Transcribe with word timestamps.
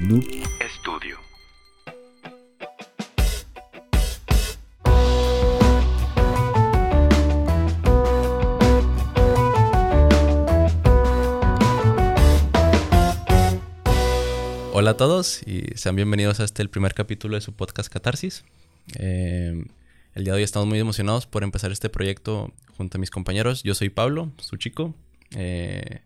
Noob 0.00 0.24
Studio. 0.78 1.18
Hola 14.72 14.92
a 14.92 14.96
todos 14.96 15.42
y 15.46 15.66
sean 15.74 15.96
bienvenidos 15.96 16.40
a 16.40 16.44
este 16.44 16.62
el 16.62 16.70
primer 16.70 16.94
capítulo 16.94 17.34
de 17.34 17.42
su 17.42 17.52
podcast 17.52 17.92
Catarsis. 17.92 18.44
Eh, 18.98 19.66
el 20.14 20.24
día 20.24 20.32
de 20.32 20.38
hoy 20.38 20.44
estamos 20.44 20.66
muy 20.66 20.78
emocionados 20.78 21.26
por 21.26 21.42
empezar 21.42 21.72
este 21.72 21.90
proyecto 21.90 22.54
junto 22.78 22.96
a 22.96 23.00
mis 23.00 23.10
compañeros. 23.10 23.62
Yo 23.64 23.74
soy 23.74 23.90
Pablo, 23.90 24.32
su 24.38 24.56
chico. 24.56 24.94
Eh, 25.36 26.00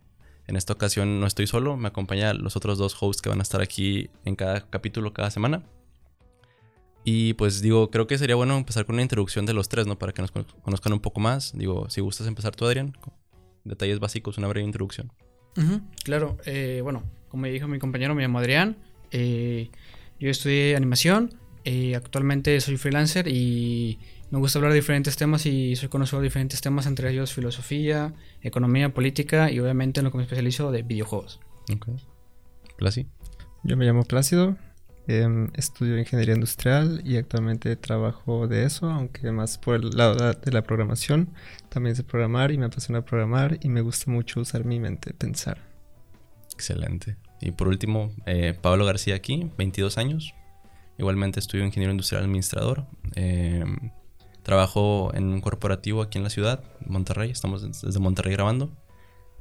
en 0.47 0.55
esta 0.55 0.73
ocasión 0.73 1.19
no 1.19 1.27
estoy 1.27 1.47
solo, 1.47 1.77
me 1.77 1.87
acompañan 1.87 2.43
los 2.43 2.55
otros 2.55 2.77
dos 2.77 2.95
hosts 2.99 3.21
que 3.21 3.29
van 3.29 3.39
a 3.39 3.43
estar 3.43 3.61
aquí 3.61 4.09
en 4.25 4.35
cada 4.35 4.69
capítulo 4.69 5.13
cada 5.13 5.31
semana. 5.31 5.63
Y 7.03 7.33
pues 7.33 7.61
digo, 7.61 7.91
creo 7.91 8.07
que 8.07 8.17
sería 8.17 8.35
bueno 8.35 8.57
empezar 8.57 8.85
con 8.85 8.95
una 8.95 9.03
introducción 9.03 9.45
de 9.45 9.53
los 9.53 9.69
tres, 9.69 9.85
¿no? 9.85 9.97
Para 9.97 10.11
que 10.11 10.23
nos 10.23 10.31
conozcan 10.31 10.91
un 10.91 10.99
poco 10.99 11.19
más. 11.19 11.53
Digo, 11.55 11.87
si 11.89 12.01
gustas 12.01 12.25
empezar 12.25 12.55
tú, 12.55 12.65
Adrián, 12.65 12.97
detalles 13.63 13.99
básicos, 13.99 14.39
una 14.39 14.47
breve 14.47 14.65
introducción. 14.65 15.11
claro, 16.03 16.37
eh, 16.45 16.79
bueno, 16.83 17.03
como 17.29 17.45
dijo 17.45 17.67
mi 17.67 17.77
compañero, 17.77 18.15
me 18.15 18.23
llamo 18.23 18.39
Adrián. 18.39 18.77
Eh, 19.11 19.69
yo 20.19 20.29
estudié 20.29 20.75
animación. 20.75 21.35
Eh, 21.63 21.95
actualmente 21.95 22.59
soy 22.61 22.77
freelancer 22.77 23.27
y 23.27 23.99
me 24.35 24.41
gusta 24.41 24.59
hablar 24.59 24.73
de 24.73 24.79
diferentes 24.79 25.15
temas 25.15 25.45
y 25.45 25.77
soy 25.77 25.87
conocedor 25.87 26.21
de 26.21 26.27
diferentes 26.27 26.59
temas, 26.59 26.87
entre 26.87 27.09
ellos 27.09 27.31
filosofía, 27.31 28.13
economía, 28.41 28.93
política 28.93 29.49
y 29.49 29.61
obviamente 29.61 30.01
en 30.01 30.03
lo 30.03 30.11
que 30.11 30.17
me 30.17 30.23
especializo 30.23 30.73
de 30.73 30.81
videojuegos. 30.81 31.39
Ok. 31.73 31.87
Plasi. 32.75 33.07
Yo 33.63 33.77
me 33.77 33.85
llamo 33.85 34.03
Plácido, 34.03 34.57
em, 35.07 35.47
estudio 35.53 35.97
ingeniería 35.97 36.35
industrial 36.35 37.01
y 37.05 37.15
actualmente 37.15 37.77
trabajo 37.77 38.49
de 38.49 38.65
eso, 38.65 38.89
aunque 38.89 39.31
más 39.31 39.57
por 39.57 39.75
el 39.75 39.91
lado 39.91 40.33
de 40.33 40.51
la 40.51 40.63
programación. 40.63 41.29
También 41.69 41.95
sé 41.95 42.03
programar 42.03 42.51
y 42.51 42.57
me 42.57 42.65
apasiona 42.65 43.05
programar 43.05 43.57
y 43.61 43.69
me 43.69 43.79
gusta 43.79 44.11
mucho 44.11 44.41
usar 44.41 44.65
mi 44.65 44.81
mente, 44.81 45.13
pensar. 45.13 45.61
Excelente. 46.53 47.15
Y 47.39 47.51
por 47.51 47.69
último, 47.69 48.11
eh, 48.25 48.53
Pablo 48.61 48.83
García 48.83 49.15
aquí, 49.15 49.49
22 49.57 49.97
años. 49.97 50.35
Igualmente 50.97 51.39
estudio 51.39 51.63
ingeniero 51.63 51.91
industrial 51.91 52.25
administrador. 52.25 52.85
Eh, 53.15 53.63
Trabajo 54.45 55.09
en 55.15 55.33
un 55.33 55.41
corporativo 55.41 56.03
aquí 56.03 56.19
en 56.19 56.23
la 56.23 56.29
ciudad, 56.29 56.63
Monterrey. 56.85 57.31
Estamos 57.31 57.63
desde 57.81 57.99
Monterrey 57.99 58.31
grabando. 58.31 58.69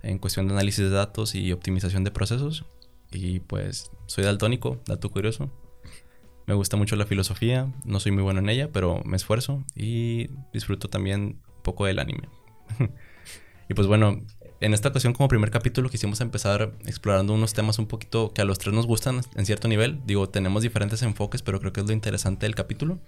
En 0.03 0.19
cuestión 0.19 0.49
de 0.49 0.55
análisis 0.55 0.83
de 0.83 0.89
datos 0.89 1.35
y 1.35 1.53
optimización 1.53 2.05
de 2.05 2.11
procesos. 2.11 2.65
Y 3.13 3.41
pues 3.41 3.91
soy 4.07 4.25
daltónico, 4.25 4.81
dato 4.87 5.11
curioso. 5.11 5.51
Me 6.47 6.55
gusta 6.55 6.79
mucho 6.79 6.97
la 6.97 7.05
filosofía. 7.05 7.71
No 7.85 8.01
soy 8.01 8.13
muy 8.13 8.23
bueno 8.23 8.41
en 8.41 8.49
ella, 8.49 8.71
pero 8.73 9.03
me 9.05 9.19
esfuerzo. 9.19 9.63
Y 9.75 10.31
disfruto 10.55 10.89
también 10.89 11.43
un 11.49 11.63
poco 11.63 11.85
del 11.85 11.99
anime. 11.99 12.31
y 13.69 13.75
pues 13.75 13.87
bueno, 13.87 14.23
en 14.61 14.73
esta 14.73 14.89
ocasión 14.89 15.13
como 15.13 15.29
primer 15.29 15.51
capítulo 15.51 15.91
quisimos 15.91 16.23
empezar 16.23 16.73
explorando 16.87 17.35
unos 17.35 17.53
temas 17.53 17.79
un 17.79 17.89
poquito 17.89 18.33
que 18.33 18.41
a 18.41 18.47
los 18.47 18.59
tres 18.59 18.75
nos 18.75 18.87
gustan 18.87 19.21
en 19.35 19.45
cierto 19.45 19.69
nivel. 19.69 20.01
Digo, 20.07 20.31
tenemos 20.31 20.63
diferentes 20.63 21.03
enfoques, 21.03 21.43
pero 21.43 21.61
creo 21.61 21.75
que 21.75 21.81
es 21.83 21.87
lo 21.87 21.93
interesante 21.93 22.47
del 22.47 22.55
capítulo. 22.55 23.01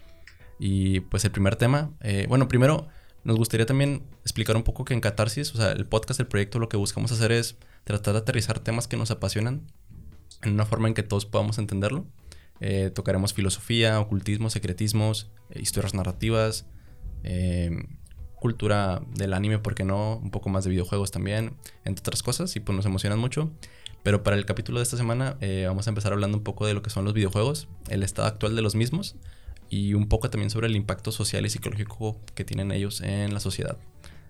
Y 0.58 1.00
pues 1.00 1.24
el 1.24 1.30
primer 1.30 1.56
tema, 1.56 1.90
eh, 2.00 2.26
bueno, 2.28 2.48
primero 2.48 2.88
nos 3.24 3.36
gustaría 3.36 3.66
también 3.66 4.02
explicar 4.22 4.56
un 4.56 4.62
poco 4.62 4.84
que 4.84 4.94
en 4.94 5.00
Catarsis, 5.00 5.54
o 5.54 5.56
sea, 5.56 5.72
el 5.72 5.86
podcast, 5.86 6.20
el 6.20 6.26
proyecto, 6.26 6.58
lo 6.58 6.68
que 6.68 6.76
buscamos 6.76 7.12
hacer 7.12 7.32
es 7.32 7.56
tratar 7.84 8.14
de 8.14 8.20
aterrizar 8.20 8.60
temas 8.60 8.88
que 8.88 8.96
nos 8.96 9.10
apasionan 9.10 9.62
en 10.42 10.52
una 10.52 10.64
forma 10.64 10.88
en 10.88 10.94
que 10.94 11.02
todos 11.02 11.26
podamos 11.26 11.58
entenderlo. 11.58 12.06
Eh, 12.60 12.90
tocaremos 12.94 13.34
filosofía, 13.34 14.00
ocultismo, 14.00 14.48
secretismos, 14.48 15.30
eh, 15.50 15.60
historias 15.60 15.94
narrativas, 15.94 16.66
cultura 18.36 19.02
del 19.14 19.34
anime, 19.34 19.58
¿por 19.58 19.74
qué 19.74 19.82
no? 19.82 20.18
Un 20.18 20.30
poco 20.30 20.48
más 20.48 20.62
de 20.62 20.70
videojuegos 20.70 21.10
también, 21.10 21.56
entre 21.84 22.00
otras 22.00 22.22
cosas, 22.22 22.54
y 22.54 22.60
pues 22.60 22.76
nos 22.76 22.86
emocionan 22.86 23.18
mucho. 23.18 23.50
Pero 24.04 24.22
para 24.22 24.36
el 24.36 24.46
capítulo 24.46 24.78
de 24.78 24.84
esta 24.84 24.96
semana 24.96 25.36
vamos 25.66 25.88
a 25.88 25.90
empezar 25.90 26.12
hablando 26.12 26.38
un 26.38 26.44
poco 26.44 26.64
de 26.64 26.74
lo 26.74 26.82
que 26.82 26.90
son 26.90 27.04
los 27.04 27.14
videojuegos, 27.14 27.66
el 27.88 28.04
estado 28.04 28.28
actual 28.28 28.54
de 28.54 28.62
los 28.62 28.76
mismos 28.76 29.16
y 29.68 29.94
un 29.94 30.08
poco 30.08 30.30
también 30.30 30.50
sobre 30.50 30.66
el 30.66 30.76
impacto 30.76 31.12
social 31.12 31.44
y 31.46 31.50
psicológico 31.50 32.20
que 32.34 32.44
tienen 32.44 32.72
ellos 32.72 33.00
en 33.00 33.32
la 33.32 33.40
sociedad. 33.40 33.76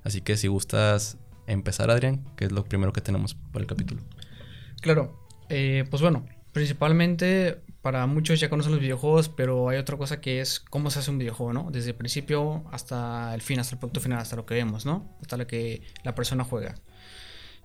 Así 0.04 0.20
que 0.20 0.36
si 0.36 0.48
gustas 0.48 1.18
empezar, 1.46 1.90
Adrián, 1.90 2.24
que 2.36 2.46
es 2.46 2.52
lo 2.52 2.64
primero 2.64 2.92
que 2.92 3.00
tenemos 3.00 3.34
para 3.34 3.62
el 3.62 3.66
capítulo. 3.66 4.02
Claro, 4.80 5.26
eh, 5.48 5.84
pues 5.90 6.02
bueno, 6.02 6.26
principalmente 6.52 7.60
para 7.82 8.06
muchos 8.06 8.40
ya 8.40 8.48
conocen 8.48 8.72
los 8.72 8.80
videojuegos, 8.80 9.28
pero 9.28 9.68
hay 9.68 9.78
otra 9.78 9.96
cosa 9.96 10.20
que 10.20 10.40
es 10.40 10.58
cómo 10.58 10.90
se 10.90 10.98
hace 10.98 11.10
un 11.10 11.18
videojuego, 11.18 11.52
¿no? 11.52 11.70
Desde 11.70 11.90
el 11.90 11.96
principio 11.96 12.64
hasta 12.72 13.32
el 13.34 13.42
fin, 13.42 13.60
hasta 13.60 13.76
el 13.76 13.78
producto 13.78 14.00
final, 14.00 14.18
hasta 14.18 14.36
lo 14.36 14.44
que 14.44 14.54
vemos, 14.54 14.86
¿no? 14.86 15.16
Hasta 15.20 15.36
lo 15.36 15.46
que 15.46 15.82
la 16.02 16.14
persona 16.14 16.42
juega. 16.42 16.74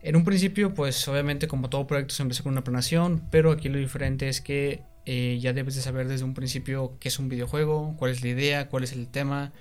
En 0.03 0.16
un 0.16 0.24
principio, 0.24 0.74
pues 0.74 1.08
obviamente 1.08 1.48
como 1.48 1.70
todo 1.70 1.88
proyecto 1.88 2.14
se 2.14 2.22
empieza 2.24 2.44
con 2.44 2.52
una 2.52 2.64
planeación, 2.64 3.28
pero 3.32 3.52
aquí 3.52 3.70
lo 3.70 3.78
diferente 3.78 4.30
es 4.30 4.42
que 4.42 4.84
eh, 5.06 5.39
ya 5.41 5.53
debes 5.53 5.75
de 5.75 5.81
saber 5.81 6.07
desde 6.07 6.25
un 6.25 6.34
principio 6.34 6.97
qué 7.00 7.07
es 7.07 7.19
un 7.19 7.29
videojuego, 7.29 7.95
cuál 7.97 8.12
es 8.12 8.22
la 8.23 8.29
idea, 8.29 8.69
cuál 8.69 8.84
es 8.84 8.91
el 8.91 9.07
tema, 9.07 9.51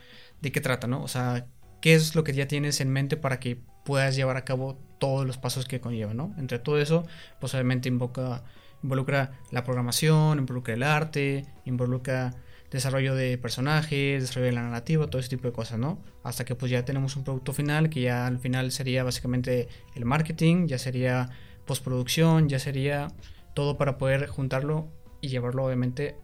de 0.40 0.52
qué 0.52 0.60
trata, 0.60 0.86
¿no? 0.86 1.02
O 1.02 1.08
sea, 1.08 1.46
qué 1.80 1.94
es 1.94 2.14
lo 2.14 2.24
que 2.24 2.32
ya 2.32 2.46
tienes 2.46 2.80
en 2.80 2.90
mente 2.90 3.16
para 3.16 3.40
que 3.40 3.58
puedas 3.84 4.16
llevar 4.16 4.36
a 4.36 4.44
cabo 4.44 4.78
todos 4.98 5.26
los 5.26 5.38
pasos 5.38 5.66
que 5.66 5.80
conlleva, 5.80 6.14
¿no? 6.14 6.34
Entre 6.38 6.58
todo 6.58 6.78
eso, 6.80 7.06
pues 7.40 7.54
obviamente 7.54 7.88
involucra 7.88 9.32
la 9.50 9.64
programación, 9.64 10.38
involucra 10.38 10.74
el 10.74 10.82
arte, 10.82 11.46
involucra 11.64 12.34
desarrollo 12.70 13.14
de 13.14 13.36
personajes, 13.36 14.22
desarrollo 14.22 14.46
de 14.46 14.52
la 14.52 14.62
narrativa, 14.62 15.08
todo 15.08 15.20
ese 15.20 15.30
tipo 15.30 15.48
de 15.48 15.52
cosas, 15.52 15.78
¿no? 15.78 15.98
Hasta 16.22 16.44
que 16.44 16.54
pues 16.54 16.70
ya 16.70 16.84
tenemos 16.84 17.16
un 17.16 17.24
producto 17.24 17.52
final, 17.52 17.90
que 17.90 18.02
ya 18.02 18.26
al 18.26 18.38
final 18.38 18.70
sería 18.70 19.02
básicamente 19.02 19.68
el 19.94 20.04
marketing, 20.04 20.66
ya 20.66 20.78
sería 20.78 21.30
postproducción, 21.66 22.48
ya 22.48 22.58
sería 22.58 23.08
todo 23.54 23.76
para 23.76 23.98
poder 23.98 24.26
juntarlo 24.28 24.88
y 25.20 25.28
llevarlo 25.28 25.64
obviamente 25.64 26.16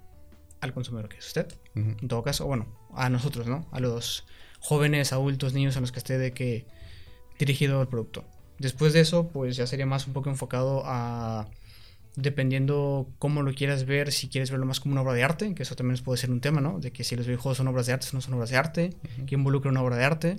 al 0.61 0.73
consumidor 0.73 1.09
que 1.09 1.19
es 1.19 1.27
usted. 1.27 1.47
En 1.75 2.09
todo 2.09 2.23
caso, 2.23 2.47
bueno, 2.47 2.67
a 2.95 3.09
nosotros, 3.11 3.47
¿no? 3.47 3.67
A 3.71 3.81
los 3.81 4.25
jóvenes, 4.61 5.12
adultos, 5.12 5.53
niños 5.53 5.77
a 5.77 5.81
los 5.81 5.93
que 5.93 5.99
esté 5.99 6.19
de 6.19 6.33
que 6.33 6.67
dirigido 7.39 7.81
el 7.83 7.89
producto. 7.89 8.25
Después 8.59 8.93
de 8.93 9.01
eso, 9.01 9.29
pues 9.29 9.56
ya 9.56 9.67
sería 9.67 9.87
más 9.87 10.06
un 10.06 10.15
poco 10.15 10.31
enfocado 10.31 10.83
a 10.87 11.49
dependiendo 12.17 13.09
cómo 13.19 13.43
lo 13.43 13.53
quieras 13.53 13.85
ver, 13.85 14.11
si 14.11 14.29
quieres 14.29 14.51
verlo 14.51 14.65
más 14.65 14.81
como 14.81 14.93
una 14.93 15.03
obra 15.03 15.12
de 15.12 15.23
arte, 15.23 15.55
que 15.55 15.62
eso 15.62 15.77
también 15.77 16.03
puede 16.03 16.17
ser 16.17 16.31
un 16.31 16.41
tema, 16.41 16.62
¿no? 16.62 16.81
De 16.81 16.91
que 16.91 17.05
si 17.05 17.15
los 17.15 17.27
videojuegos 17.27 17.59
son 17.59 17.69
obras 17.69 17.87
de 17.87 17.93
arte, 17.93 18.06
no 18.15 18.23
son 18.23 18.35
obras 18.35 18.49
de 18.49 18.56
arte, 18.56 18.97
que 19.27 19.35
involucra 19.35 19.71
una 19.71 19.83
obra 19.83 19.97
de 19.97 20.05
arte 20.05 20.37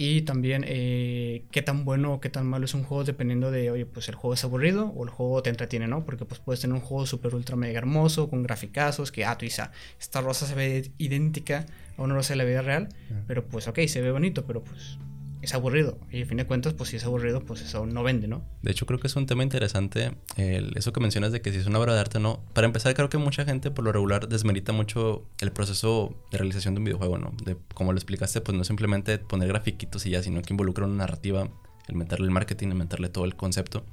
y 0.00 0.22
también 0.22 0.64
eh, 0.64 1.42
qué 1.50 1.60
tan 1.60 1.84
bueno 1.84 2.12
o 2.12 2.20
qué 2.20 2.30
tan 2.30 2.46
malo 2.46 2.66
es 2.66 2.74
un 2.74 2.84
juego 2.84 3.02
dependiendo 3.02 3.50
de, 3.50 3.72
oye, 3.72 3.84
pues 3.84 4.08
el 4.08 4.14
juego 4.14 4.34
es 4.34 4.44
aburrido 4.44 4.92
o 4.94 5.02
el 5.02 5.10
juego 5.10 5.42
te 5.42 5.50
entretiene, 5.50 5.88
¿no? 5.88 6.04
Porque 6.04 6.24
pues 6.24 6.40
puedes 6.40 6.60
tener 6.60 6.76
un 6.76 6.80
juego 6.80 7.04
súper 7.04 7.34
ultra 7.34 7.56
mega 7.56 7.78
hermoso, 7.78 8.30
con 8.30 8.44
graficazos, 8.44 9.10
que, 9.10 9.24
ah, 9.24 9.36
tú 9.36 9.44
dices, 9.44 9.58
ah, 9.58 9.72
esta 9.98 10.20
rosa 10.20 10.46
se 10.46 10.54
ve 10.54 10.92
idéntica 10.98 11.66
a 11.96 12.02
una 12.02 12.14
rosa 12.14 12.34
de 12.34 12.36
la 12.36 12.44
vida 12.44 12.62
real, 12.62 12.90
pero 13.26 13.44
pues 13.44 13.66
ok, 13.66 13.80
se 13.88 14.00
ve 14.00 14.12
bonito, 14.12 14.46
pero 14.46 14.62
pues 14.62 14.98
es 15.42 15.54
aburrido. 15.54 15.98
Y 16.10 16.22
a 16.22 16.26
fin 16.26 16.38
de 16.38 16.46
cuentas, 16.46 16.74
pues 16.74 16.90
si 16.90 16.96
es 16.96 17.04
aburrido, 17.04 17.40
pues 17.40 17.60
eso 17.60 17.86
no 17.86 18.02
vende, 18.02 18.28
¿no? 18.28 18.42
De 18.62 18.70
hecho, 18.70 18.86
creo 18.86 18.98
que 18.98 19.06
es 19.06 19.16
un 19.16 19.26
tema 19.26 19.42
interesante 19.42 20.12
eso 20.36 20.92
que 20.92 21.00
mencionas 21.00 21.32
de 21.32 21.40
que 21.40 21.52
si 21.52 21.58
es 21.58 21.66
una 21.66 21.78
obra 21.78 21.94
de 21.94 22.00
arte 22.00 22.18
o 22.18 22.20
no. 22.20 22.40
Para 22.52 22.66
empezar, 22.66 22.94
creo 22.94 23.08
que 23.08 23.18
mucha 23.18 23.44
gente 23.44 23.70
por 23.70 23.84
lo 23.84 23.92
regular 23.92 24.28
desmerita 24.28 24.72
mucho 24.72 25.24
el 25.40 25.52
proceso 25.52 26.14
de 26.30 26.38
realización 26.38 26.74
de 26.74 26.78
un 26.78 26.84
videojuego, 26.84 27.18
¿no? 27.18 27.32
De, 27.44 27.56
como 27.74 27.92
lo 27.92 27.98
explicaste, 27.98 28.40
pues 28.40 28.56
no 28.56 28.64
simplemente 28.64 29.18
poner 29.18 29.48
grafiquitos 29.48 30.06
y 30.06 30.10
ya, 30.10 30.22
sino 30.22 30.42
que 30.42 30.52
involucra 30.52 30.86
una 30.86 30.96
narrativa, 30.96 31.48
el 31.86 31.94
meterle 31.94 32.26
el 32.26 32.30
marketing, 32.30 32.68
el 32.68 32.74
meterle 32.74 33.08
todo 33.08 33.24
el 33.24 33.36
concepto. 33.36 33.84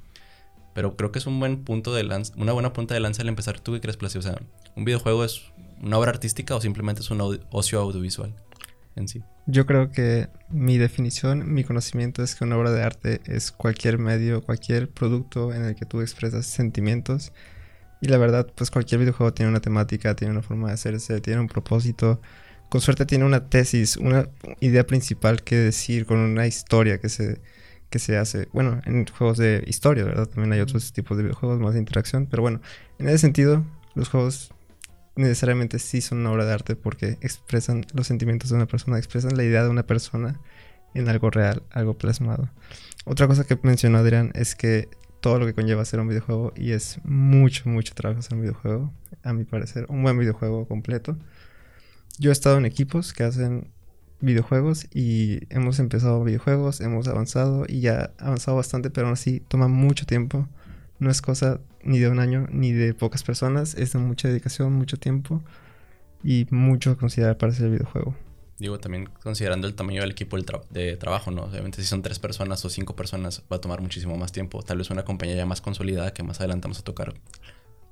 Pero 0.74 0.98
creo 0.98 1.12
que 1.12 1.20
es 1.20 1.26
un 1.26 1.40
buen 1.40 1.64
punto 1.64 1.94
de 1.94 2.04
lanza, 2.04 2.34
una 2.36 2.52
buena 2.52 2.74
punta 2.74 2.94
de 2.94 3.00
lanza 3.00 3.22
al 3.22 3.30
empezar. 3.30 3.60
¿Tú 3.62 3.74
qué 3.74 3.82
crees, 3.82 3.96
Placio? 3.96 4.20
O 4.20 4.24
sea, 4.24 4.42
¿un 4.76 4.84
videojuego 4.84 5.24
es 5.24 5.44
una 5.82 5.98
obra 5.98 6.12
artística 6.12 6.56
o 6.56 6.62
simplemente 6.62 7.02
es 7.02 7.12
un 7.12 7.40
ocio 7.52 7.80
audiovisual 7.80 8.34
en 8.96 9.08
sí? 9.08 9.24
Yo 9.48 9.66
creo 9.66 9.92
que 9.92 10.30
mi 10.50 10.78
definición, 10.78 11.54
mi 11.54 11.64
conocimiento 11.64 12.24
es 12.24 12.36
que 12.36 12.44
una 12.44 12.58
obra 12.58 12.72
de 12.72 12.82
arte 12.82 13.22
es 13.26 13.52
cualquier 13.52 14.00
medio, 14.00 14.42
cualquier 14.42 14.90
producto 14.90 15.54
en 15.54 15.64
el 15.66 15.76
que 15.76 15.86
tú 15.86 16.02
expresas 16.02 16.46
sentimientos. 16.48 17.32
Y 18.02 18.08
la 18.08 18.18
verdad, 18.18 18.48
pues 18.56 18.72
cualquier 18.72 19.00
videojuego 19.02 19.34
tiene 19.34 19.52
una 19.52 19.62
temática, 19.62 20.16
tiene 20.16 20.32
una 20.32 20.42
forma 20.42 20.70
de 20.70 20.74
hacerse, 20.74 21.22
tiene 21.22 21.40
un 21.40 21.48
propósito. 21.48 22.22
Con 22.70 22.82
suerte 22.82 23.06
tiene 23.06 23.26
una 23.26 23.48
tesis, 23.48 23.98
una 23.98 24.30
idea 24.60 24.86
principal 24.86 25.44
que 25.44 25.56
decir, 25.56 26.06
con 26.06 26.18
una 26.18 26.48
historia 26.48 27.00
que 27.00 27.10
se, 27.10 27.40
que 27.90 28.00
se 28.00 28.18
hace. 28.18 28.48
Bueno, 28.52 28.82
en 28.86 29.06
juegos 29.06 29.38
de 29.38 29.64
historia, 29.68 30.04
¿verdad? 30.04 30.26
También 30.28 30.54
hay 30.54 30.60
otros 30.62 30.92
tipos 30.92 31.18
de 31.18 31.24
videojuegos 31.24 31.60
más 31.60 31.74
de 31.74 31.80
interacción. 31.80 32.26
Pero 32.26 32.42
bueno, 32.42 32.62
en 32.98 33.10
ese 33.10 33.20
sentido, 33.20 33.64
los 33.94 34.10
juegos 34.10 34.55
necesariamente 35.16 35.80
sí 35.80 36.02
son 36.02 36.20
una 36.20 36.32
obra 36.32 36.46
de 36.46 36.54
arte 36.54 36.76
porque 36.76 37.18
expresan 37.22 37.86
los 37.94 38.08
sentimientos 38.08 38.50
de 38.50 38.56
una 38.56 38.68
persona, 38.68 38.98
expresan 38.98 39.38
la 39.38 39.44
idea 39.44 39.64
de 39.64 39.70
una 39.70 39.84
persona 39.84 40.40
en 40.94 41.10
algo 41.10 41.30
real, 41.30 41.64
algo 41.72 41.98
plasmado. 41.98 42.50
Otra 43.06 43.28
cosa 43.28 43.46
que 43.46 43.58
mencionó 43.62 44.00
Adrián 44.00 44.32
es 44.34 44.56
que 44.56 44.90
todo 45.22 45.40
lo 45.40 45.46
que 45.46 45.54
conlleva 45.54 45.82
hacer 45.82 46.00
un 46.00 46.08
videojuego 46.08 46.54
y 46.56 46.72
es 46.72 47.00
mucho, 47.04 47.70
mucho 47.70 47.94
trabajo 47.94 48.20
hacer 48.20 48.36
un 48.36 48.42
videojuego, 48.42 48.94
a 49.24 49.34
mi 49.34 49.44
parecer, 49.44 49.86
un 49.90 50.04
buen 50.04 50.18
videojuego 50.18 50.68
completo. 50.68 51.18
Yo 52.20 52.30
he 52.30 52.34
estado 52.34 52.58
en 52.58 52.66
equipos 52.66 53.12
que 53.12 53.24
hacen 53.24 53.72
videojuegos 54.22 54.88
y 54.94 55.40
hemos 55.50 55.80
empezado 55.80 56.24
videojuegos, 56.24 56.82
hemos 56.82 57.08
avanzado 57.08 57.66
y 57.68 57.82
ya 57.82 58.12
avanzado 58.18 58.58
bastante, 58.58 58.90
pero 58.90 59.08
aún 59.08 59.14
así 59.14 59.42
toma 59.48 59.68
mucho 59.68 60.06
tiempo. 60.06 60.48
No 61.00 61.10
es 61.12 61.22
cosa 61.22 61.60
ni 61.84 62.00
de 62.00 62.10
un 62.10 62.20
año 62.20 62.48
ni 62.52 62.72
de 62.72 62.94
pocas 62.94 63.24
personas, 63.24 63.76
es 63.76 63.94
de 63.94 64.00
mucha 64.00 64.28
dedicación, 64.28 64.74
mucho 64.74 64.98
tiempo 64.98 65.42
y 66.24 66.48
mucho 66.50 66.98
considerar 66.98 67.38
para 67.38 67.52
hacer 67.52 67.66
el 67.66 67.74
videojuego. 67.74 68.16
Digo, 68.58 68.80
también 68.80 69.10
considerando 69.22 69.68
el 69.68 69.76
tamaño 69.76 70.02
del 70.02 70.12
equipo 70.12 70.38
de 70.38 70.96
trabajo, 70.96 71.30
¿no? 71.30 71.44
Obviamente 71.44 71.82
si 71.82 71.88
son 71.88 72.02
tres 72.02 72.20
personas 72.20 72.64
o 72.64 72.70
cinco 72.70 72.96
personas 72.96 73.44
va 73.52 73.58
a 73.58 73.62
tomar 73.62 73.82
muchísimo 73.82 74.16
más 74.16 74.32
tiempo. 74.32 74.64
Tal 74.64 74.78
vez 74.78 74.90
una 74.90 75.04
compañía 75.04 75.36
ya 75.36 75.46
más 75.46 75.60
consolidada 75.60 76.14
que 76.14 76.24
más 76.24 76.40
adelante 76.40 76.66
vamos 76.66 76.80
a 76.80 76.84
tocar 76.84 77.14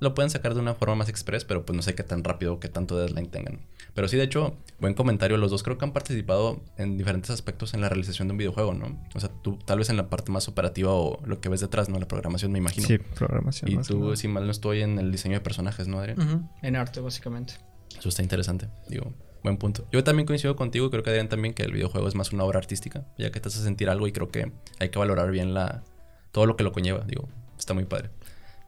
lo 0.00 0.14
pueden 0.14 0.30
sacar 0.30 0.54
de 0.54 0.60
una 0.60 0.74
forma 0.74 0.96
más 0.96 1.08
express, 1.08 1.44
pero 1.44 1.64
pues 1.64 1.76
no 1.76 1.82
sé 1.82 1.94
qué 1.94 2.02
tan 2.02 2.24
rápido 2.24 2.54
o 2.54 2.60
qué 2.60 2.68
tanto 2.68 2.96
deadline 2.96 3.28
tengan. 3.28 3.60
Pero 3.94 4.08
sí, 4.08 4.16
de 4.16 4.24
hecho, 4.24 4.56
buen 4.80 4.94
comentario. 4.94 5.36
Los 5.36 5.50
dos 5.50 5.62
creo 5.62 5.78
que 5.78 5.84
han 5.84 5.92
participado 5.92 6.62
en 6.76 6.98
diferentes 6.98 7.30
aspectos 7.30 7.74
en 7.74 7.80
la 7.80 7.88
realización 7.88 8.28
de 8.28 8.32
un 8.32 8.38
videojuego, 8.38 8.74
¿no? 8.74 8.98
O 9.14 9.20
sea, 9.20 9.30
tú 9.42 9.58
tal 9.64 9.78
vez 9.78 9.90
en 9.90 9.96
la 9.96 10.08
parte 10.10 10.32
más 10.32 10.48
operativa 10.48 10.92
o 10.92 11.20
lo 11.24 11.40
que 11.40 11.48
ves 11.48 11.60
detrás, 11.60 11.88
¿no? 11.88 11.98
La 11.98 12.08
programación, 12.08 12.52
me 12.52 12.58
imagino. 12.58 12.86
Sí, 12.86 12.98
programación. 12.98 13.70
Y 13.70 13.76
tú, 13.78 14.16
si 14.16 14.28
mal 14.28 14.44
no 14.44 14.50
estoy, 14.50 14.82
en 14.82 14.98
el 14.98 15.12
diseño 15.12 15.34
de 15.34 15.40
personajes, 15.40 15.88
¿no, 15.88 16.00
Adrián? 16.00 16.50
En 16.62 16.76
arte, 16.76 17.00
básicamente. 17.00 17.54
Eso 17.98 18.08
está 18.08 18.22
interesante, 18.22 18.68
digo. 18.88 19.12
Buen 19.44 19.58
punto. 19.58 19.86
Yo 19.92 20.02
también 20.02 20.26
coincido 20.26 20.56
contigo, 20.56 20.90
creo 20.90 21.02
que 21.02 21.10
Adrián 21.10 21.28
también, 21.28 21.52
que 21.52 21.62
el 21.62 21.72
videojuego 21.72 22.08
es 22.08 22.14
más 22.14 22.32
una 22.32 22.44
obra 22.44 22.58
artística, 22.58 23.04
ya 23.18 23.30
que 23.30 23.40
te 23.40 23.48
hace 23.48 23.62
sentir 23.62 23.90
algo 23.90 24.06
y 24.06 24.12
creo 24.12 24.30
que 24.30 24.52
hay 24.80 24.88
que 24.88 24.98
valorar 24.98 25.30
bien 25.30 25.52
la 25.52 25.84
todo 26.32 26.46
lo 26.46 26.56
que 26.56 26.64
lo 26.64 26.72
conlleva, 26.72 27.04
digo, 27.06 27.28
está 27.56 27.74
muy 27.74 27.84
padre. 27.84 28.10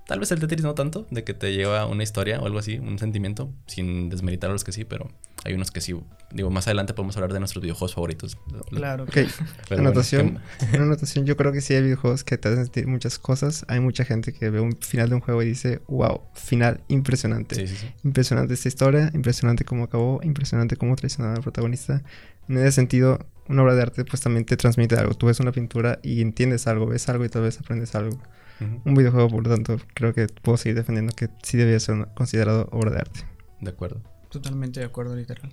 Tal 0.07 0.21
vez 0.21 0.31
el 0.31 0.39
Tetris 0.39 0.63
no 0.63 0.75
tanto, 0.75 1.07
de 1.11 1.25
que 1.25 1.35
te 1.35 1.53
lleva 1.53 1.85
una 1.87 2.05
historia 2.05 2.39
o 2.41 2.47
algo 2.47 2.61
así, 2.61 2.79
un 2.79 2.97
sentimiento, 2.99 3.53
sin 3.67 4.09
desmeritar 4.09 4.51
a 4.51 4.53
los 4.53 4.63
que 4.63 4.71
sí, 4.71 4.85
pero 4.85 5.11
hay 5.45 5.55
unos 5.55 5.73
que 5.73 5.81
sí. 5.81 5.97
Digo, 6.31 6.49
más 6.49 6.69
adelante 6.69 6.95
podemos 6.95 7.17
hablar 7.17 7.33
de 7.33 7.41
nuestros 7.41 7.61
videojuegos 7.61 7.95
favoritos. 7.95 8.39
Claro. 8.71 9.05
Ok. 9.05 9.17
anotación, 9.71 10.39
una 10.73 10.83
anotación, 10.85 11.27
yo 11.27 11.37
creo 11.37 11.51
que 11.51 11.61
sí 11.61 11.75
hay 11.75 11.83
videojuegos 11.83 12.23
que 12.23 12.39
te 12.39 12.49
hacen 12.49 12.65
sentir 12.65 12.87
muchas 12.87 13.19
cosas. 13.19 13.65
Hay 13.67 13.81
mucha 13.81 14.05
gente 14.05 14.33
que 14.33 14.49
ve 14.49 14.61
un 14.61 14.79
final 14.81 15.09
de 15.09 15.17
un 15.17 15.21
juego 15.21 15.43
y 15.43 15.47
dice, 15.47 15.81
wow, 15.89 16.21
final 16.35 16.81
impresionante. 16.87 17.57
Sí, 17.57 17.67
sí, 17.67 17.77
sí. 17.77 17.87
Impresionante 18.05 18.55
esta 18.55 18.69
historia, 18.69 19.11
impresionante 19.13 19.65
cómo 19.65 19.85
acabó, 19.85 20.21
impresionante 20.23 20.77
cómo 20.77 20.95
traicionaron 20.95 21.39
al 21.39 21.43
protagonista. 21.43 22.05
En 22.49 22.59
ese 22.59 22.71
sentido, 22.73 23.27
una 23.49 23.63
obra 23.63 23.75
de 23.75 23.83
arte 23.83 24.05
pues 24.05 24.21
también 24.21 24.45
te 24.45 24.57
transmite 24.57 24.95
algo. 24.95 25.15
Tú 25.15 25.27
ves 25.27 25.41
una 25.41 25.51
pintura 25.51 25.99
y 26.05 26.21
entiendes 26.21 26.69
algo, 26.69 26.87
ves 26.87 27.09
algo 27.09 27.25
y 27.25 27.29
tal 27.29 27.43
vez 27.43 27.59
aprendes 27.59 27.97
algo. 27.97 28.21
Un 28.61 28.95
videojuego, 28.95 29.29
por 29.29 29.47
lo 29.47 29.51
tanto, 29.51 29.77
creo 29.95 30.15
que 30.15 30.27
puedo 30.29 30.57
seguir 30.57 30.77
defendiendo 30.77 31.15
que 31.15 31.29
sí 31.43 31.59
debía 31.59 31.79
ser 31.79 32.09
considerado 32.15 32.69
obra 32.73 32.91
de 32.91 32.99
arte. 32.99 33.21
De 33.61 33.71
acuerdo. 33.71 34.01
Totalmente 34.31 34.81
de 34.81 34.87
acuerdo, 34.87 35.15
literal. 35.15 35.53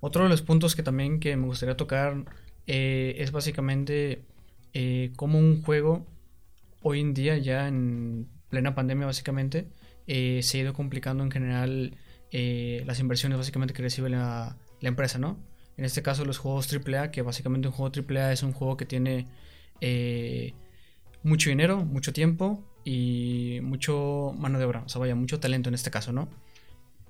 Otro 0.00 0.24
de 0.24 0.28
los 0.28 0.42
puntos 0.42 0.74
que 0.74 0.82
también 0.82 1.20
que 1.20 1.36
me 1.36 1.46
gustaría 1.46 1.76
tocar 1.76 2.24
eh, 2.66 3.14
es 3.18 3.30
básicamente 3.30 4.24
eh, 4.74 5.12
cómo 5.14 5.38
un 5.38 5.62
juego 5.62 6.06
hoy 6.82 7.00
en 7.00 7.14
día, 7.14 7.38
ya 7.38 7.68
en 7.68 8.28
plena 8.48 8.74
pandemia 8.74 9.06
básicamente, 9.06 9.68
eh, 10.08 10.40
se 10.42 10.58
ha 10.58 10.60
ido 10.62 10.72
complicando 10.72 11.22
en 11.22 11.30
general 11.30 11.96
las 12.32 12.98
inversiones 12.98 13.36
básicamente 13.36 13.74
que 13.74 13.82
recibe 13.82 14.08
la, 14.08 14.56
la, 14.80 14.88
empresa, 14.88 15.18
¿no? 15.18 15.38
En 15.76 15.84
este 15.84 16.02
caso 16.02 16.24
los 16.24 16.38
juegos 16.38 16.66
AAA, 16.72 17.10
que 17.10 17.20
básicamente 17.20 17.68
un 17.68 17.74
juego 17.74 17.92
AAA 17.94 18.32
es 18.32 18.42
un 18.42 18.52
juego 18.52 18.78
que 18.78 18.86
tiene 18.86 19.26
mucho 21.22 21.50
dinero, 21.50 21.84
mucho 21.84 22.12
tiempo 22.12 22.64
y 22.84 23.60
mucho 23.62 24.34
mano 24.38 24.58
de 24.58 24.64
obra, 24.64 24.82
o 24.84 24.88
sea, 24.88 25.00
vaya, 25.00 25.14
mucho 25.14 25.40
talento 25.40 25.68
en 25.68 25.74
este 25.74 25.90
caso, 25.90 26.12
¿no? 26.12 26.28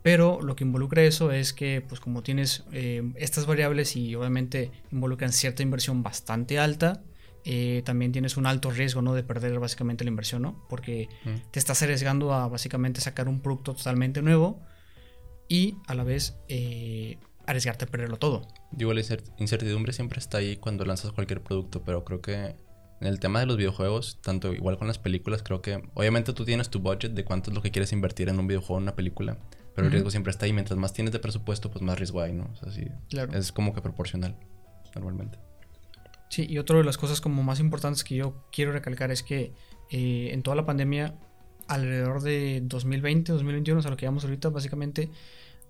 Pero 0.02 0.40
lo 0.42 0.56
que 0.56 0.64
involucra 0.64 1.02
eso 1.02 1.30
es 1.30 1.52
que, 1.52 1.80
pues 1.80 2.00
como 2.00 2.22
tienes 2.22 2.64
eh, 2.72 3.12
estas 3.14 3.46
variables 3.46 3.94
y 3.96 4.14
obviamente 4.16 4.72
involucran 4.90 5.32
cierta 5.32 5.62
inversión 5.62 6.02
bastante 6.02 6.58
alta, 6.58 7.02
eh, 7.44 7.82
también 7.84 8.12
tienes 8.12 8.36
un 8.36 8.46
alto 8.46 8.70
riesgo, 8.70 9.00
¿no? 9.00 9.14
De 9.14 9.22
perder 9.22 9.58
básicamente 9.58 10.04
la 10.04 10.10
inversión, 10.10 10.42
¿no? 10.42 10.64
Porque 10.68 11.08
mm. 11.24 11.50
te 11.50 11.58
estás 11.58 11.82
arriesgando 11.82 12.32
a 12.32 12.48
básicamente 12.48 13.00
sacar 13.00 13.28
un 13.28 13.40
producto 13.40 13.74
totalmente 13.74 14.22
nuevo 14.22 14.60
y 15.48 15.76
a 15.86 15.94
la 15.94 16.04
vez 16.04 16.36
eh, 16.48 17.18
arriesgarte 17.46 17.84
a 17.84 17.88
perderlo 17.88 18.16
todo. 18.16 18.46
Digo, 18.72 18.92
la 18.94 19.02
incertidumbre 19.38 19.92
siempre 19.92 20.18
está 20.18 20.38
ahí 20.38 20.56
cuando 20.56 20.84
lanzas 20.84 21.12
cualquier 21.12 21.42
producto, 21.42 21.82
pero 21.84 22.04
creo 22.04 22.20
que 22.20 22.56
en 23.02 23.08
el 23.08 23.18
tema 23.18 23.40
de 23.40 23.46
los 23.46 23.56
videojuegos, 23.56 24.18
tanto 24.22 24.54
igual 24.54 24.78
con 24.78 24.86
las 24.86 24.98
películas, 24.98 25.42
creo 25.42 25.60
que 25.60 25.82
obviamente 25.94 26.32
tú 26.32 26.44
tienes 26.44 26.70
tu 26.70 26.78
budget 26.78 27.12
de 27.12 27.24
cuánto 27.24 27.50
es 27.50 27.54
lo 27.54 27.60
que 27.60 27.72
quieres 27.72 27.92
invertir 27.92 28.28
en 28.28 28.38
un 28.38 28.46
videojuego 28.46 28.74
o 28.74 28.78
una 28.78 28.94
película, 28.94 29.38
pero 29.74 29.86
el 29.86 29.92
riesgo 29.92 30.10
siempre 30.10 30.30
está 30.30 30.46
ahí. 30.46 30.52
Mientras 30.52 30.78
más 30.78 30.92
tienes 30.92 31.12
de 31.12 31.18
presupuesto, 31.18 31.70
pues 31.70 31.82
más 31.82 31.98
riesgo 31.98 32.20
hay, 32.20 32.32
¿no? 32.32 32.48
O 32.52 32.56
sea, 32.56 32.70
sí, 32.70 32.86
claro. 33.10 33.36
es 33.36 33.50
como 33.50 33.74
que 33.74 33.82
proporcional, 33.82 34.36
normalmente. 34.94 35.38
Sí, 36.30 36.46
y 36.48 36.58
otra 36.58 36.78
de 36.78 36.84
las 36.84 36.96
cosas 36.96 37.20
como 37.20 37.42
más 37.42 37.58
importantes 37.58 38.04
que 38.04 38.14
yo 38.14 38.46
quiero 38.52 38.70
recalcar 38.70 39.10
es 39.10 39.22
que 39.24 39.52
eh, 39.90 40.30
en 40.32 40.42
toda 40.42 40.54
la 40.54 40.64
pandemia, 40.64 41.14
alrededor 41.66 42.22
de 42.22 42.62
2020, 42.62 43.32
2021, 43.32 43.80
o 43.80 43.82
sea, 43.82 43.90
lo 43.90 43.96
que 43.96 44.02
llevamos 44.02 44.24
ahorita, 44.24 44.48
básicamente 44.50 45.10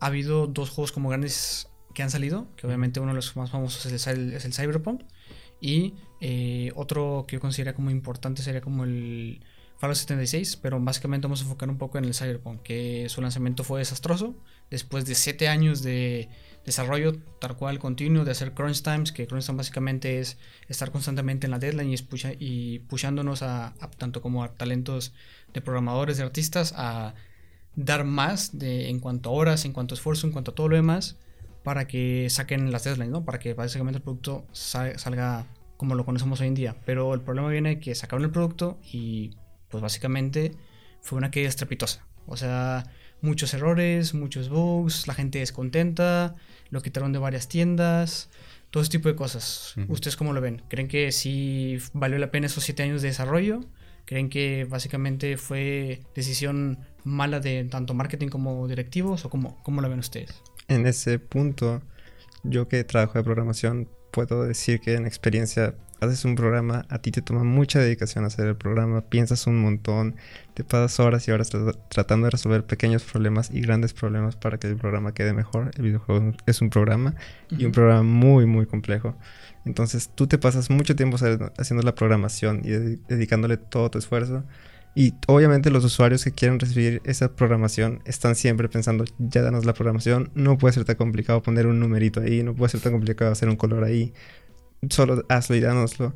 ha 0.00 0.06
habido 0.06 0.46
dos 0.46 0.68
juegos 0.68 0.92
como 0.92 1.08
grandes 1.08 1.68
que 1.94 2.02
han 2.02 2.10
salido, 2.10 2.46
que 2.56 2.66
obviamente 2.66 3.00
uno 3.00 3.12
de 3.12 3.16
los 3.16 3.34
más 3.36 3.50
famosos 3.50 3.86
es 3.86 4.06
el, 4.06 4.34
es 4.34 4.44
el 4.44 4.52
Cyberpunk, 4.52 5.02
y 5.62 5.94
eh, 6.20 6.72
otro 6.74 7.24
que 7.26 7.36
yo 7.36 7.40
considero 7.40 7.74
como 7.74 7.90
importante 7.90 8.42
sería 8.42 8.60
como 8.60 8.82
el 8.82 9.40
Fallout 9.78 9.96
76, 9.96 10.56
pero 10.56 10.78
básicamente 10.80 11.26
vamos 11.26 11.40
a 11.40 11.44
enfocar 11.44 11.70
un 11.70 11.78
poco 11.78 11.98
en 11.98 12.04
el 12.04 12.14
Cyberpunk, 12.14 12.62
que 12.62 13.08
su 13.08 13.22
lanzamiento 13.22 13.62
fue 13.64 13.78
desastroso. 13.78 14.34
Después 14.70 15.04
de 15.06 15.14
7 15.14 15.48
años 15.48 15.82
de 15.82 16.28
desarrollo 16.66 17.14
tal 17.40 17.56
cual 17.56 17.78
continuo, 17.78 18.24
de 18.24 18.32
hacer 18.32 18.54
crunch 18.54 18.82
times, 18.82 19.12
que 19.12 19.26
crunch 19.28 19.46
time 19.46 19.58
básicamente 19.58 20.18
es 20.18 20.36
estar 20.68 20.90
constantemente 20.90 21.46
en 21.46 21.52
la 21.52 21.58
deadline 21.60 21.94
y, 21.94 21.96
y 22.40 22.78
pushándonos 22.80 23.42
a, 23.42 23.74
tanto 23.98 24.20
como 24.20 24.42
a 24.42 24.54
talentos 24.54 25.14
de 25.54 25.60
programadores, 25.60 26.16
de 26.16 26.24
artistas, 26.24 26.74
a 26.76 27.14
dar 27.76 28.04
más 28.04 28.58
de, 28.58 28.88
en 28.88 28.98
cuanto 28.98 29.30
a 29.30 29.32
horas, 29.32 29.64
en 29.64 29.72
cuanto 29.72 29.94
a 29.94 29.96
esfuerzo, 29.96 30.26
en 30.26 30.32
cuanto 30.32 30.50
a 30.50 30.54
todo 30.54 30.68
lo 30.68 30.76
demás 30.76 31.16
para 31.62 31.86
que 31.86 32.28
saquen 32.30 32.72
las 32.72 32.84
deadlines, 32.84 33.12
¿no? 33.12 33.24
Para 33.24 33.38
que 33.38 33.54
básicamente 33.54 33.98
el 33.98 34.02
producto 34.02 34.46
salga 34.52 35.46
como 35.76 35.94
lo 35.94 36.04
conocemos 36.04 36.40
hoy 36.40 36.48
en 36.48 36.54
día. 36.54 36.76
Pero 36.84 37.14
el 37.14 37.20
problema 37.20 37.48
viene 37.48 37.80
que 37.80 37.94
sacaron 37.94 38.24
el 38.24 38.30
producto 38.30 38.78
y 38.92 39.36
pues 39.68 39.82
básicamente 39.82 40.52
fue 41.00 41.18
una 41.18 41.30
caída 41.30 41.48
estrepitosa. 41.48 42.06
O 42.26 42.36
sea, 42.36 42.84
muchos 43.20 43.54
errores, 43.54 44.14
muchos 44.14 44.48
bugs, 44.48 45.06
la 45.06 45.14
gente 45.14 45.40
descontenta, 45.40 46.34
lo 46.70 46.82
quitaron 46.82 47.12
de 47.12 47.18
varias 47.18 47.48
tiendas, 47.48 48.30
todo 48.70 48.82
ese 48.82 48.92
tipo 48.92 49.08
de 49.08 49.16
cosas. 49.16 49.74
¿Ustedes 49.88 50.16
cómo 50.16 50.32
lo 50.32 50.40
ven? 50.40 50.62
¿Creen 50.68 50.88
que 50.88 51.10
sí 51.12 51.78
valió 51.92 52.18
la 52.18 52.30
pena 52.30 52.46
esos 52.46 52.64
siete 52.64 52.82
años 52.82 53.02
de 53.02 53.08
desarrollo? 53.08 53.60
¿Creen 54.04 54.28
que 54.28 54.66
básicamente 54.68 55.36
fue 55.36 56.02
decisión 56.14 56.78
mala 57.04 57.40
de 57.40 57.64
tanto 57.64 57.94
marketing 57.94 58.28
como 58.28 58.66
directivos? 58.66 59.24
¿O 59.24 59.30
cómo, 59.30 59.62
cómo 59.62 59.80
lo 59.80 59.88
ven 59.88 59.98
ustedes? 59.98 60.42
En 60.74 60.86
ese 60.86 61.18
punto, 61.18 61.82
yo 62.42 62.68
que 62.68 62.84
trabajo 62.84 63.18
de 63.18 63.24
programación, 63.24 63.88
puedo 64.10 64.44
decir 64.44 64.80
que 64.80 64.94
en 64.94 65.06
experiencia 65.06 65.74
haces 66.00 66.24
un 66.24 66.34
programa, 66.34 66.84
a 66.88 66.98
ti 66.98 67.10
te 67.12 67.22
toma 67.22 67.44
mucha 67.44 67.78
dedicación 67.78 68.24
hacer 68.24 68.48
el 68.48 68.56
programa, 68.56 69.02
piensas 69.02 69.46
un 69.46 69.60
montón, 69.60 70.16
te 70.54 70.64
pasas 70.64 70.98
horas 70.98 71.28
y 71.28 71.30
horas 71.30 71.50
tratando 71.88 72.26
de 72.26 72.30
resolver 72.30 72.64
pequeños 72.64 73.04
problemas 73.04 73.50
y 73.52 73.60
grandes 73.60 73.92
problemas 73.92 74.36
para 74.36 74.58
que 74.58 74.66
el 74.66 74.76
programa 74.76 75.14
quede 75.14 75.32
mejor. 75.32 75.70
El 75.76 75.82
videojuego 75.82 76.34
es 76.46 76.60
un 76.60 76.70
programa 76.70 77.14
y 77.50 77.64
un 77.64 77.72
programa 77.72 78.02
muy, 78.02 78.46
muy 78.46 78.66
complejo. 78.66 79.16
Entonces 79.64 80.10
tú 80.12 80.26
te 80.26 80.38
pasas 80.38 80.70
mucho 80.70 80.96
tiempo 80.96 81.16
haciendo 81.56 81.82
la 81.82 81.94
programación 81.94 82.62
y 82.64 82.70
dedicándole 83.08 83.56
todo 83.56 83.90
tu 83.90 83.98
esfuerzo 83.98 84.44
y 84.94 85.14
obviamente 85.26 85.70
los 85.70 85.84
usuarios 85.84 86.22
que 86.22 86.32
quieren 86.32 86.60
recibir 86.60 87.00
esa 87.04 87.34
programación 87.34 88.02
están 88.04 88.34
siempre 88.34 88.68
pensando, 88.68 89.04
ya 89.18 89.40
danos 89.40 89.64
la 89.64 89.72
programación, 89.72 90.30
no 90.34 90.58
puede 90.58 90.74
ser 90.74 90.84
tan 90.84 90.96
complicado 90.96 91.42
poner 91.42 91.66
un 91.66 91.80
numerito 91.80 92.20
ahí, 92.20 92.42
no 92.42 92.54
puede 92.54 92.70
ser 92.70 92.80
tan 92.80 92.92
complicado 92.92 93.32
hacer 93.32 93.48
un 93.48 93.56
color 93.56 93.84
ahí, 93.84 94.12
solo 94.90 95.24
hazlo 95.28 95.56
y 95.56 95.60
dánoslo. 95.60 96.14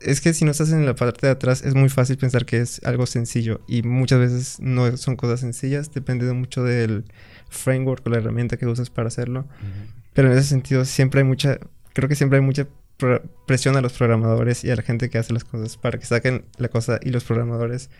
Es 0.00 0.20
que 0.20 0.34
si 0.34 0.44
no 0.44 0.50
estás 0.50 0.70
en 0.70 0.84
la 0.84 0.94
parte 0.94 1.26
de 1.26 1.32
atrás 1.32 1.62
es 1.62 1.74
muy 1.74 1.88
fácil 1.88 2.18
pensar 2.18 2.44
que 2.44 2.58
es 2.58 2.82
algo 2.84 3.06
sencillo 3.06 3.62
y 3.66 3.82
muchas 3.82 4.18
veces 4.18 4.60
no 4.60 4.94
son 4.98 5.16
cosas 5.16 5.40
sencillas, 5.40 5.90
depende 5.94 6.26
de 6.26 6.34
mucho 6.34 6.62
del 6.62 7.04
framework 7.48 8.06
o 8.06 8.10
la 8.10 8.18
herramienta 8.18 8.58
que 8.58 8.66
usas 8.66 8.90
para 8.90 9.08
hacerlo. 9.08 9.46
Pero 10.12 10.30
en 10.30 10.36
ese 10.36 10.48
sentido 10.48 10.84
siempre 10.84 11.22
hay 11.22 11.26
mucha, 11.26 11.58
creo 11.94 12.08
que 12.08 12.16
siempre 12.16 12.38
hay 12.38 12.44
mucha 12.44 12.68
presiona 13.46 13.80
a 13.80 13.82
los 13.82 13.94
programadores 13.94 14.64
y 14.64 14.70
a 14.70 14.76
la 14.76 14.82
gente 14.82 15.10
que 15.10 15.18
hace 15.18 15.32
las 15.32 15.44
cosas 15.44 15.76
para 15.76 15.98
que 15.98 16.06
saquen 16.06 16.44
la 16.58 16.68
cosa 16.68 17.00
y 17.02 17.10
los 17.10 17.24
programadores 17.24 17.90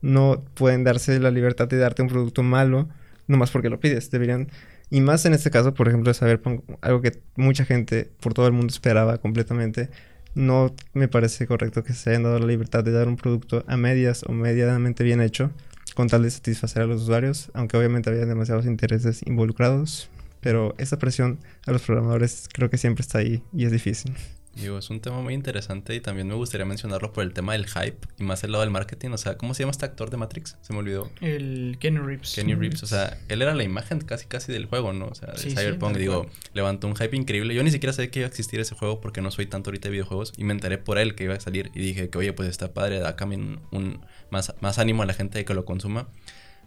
no 0.00 0.44
pueden 0.54 0.84
darse 0.84 1.18
la 1.18 1.30
libertad 1.30 1.66
de 1.66 1.78
darte 1.78 2.02
un 2.02 2.08
producto 2.08 2.42
malo 2.42 2.88
nomás 3.26 3.50
porque 3.50 3.70
lo 3.70 3.80
pides. 3.80 4.10
Deberían, 4.10 4.50
y 4.90 5.00
más 5.00 5.24
en 5.24 5.34
este 5.34 5.50
caso, 5.50 5.74
por 5.74 5.88
ejemplo, 5.88 6.12
saber 6.14 6.40
algo 6.82 7.00
que 7.00 7.20
mucha 7.36 7.64
gente 7.64 8.10
por 8.20 8.34
todo 8.34 8.46
el 8.46 8.52
mundo 8.52 8.72
esperaba 8.72 9.18
completamente, 9.18 9.90
no 10.34 10.74
me 10.92 11.08
parece 11.08 11.46
correcto 11.46 11.84
que 11.84 11.92
se 11.92 12.10
hayan 12.10 12.24
dado 12.24 12.38
la 12.38 12.46
libertad 12.46 12.84
de 12.84 12.92
dar 12.92 13.08
un 13.08 13.16
producto 13.16 13.64
a 13.66 13.76
medias 13.76 14.24
o 14.24 14.32
medianamente 14.32 15.04
bien 15.04 15.20
hecho 15.20 15.50
con 15.94 16.08
tal 16.08 16.24
de 16.24 16.30
satisfacer 16.30 16.82
a 16.82 16.86
los 16.86 17.02
usuarios, 17.02 17.50
aunque 17.54 17.76
obviamente 17.76 18.10
había 18.10 18.26
demasiados 18.26 18.66
intereses 18.66 19.22
involucrados, 19.26 20.10
pero 20.40 20.74
esa 20.76 20.98
presión 20.98 21.38
a 21.66 21.72
los 21.72 21.82
programadores 21.82 22.48
creo 22.52 22.68
que 22.68 22.78
siempre 22.78 23.02
está 23.02 23.18
ahí 23.18 23.42
y 23.52 23.64
es 23.64 23.72
difícil. 23.72 24.12
Digo, 24.56 24.78
es 24.78 24.88
un 24.88 25.00
tema 25.00 25.20
muy 25.20 25.34
interesante 25.34 25.94
y 25.94 26.00
también 26.00 26.28
me 26.28 26.34
gustaría 26.34 26.64
mencionarlo 26.64 27.12
por 27.12 27.24
el 27.24 27.32
tema 27.32 27.54
del 27.54 27.66
hype 27.66 27.98
y 28.18 28.22
más 28.22 28.44
el 28.44 28.52
lado 28.52 28.62
del 28.62 28.70
marketing. 28.70 29.10
O 29.10 29.18
sea, 29.18 29.36
¿cómo 29.36 29.52
se 29.52 29.62
llama 29.62 29.72
este 29.72 29.84
actor 29.84 30.10
de 30.10 30.16
Matrix? 30.16 30.56
Se 30.60 30.72
me 30.72 30.78
olvidó. 30.78 31.10
El 31.20 31.76
Kenny 31.80 31.98
Reeves. 31.98 32.34
Kenny 32.34 32.54
Reeves. 32.54 32.82
O 32.84 32.86
sea, 32.86 33.18
él 33.28 33.42
era 33.42 33.54
la 33.54 33.64
imagen 33.64 34.00
casi 34.00 34.26
casi 34.26 34.52
del 34.52 34.66
juego, 34.66 34.92
¿no? 34.92 35.06
O 35.06 35.14
sea, 35.14 35.32
de 35.32 35.38
Cyberpunk. 35.38 35.96
digo, 35.96 36.26
levantó 36.52 36.86
un 36.86 36.94
hype 36.94 37.16
increíble. 37.16 37.54
Yo 37.54 37.64
ni 37.64 37.72
siquiera 37.72 37.92
sabía 37.92 38.10
que 38.10 38.20
iba 38.20 38.26
a 38.26 38.28
existir 38.28 38.60
ese 38.60 38.76
juego 38.76 39.00
porque 39.00 39.20
no 39.20 39.30
soy 39.32 39.46
tanto 39.46 39.70
ahorita 39.70 39.88
de 39.88 39.92
videojuegos 39.92 40.32
y 40.36 40.44
me 40.44 40.52
enteré 40.52 40.78
por 40.78 40.98
él 40.98 41.16
que 41.16 41.24
iba 41.24 41.34
a 41.34 41.40
salir 41.40 41.70
y 41.74 41.80
dije 41.80 42.08
que, 42.08 42.18
oye, 42.18 42.32
pues 42.32 42.48
está 42.48 42.72
padre, 42.72 43.00
da 43.00 43.16
también 43.16 43.60
un, 43.72 44.06
más, 44.30 44.54
más 44.60 44.78
ánimo 44.78 45.02
a 45.02 45.06
la 45.06 45.14
gente 45.14 45.38
de 45.38 45.44
que 45.44 45.54
lo 45.54 45.64
consuma. 45.64 46.08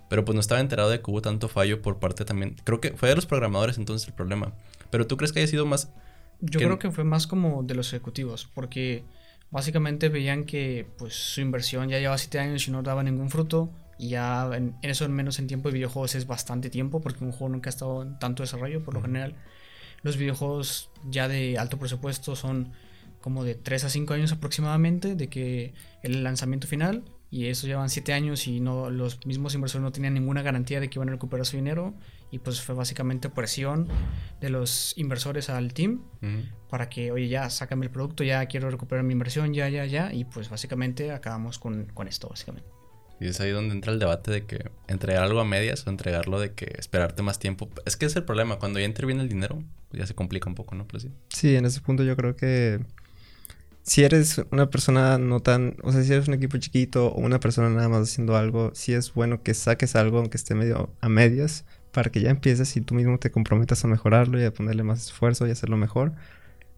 Pero 0.10 0.26
pues 0.26 0.36
no 0.36 0.42
estaba 0.42 0.62
enterado 0.62 0.90
de 0.90 1.02
que 1.02 1.12
hubo 1.12 1.22
tanto 1.22 1.48
fallo 1.48 1.82
por 1.82 2.00
parte 2.00 2.26
también. 2.26 2.56
Creo 2.64 2.82
que 2.82 2.92
fue 2.92 3.10
de 3.10 3.16
los 3.16 3.26
programadores 3.26 3.78
entonces 3.78 4.08
el 4.08 4.14
problema. 4.14 4.54
Pero 4.90 5.08
tú 5.08 5.18
crees 5.18 5.34
que 5.34 5.40
haya 5.40 5.48
sido 5.48 5.66
más 5.66 5.92
yo 6.40 6.60
creo 6.60 6.80
que 6.80 6.92
fue 6.92 7.04
más 7.04 7.28
como 7.28 7.64
de 7.64 7.76
los 7.76 7.94
ejecutivos, 7.94 8.50
porque 8.54 9.04
básicamente 9.50 10.10
veían 10.10 10.44
que 10.46 10.88
pues 10.98 11.14
su 11.14 11.42
inversión 11.42 11.90
ya 11.90 12.00
lleva 12.00 12.18
7 12.18 12.40
años 12.40 12.68
y 12.68 12.72
no 12.72 12.84
daba 12.84 13.04
ningún 13.04 13.30
fruto. 13.30 13.72
Y 14.00 14.10
ya 14.10 14.48
en, 14.54 14.76
eso 14.84 15.06
en 15.06 15.14
menos 15.14 15.40
en 15.40 15.48
tiempo 15.48 15.70
de 15.70 15.74
videojuegos 15.74 16.14
es 16.16 16.28
bastante 16.28 16.70
tiempo, 16.70 17.02
porque 17.02 17.24
un 17.24 17.32
juego 17.32 17.50
nunca 17.50 17.70
ha 17.70 17.72
estado 17.72 18.04
en 18.04 18.20
tanto 18.20 18.44
desarrollo. 18.44 18.84
Por 18.84 18.94
lo 18.94 19.02
general, 19.02 19.36
los 20.04 20.18
videojuegos 20.18 20.92
ya 21.10 21.28
de 21.28 21.58
alto 21.58 21.78
presupuesto 21.78 22.36
son 22.36 22.74
como 23.22 23.44
de 23.44 23.56
3 23.56 23.86
a 23.86 23.90
5 23.90 24.14
años 24.14 24.32
aproximadamente 24.32 25.16
de 25.16 25.30
que 25.30 25.74
el 26.04 26.24
lanzamiento 26.24 26.68
final 26.68 27.04
y 27.30 27.48
eso 27.48 27.68
llevan 27.68 27.90
7 27.90 28.14
años 28.14 28.48
y 28.48 28.60
no 28.60 28.90
los 28.90 29.26
mismos 29.26 29.54
inversores 29.54 29.84
no 29.84 29.92
tenían 29.92 30.14
ninguna 30.14 30.42
garantía 30.42 30.80
de 30.80 30.90
que 30.90 30.98
iban 30.98 31.10
a 31.10 31.12
recuperar 31.12 31.46
su 31.46 31.58
dinero 31.58 31.94
y 32.32 32.40
pues 32.40 32.62
fue 32.62 32.76
básicamente 32.76 33.30
presión 33.30 33.88
de 34.40 34.50
los 34.50 34.94
inversores 34.98 35.50
al 35.50 35.74
team 35.74 36.02
para 36.70 36.90
que, 36.90 37.12
oye, 37.12 37.28
ya, 37.28 37.50
sácame 37.50 37.86
el 37.86 37.92
producto, 37.92 38.24
ya 38.24 38.46
quiero 38.48 38.70
recuperar 38.70 39.04
mi 39.04 39.14
inversión, 39.14 39.54
ya, 39.54 39.70
ya, 39.70 39.86
ya, 39.86 40.14
y 40.14 40.26
pues 40.26 40.50
básicamente 40.50 41.12
acabamos 41.12 41.60
con, 41.60 41.86
con 41.94 42.08
esto, 42.08 42.28
básicamente. 42.30 42.70
Y 43.20 43.28
es 43.28 43.40
ahí 43.40 43.52
donde 43.52 43.74
entra 43.74 43.92
el 43.92 44.00
debate 44.00 44.30
de 44.32 44.46
que 44.46 44.70
entregar 44.88 45.24
algo 45.24 45.40
a 45.40 45.46
medias 45.46 45.88
o 45.88 45.90
entregarlo 45.90 46.40
de 46.40 46.54
que 46.54 46.76
esperarte 46.78 47.24
más 47.24 47.40
tiempo. 47.40 47.70
Es 47.86 47.98
que 47.98 48.06
es 48.06 48.16
el 48.16 48.24
problema, 48.24 48.60
cuando 48.60 48.80
ya 48.80 48.86
interviene 48.86 49.24
el 49.24 49.30
dinero, 49.30 49.64
pues 49.90 50.02
ya 50.02 50.06
se 50.06 50.14
complica 50.14 50.50
un 50.50 50.56
poco, 50.56 50.76
¿no? 50.76 50.86
Pues 50.86 51.04
sí. 51.04 51.12
sí, 51.30 51.56
en 51.56 51.66
ese 51.66 51.82
punto 51.82 52.04
yo 52.04 52.16
creo 52.16 52.36
que 52.36 52.80
si 53.88 54.04
eres 54.04 54.42
una 54.52 54.70
persona 54.70 55.18
no 55.18 55.40
tan, 55.40 55.78
o 55.82 55.94
sea, 55.94 56.04
si 56.04 56.12
eres 56.12 56.28
un 56.28 56.34
equipo 56.34 56.58
chiquito 56.58 57.08
o 57.08 57.22
una 57.22 57.40
persona 57.40 57.70
nada 57.70 57.88
más 57.88 58.02
haciendo 58.02 58.36
algo, 58.36 58.72
sí 58.74 58.94
es 58.94 59.14
bueno 59.14 59.42
que 59.44 59.54
saques 59.54 59.96
algo 59.96 60.20
aunque 60.20 60.36
esté 60.36 60.56
medio 60.56 60.94
a 61.00 61.08
medias 61.08 61.66
para 61.94 62.12
que 62.12 62.20
ya 62.20 62.30
empieces 62.30 62.76
y 62.76 62.82
tú 62.82 62.96
mismo 62.96 63.18
te 63.18 63.32
comprometas 63.32 63.86
a 63.86 63.88
mejorarlo 63.88 64.40
y 64.42 64.44
a 64.44 64.54
ponerle 64.54 64.84
más 64.84 65.06
esfuerzo 65.06 65.48
y 65.48 65.52
hacerlo 65.52 65.78
mejor. 65.78 66.12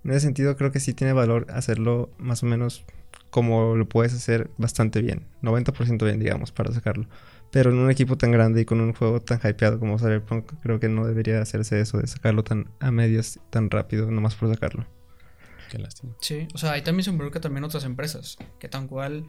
En 0.04 0.12
ese 0.12 0.22
sentido 0.22 0.56
creo 0.56 0.72
que 0.72 0.80
sí 0.80 0.94
tiene 0.94 1.14
valor 1.14 1.48
hacerlo 1.50 2.12
más 2.20 2.44
o 2.44 2.46
menos 2.46 2.86
como 3.32 3.76
lo 3.76 3.90
puedes 3.90 4.14
hacer 4.14 4.52
bastante 4.58 5.02
bien, 5.02 5.26
90% 5.42 6.06
bien 6.06 6.20
digamos, 6.20 6.52
para 6.52 6.72
sacarlo. 6.72 7.08
Pero 7.52 7.72
en 7.72 7.80
un 7.80 7.90
equipo 7.90 8.20
tan 8.20 8.32
grande 8.32 8.62
y 8.62 8.66
con 8.66 8.82
un 8.82 8.94
juego 8.94 9.20
tan 9.20 9.40
hypeado 9.44 9.80
como 9.80 9.98
Cyberpunk, 9.98 10.54
creo 10.62 10.80
que 10.80 10.90
no 10.90 11.08
debería 11.08 11.42
hacerse 11.42 11.82
eso 11.82 11.98
de 11.98 12.06
sacarlo 12.06 12.44
tan 12.44 12.70
a 12.80 12.92
medias, 12.92 13.40
tan 13.50 13.72
rápido, 13.72 14.12
nomás 14.12 14.36
por 14.36 14.54
sacarlo. 14.54 14.86
Qué 15.70 15.78
lástima. 15.78 16.16
Sí, 16.20 16.48
o 16.54 16.58
sea, 16.58 16.74
ahí 16.74 16.82
también 16.82 17.04
se 17.04 17.12
involucra 17.12 17.42
también 17.42 17.64
otras 17.64 17.84
empresas 17.84 18.38
que 18.60 18.68
tan 18.68 18.88
cual, 18.88 19.26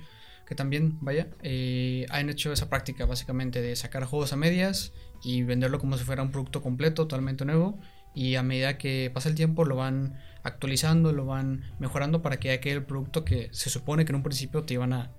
que 0.47 0.55
también, 0.55 0.99
vaya, 1.01 1.29
eh, 1.43 2.07
han 2.11 2.29
hecho 2.31 2.53
esa 2.53 2.69
práctica 2.69 3.05
básicamente 3.05 3.61
de 3.61 3.77
sacar 3.77 4.05
juegos 4.05 4.33
a 4.33 4.37
medias 4.37 4.93
y 5.23 5.43
venderlo 5.43 5.79
como 5.79 5.97
si 5.97 6.05
fuera 6.05 6.23
un 6.23 6.31
producto 6.31 6.63
completo, 6.63 7.03
totalmente 7.07 7.45
nuevo. 7.45 7.79
Y 8.15 8.35
a 8.35 8.43
medida 8.43 8.77
que 8.77 9.11
pasa 9.15 9.29
el 9.29 9.37
tiempo 9.37 9.65
lo 9.65 9.77
van 9.77 10.19
actualizando, 10.43 11.13
lo 11.13 11.27
van 11.27 11.63
mejorando 11.79 12.23
para 12.23 12.41
que 12.41 12.51
haya 12.51 12.73
el 12.73 12.85
producto 12.85 13.25
que 13.25 13.49
se 13.53 13.71
supone 13.71 14.05
que 14.05 14.13
en 14.13 14.17
un 14.17 14.23
principio 14.23 14.65
te 14.65 14.75
iban 14.75 14.93
a, 14.93 15.13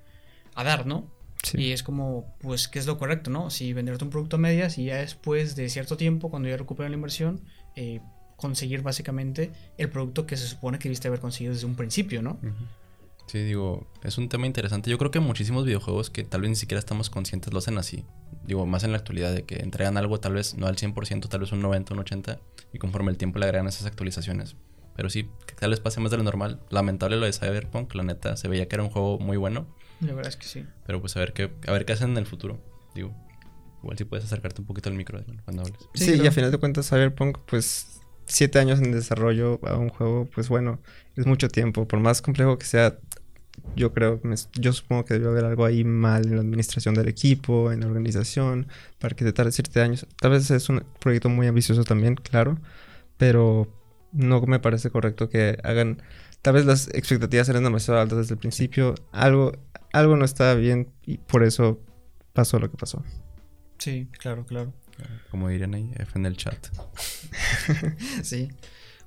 a 0.55 0.63
dar, 0.63 0.85
¿no? 0.85 1.09
Y 1.53 1.71
es 1.71 1.83
como, 1.83 2.35
pues, 2.39 2.67
¿qué 2.67 2.79
es 2.79 2.85
lo 2.85 2.97
correcto, 2.97 3.31
no? 3.31 3.49
Si 3.49 3.73
venderte 3.73 4.03
un 4.03 4.09
producto 4.09 4.35
a 4.35 4.39
medias 4.39 4.77
y 4.77 4.85
ya 4.85 4.97
después 4.97 5.55
de 5.55 5.69
cierto 5.69 5.97
tiempo, 5.97 6.29
cuando 6.29 6.49
ya 6.49 6.57
recuperan 6.57 6.91
la 6.91 6.97
inversión, 6.97 7.41
eh, 7.75 8.01
conseguir 8.41 8.81
básicamente 8.81 9.51
el 9.77 9.89
producto 9.89 10.25
que 10.25 10.35
se 10.35 10.47
supone 10.47 10.79
que 10.79 10.89
debiste 10.89 11.07
haber 11.07 11.19
conseguido 11.19 11.53
desde 11.53 11.67
un 11.67 11.75
principio, 11.75 12.21
¿no? 12.21 12.39
Sí, 13.27 13.39
digo, 13.43 13.87
es 14.03 14.17
un 14.17 14.27
tema 14.27 14.47
interesante. 14.47 14.89
Yo 14.89 14.97
creo 14.97 15.11
que 15.11 15.19
muchísimos 15.19 15.63
videojuegos 15.63 16.09
que 16.09 16.23
tal 16.23 16.41
vez 16.41 16.49
ni 16.49 16.55
siquiera 16.55 16.79
estamos 16.79 17.09
conscientes 17.09 17.53
lo 17.53 17.59
hacen 17.59 17.77
así. 17.77 18.03
Digo, 18.43 18.65
más 18.65 18.83
en 18.83 18.91
la 18.91 18.97
actualidad, 18.97 19.33
de 19.33 19.43
que 19.43 19.61
entregan 19.61 19.95
algo 19.95 20.19
tal 20.19 20.33
vez 20.33 20.55
no 20.55 20.67
al 20.67 20.75
100%, 20.75 21.29
tal 21.29 21.39
vez 21.39 21.51
un 21.51 21.61
90, 21.61 21.93
un 21.93 21.99
80, 22.01 22.39
y 22.73 22.79
conforme 22.79 23.11
el 23.11 23.17
tiempo 23.17 23.39
le 23.39 23.45
agregan 23.45 23.67
esas 23.67 23.85
actualizaciones. 23.85 24.55
Pero 24.95 25.09
sí, 25.09 25.29
que 25.45 25.55
tal 25.55 25.69
vez 25.69 25.79
pase 25.79 26.01
más 26.01 26.11
de 26.11 26.17
lo 26.17 26.23
normal. 26.23 26.59
Lamentable 26.69 27.15
lo 27.15 27.25
de 27.25 27.33
Cyberpunk, 27.33 27.93
la 27.95 28.03
neta, 28.03 28.35
se 28.35 28.47
veía 28.47 28.67
que 28.67 28.75
era 28.75 28.83
un 28.83 28.89
juego 28.89 29.19
muy 29.19 29.37
bueno. 29.37 29.67
La 30.01 30.13
verdad 30.13 30.29
es 30.29 30.35
que 30.35 30.47
sí. 30.47 30.65
Pero 30.85 30.99
pues 30.99 31.15
a 31.15 31.19
ver 31.19 31.31
qué, 31.33 31.51
a 31.67 31.71
ver 31.71 31.85
qué 31.85 31.93
hacen 31.93 32.11
en 32.11 32.17
el 32.17 32.25
futuro. 32.25 32.59
Digo, 32.95 33.15
igual 33.81 33.97
si 33.97 34.03
puedes 34.03 34.25
acercarte 34.25 34.61
un 34.61 34.67
poquito 34.67 34.89
al 34.89 34.95
micro 34.95 35.23
cuando 35.45 35.61
hables. 35.61 35.79
Sí, 35.93 36.19
y 36.21 36.27
a 36.27 36.31
final 36.31 36.51
de 36.51 36.57
cuentas 36.57 36.89
Cyberpunk, 36.89 37.37
pues 37.45 38.01
siete 38.31 38.59
años 38.59 38.79
en 38.79 38.91
desarrollo 38.91 39.59
a 39.67 39.77
un 39.77 39.89
juego, 39.89 40.29
pues 40.33 40.49
bueno, 40.49 40.79
es 41.15 41.25
mucho 41.25 41.49
tiempo. 41.49 41.87
Por 41.87 41.99
más 41.99 42.21
complejo 42.21 42.57
que 42.57 42.65
sea, 42.65 42.97
yo 43.75 43.93
creo, 43.93 44.21
yo 44.53 44.73
supongo 44.73 45.05
que 45.05 45.15
debe 45.15 45.27
haber 45.27 45.45
algo 45.45 45.65
ahí 45.65 45.83
mal 45.83 46.25
en 46.25 46.35
la 46.35 46.41
administración 46.41 46.95
del 46.95 47.07
equipo, 47.07 47.71
en 47.71 47.81
la 47.81 47.87
organización, 47.87 48.67
para 48.99 49.15
que 49.15 49.25
te 49.25 49.33
tarde 49.33 49.51
siete 49.51 49.81
años. 49.81 50.07
Tal 50.19 50.31
vez 50.31 50.49
es 50.51 50.69
un 50.69 50.83
proyecto 50.99 51.29
muy 51.29 51.47
ambicioso 51.47 51.83
también, 51.83 52.15
claro, 52.15 52.57
pero 53.17 53.67
no 54.11 54.41
me 54.41 54.59
parece 54.59 54.89
correcto 54.89 55.29
que 55.29 55.57
hagan. 55.63 56.01
Tal 56.41 56.55
vez 56.55 56.65
las 56.65 56.87
expectativas 56.93 57.49
eran 57.49 57.63
demasiado 57.63 57.99
altas 57.99 58.17
desde 58.19 58.33
el 58.33 58.39
principio. 58.39 58.95
Algo, 59.11 59.51
algo 59.93 60.15
no 60.15 60.25
estaba 60.25 60.55
bien 60.55 60.89
y 61.05 61.17
por 61.17 61.43
eso 61.43 61.79
pasó 62.33 62.59
lo 62.59 62.69
que 62.71 62.77
pasó. 62.77 63.03
Sí, 63.77 64.07
claro, 64.17 64.45
claro. 64.45 64.73
Como 65.29 65.49
dirían 65.49 65.73
ahí, 65.73 65.91
F 65.97 66.11
en 66.15 66.25
el 66.25 66.37
chat. 66.37 66.67
sí. 68.23 68.49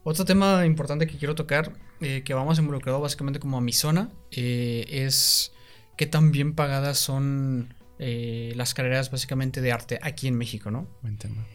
Otro 0.05 0.27
tema 0.27 0.67
importante 0.67 1.07
que 1.07 1.17
quiero 1.17 1.35
tocar, 1.35 1.73
eh, 2.01 2.23
que 2.25 2.35
vamos 2.35 2.59
involucrado 2.59 3.01
básicamente 3.01 3.41
como 3.41 3.57
a 3.57 3.63
mi 3.63 3.73
zona, 3.73 4.11
eh, 4.31 4.85
es 4.89 5.53
qué 5.97 6.07
tan 6.07 6.31
bien 6.31 6.55
pagadas 6.55 6.99
son 6.99 7.75
eh, 7.99 8.53
las 8.55 8.75
carreras 8.75 9.11
básicamente 9.11 9.63
de 9.63 9.73
arte 9.73 9.99
aquí 10.03 10.29
en 10.29 10.37
México, 10.37 10.71
¿no? 10.71 10.87
Buen 11.01 11.17
tema. 11.17 11.47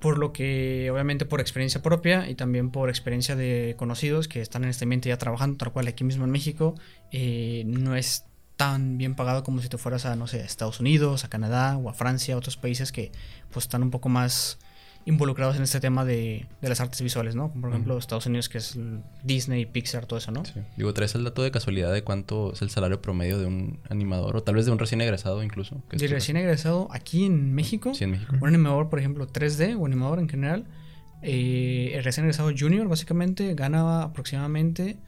por 0.00 0.18
lo 0.18 0.32
que, 0.32 0.90
obviamente, 0.90 1.26
por 1.26 1.40
experiencia 1.40 1.82
propia 1.82 2.28
y 2.28 2.34
también 2.34 2.70
por 2.70 2.88
experiencia 2.88 3.36
de 3.36 3.74
conocidos 3.78 4.26
que 4.26 4.40
están 4.40 4.64
en 4.64 4.70
este 4.70 4.84
ambiente 4.84 5.10
ya 5.10 5.18
trabajando, 5.18 5.58
tal 5.58 5.72
cual 5.72 5.88
aquí 5.88 6.04
mismo 6.04 6.24
en 6.24 6.30
México, 6.30 6.74
no 7.12 7.96
es 7.96 8.24
tan 8.56 8.98
bien 8.98 9.14
pagado 9.14 9.42
como 9.42 9.60
si 9.60 9.68
te 9.68 9.78
fueras 9.78 10.06
a, 10.06 10.16
no 10.16 10.26
sé, 10.26 10.42
a 10.42 10.44
Estados 10.44 10.80
Unidos, 10.80 11.24
a 11.24 11.28
Canadá 11.28 11.76
o 11.76 11.88
a 11.88 11.94
Francia, 11.94 12.34
a 12.34 12.38
otros 12.38 12.56
países 12.56 12.92
que 12.92 13.12
pues 13.50 13.64
están 13.64 13.82
un 13.82 13.90
poco 13.90 14.08
más 14.08 14.58
involucrados 15.06 15.56
en 15.56 15.62
este 15.62 15.80
tema 15.80 16.04
de, 16.04 16.46
las 16.62 16.80
artes 16.80 17.02
visuales, 17.02 17.34
¿no? 17.34 17.50
Como 17.50 17.62
por 17.62 17.70
ejemplo 17.70 17.98
Estados 17.98 18.26
Unidos, 18.26 18.48
que 18.48 18.58
es 18.58 18.78
Disney, 19.22 19.66
Pixar, 19.66 20.06
todo 20.06 20.18
eso, 20.18 20.30
¿no? 20.30 20.44
Sí. 20.44 20.60
Digo, 20.76 20.94
¿traes 20.94 21.14
el 21.14 21.24
dato 21.24 21.42
de 21.42 21.50
casualidad 21.50 21.92
de 21.92 22.02
cuánto 22.02 22.52
es 22.52 22.62
el 22.62 22.70
salario 22.70 23.02
promedio 23.02 23.38
de 23.38 23.46
un 23.46 23.80
animador? 23.90 24.36
O 24.36 24.42
tal 24.42 24.54
vez 24.54 24.66
de 24.66 24.72
un 24.72 24.78
recién 24.78 25.00
egresado 25.00 25.42
incluso. 25.42 25.82
De 25.90 26.06
recién 26.08 26.36
egresado 26.36 26.88
aquí 26.90 27.24
en 27.24 27.54
México. 27.54 27.92
Sí, 27.94 28.04
en 28.04 28.12
México. 28.12 28.36
Un 28.40 28.48
animador, 28.48 28.88
por 28.88 28.98
ejemplo, 28.98 29.26
3D 29.26 29.76
o 29.78 29.84
animador 29.84 30.20
en 30.20 30.28
general. 30.28 30.64
Eh, 31.22 31.92
el 31.94 32.04
recién 32.04 32.24
egresado 32.24 32.50
junior, 32.56 32.88
básicamente, 32.88 33.54
ganaba 33.54 34.02
aproximadamente 34.02 34.98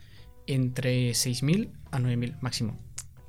entre 0.46 1.14
6 1.14 1.42
mil 1.42 1.70
a 1.90 1.98
9 1.98 2.16
mil 2.16 2.36
máximo. 2.40 2.78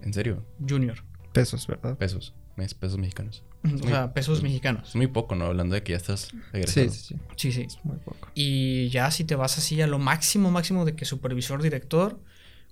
¿En 0.01 0.13
serio? 0.13 0.46
Junior. 0.68 1.04
Pesos, 1.34 1.68
¿verdad? 1.68 1.98
Pesos. 1.98 2.34
Pesos 2.80 2.98
mexicanos. 2.98 3.44
O 3.63 3.88
sea, 3.88 4.13
pesos 4.13 4.42
mexicanos. 4.42 4.89
Es 4.89 4.96
muy 4.96 5.08
poco, 5.08 5.36
¿no? 5.36 5.46
Hablando 5.46 5.75
de 5.75 5.84
que 5.84 5.92
ya 5.92 5.98
estás 5.98 6.30
egresado. 6.54 6.89
Sí, 6.89 6.96
sí, 6.96 7.16
sí. 7.36 7.51
Sí, 7.51 7.68
sí. 7.70 7.77
muy 7.84 7.98
poco. 7.98 8.30
Y 8.34 8.89
ya 8.89 9.12
si 9.12 9.24
te 9.24 9.36
vas 9.36 9.58
así 9.58 9.80
a 9.82 9.88
lo 9.88 10.00
máximo, 10.00 10.50
máximo 10.51 10.86
de 10.86 10.96
que 10.96 11.06
supervisor, 11.06 11.62
director, 11.62 12.20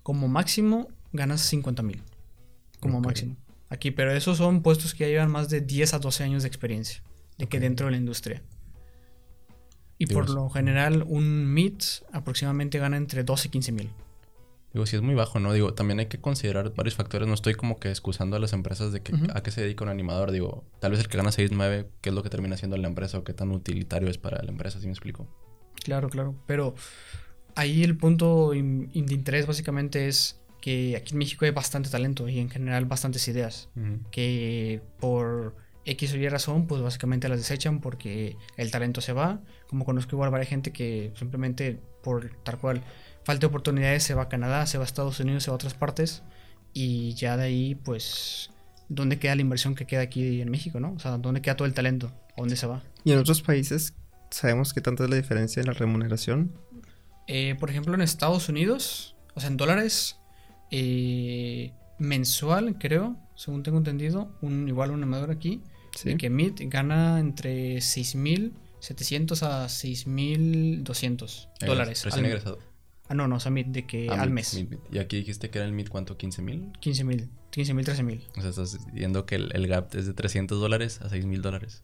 como 0.01 0.27
máximo 0.27 0.88
ganas 1.13 1.41
50 1.41 1.84
mil. 1.84 2.01
Como 2.79 3.01
máximo. 3.01 3.36
Aquí, 3.70 3.91
pero 3.91 4.12
esos 4.12 4.38
son 4.38 4.62
puestos 4.62 4.94
que 4.94 5.05
ya 5.05 5.08
llevan 5.10 5.32
más 5.32 5.50
de 5.50 5.62
10 5.62 5.96
a 5.96 6.00
12 6.00 6.24
años 6.24 6.44
de 6.44 6.48
experiencia. 6.48 7.03
De 7.38 7.48
que 7.48 7.60
dentro 7.60 7.88
de 7.88 7.91
la 7.91 7.98
industria. 7.98 8.41
Y 9.98 10.08
por 10.08 10.29
lo 10.29 10.50
general, 10.50 11.03
un 11.08 11.53
MIT 11.53 11.84
aproximadamente 12.12 12.79
gana 12.79 12.98
entre 12.98 13.24
12 13.24 13.48
y 13.48 13.51
15 13.51 13.72
mil. 13.72 13.89
Digo, 14.75 14.86
si 14.86 14.98
es 14.98 15.01
muy 15.01 15.15
bajo, 15.15 15.39
¿no? 15.39 15.53
Digo, 15.53 15.74
también 15.74 16.00
hay 16.00 16.08
que 16.08 16.20
considerar 16.20 16.74
varios 16.75 16.96
factores. 16.96 17.29
No 17.29 17.34
estoy 17.34 17.53
como 17.55 17.79
que 17.79 17.89
excusando 17.89 18.36
a 18.36 18.39
las 18.39 18.51
empresas 18.51 18.91
de 18.91 19.01
que 19.01 19.13
a 19.34 19.41
qué 19.41 19.50
se 19.50 19.62
dedica 19.62 19.86
un 19.86 19.89
animador. 19.89 20.32
Digo, 20.32 20.65
tal 20.79 20.91
vez 20.91 21.00
el 21.00 21.08
que 21.08 21.15
gana 21.17 21.32
6, 21.32 21.51
9, 21.53 21.88
¿qué 22.01 22.10
es 22.10 22.13
lo 22.15 22.22
que 22.24 22.29
termina 22.29 22.58
siendo 22.58 22.75
la 22.75 22.89
empresa 22.89 23.17
o 23.17 23.24
qué 23.24 23.34
tan 23.34 23.51
utilitario 23.51 24.10
es 24.10 24.17
para 24.17 24.44
la 24.44 24.51
empresa? 24.51 24.82
¿Sí 24.82 24.88
me 24.88 24.91
explico? 24.91 25.27
Claro, 25.82 26.10
claro. 26.10 26.36
Pero 26.46 26.75
ahí 27.55 27.84
el 27.86 27.96
punto 27.96 28.53
in- 28.53 28.89
in- 28.91 29.05
de 29.05 29.13
interés 29.13 29.48
básicamente 29.48 30.10
es 30.10 30.41
que 30.62 30.98
aquí 30.98 31.13
en 31.13 31.20
México 31.20 31.46
hay 31.46 31.51
bastante 31.51 31.89
talento 31.89 32.27
y 32.27 32.39
en 32.39 32.50
general 32.50 32.84
bastantes 32.84 33.25
ideas 33.29 33.70
que 34.12 34.82
por 35.00 35.55
X 35.86 36.13
o 36.13 36.17
Y 36.17 36.27
razón 36.27 36.67
pues 36.67 36.82
básicamente 36.82 37.29
las 37.29 37.38
desechan 37.38 37.79
porque 37.79 38.36
el 38.58 38.72
talento 38.72 39.00
se 39.00 39.13
va. 39.13 39.39
Como 39.67 39.86
conozco 39.86 40.15
igual 40.17 40.32
varias 40.32 40.50
gente 40.50 40.72
que 40.74 41.13
simplemente 41.15 41.79
por 42.03 42.29
tal 42.44 42.58
cual 42.58 42.82
falta 43.25 43.41
de 43.41 43.48
oportunidades 43.48 44.03
se 44.03 44.13
va 44.13 44.24
a 44.24 44.29
Canadá, 44.29 44.65
se 44.67 44.77
va 44.77 44.86
a 44.86 44.88
Estados 44.88 45.20
Unidos, 45.20 45.44
se 45.44 45.51
va 45.51 45.55
a 45.55 45.55
otras 45.55 45.74
partes 45.74 46.24
y 46.74 47.13
ya 47.15 47.36
de 47.38 47.44
ahí 47.44 47.75
pues 47.75 48.50
¿dónde 48.88 49.20
queda 49.20 49.36
la 49.36 49.41
inversión 49.41 49.75
que 49.75 49.86
queda 49.86 50.01
aquí 50.01 50.39
en 50.41 50.50
México, 50.50 50.79
no? 50.79 50.94
O 50.94 51.00
sea, 51.00 51.17
¿dónde 51.17 51.41
queda 51.41 51.58
todo 51.58 51.67
el 51.67 51.74
talento? 51.74 52.12
¿A 52.38 52.41
dónde 52.41 52.55
se 52.55 52.67
va? 52.67 52.82
Y 53.03 53.12
en 53.12 53.20
otros 53.20 53.41
países 53.41 53.94
sabemos 54.29 54.74
que 54.74 54.79
tanta 54.82 55.03
es 55.03 55.10
la 55.10 55.15
diferencia 55.17 55.60
en 55.60 55.67
la 55.67 55.74
remuneración. 55.74 56.53
Eh, 57.27 57.55
por 57.60 57.70
ejemplo, 57.72 57.94
en 57.96 58.01
Estados 58.01 58.48
Unidos, 58.50 59.15
o 59.34 59.39
sea, 59.39 59.50
en 59.50 59.58
dólares, 59.58 60.17
eh, 60.70 61.72
mensual, 61.98 62.77
creo, 62.77 63.15
según 63.36 63.63
tengo 63.63 63.77
entendido, 63.79 64.38
un, 64.41 64.67
igual 64.67 64.91
un 64.91 65.01
amador 65.01 65.32
aquí, 65.32 65.62
Sí. 65.96 66.10
de 66.10 66.17
que 66.17 66.29
Mid 66.29 66.53
gana 66.65 67.20
entre 67.20 67.77
6.700 67.82 69.41
a 69.44 69.67
6.200 69.70 71.48
Eh, 71.62 71.65
dólares. 71.65 72.03
Recién 72.03 72.25
al 72.25 72.32
egresado. 72.32 72.60
Ah, 73.08 73.14
no, 73.14 73.28
no, 73.28 73.36
o 73.36 73.40
sea, 73.40 73.52
Mid, 73.52 73.68
de 73.68 73.86
que 73.86 74.08
Ah, 74.10 74.22
al 74.22 74.30
mid, 74.30 74.36
mes. 74.36 74.54
mid, 74.56 74.70
mid. 74.70 74.80
Y 74.92 74.98
aquí 75.00 75.18
dijiste 75.18 75.50
que 75.50 75.60
era 75.60 75.68
el 75.68 75.74
mid, 75.74 75.90
¿cuánto? 75.90 76.18
¿15 76.18 76.42
mil? 76.42 76.72
15.000, 76.82 77.30
15.000, 77.52 77.86
13.000. 77.86 78.22
O 78.38 78.42
sea, 78.42 78.50
estás 78.50 78.80
viendo 78.94 79.26
que 79.26 79.36
el, 79.36 79.52
el 79.54 79.68
gap 79.68 79.94
es 79.96 80.08
de 80.08 80.14
300 80.14 80.60
dólares 80.60 81.02
a 81.02 81.10
6 81.10 81.26
mil 81.26 81.42
dólares. 81.42 81.84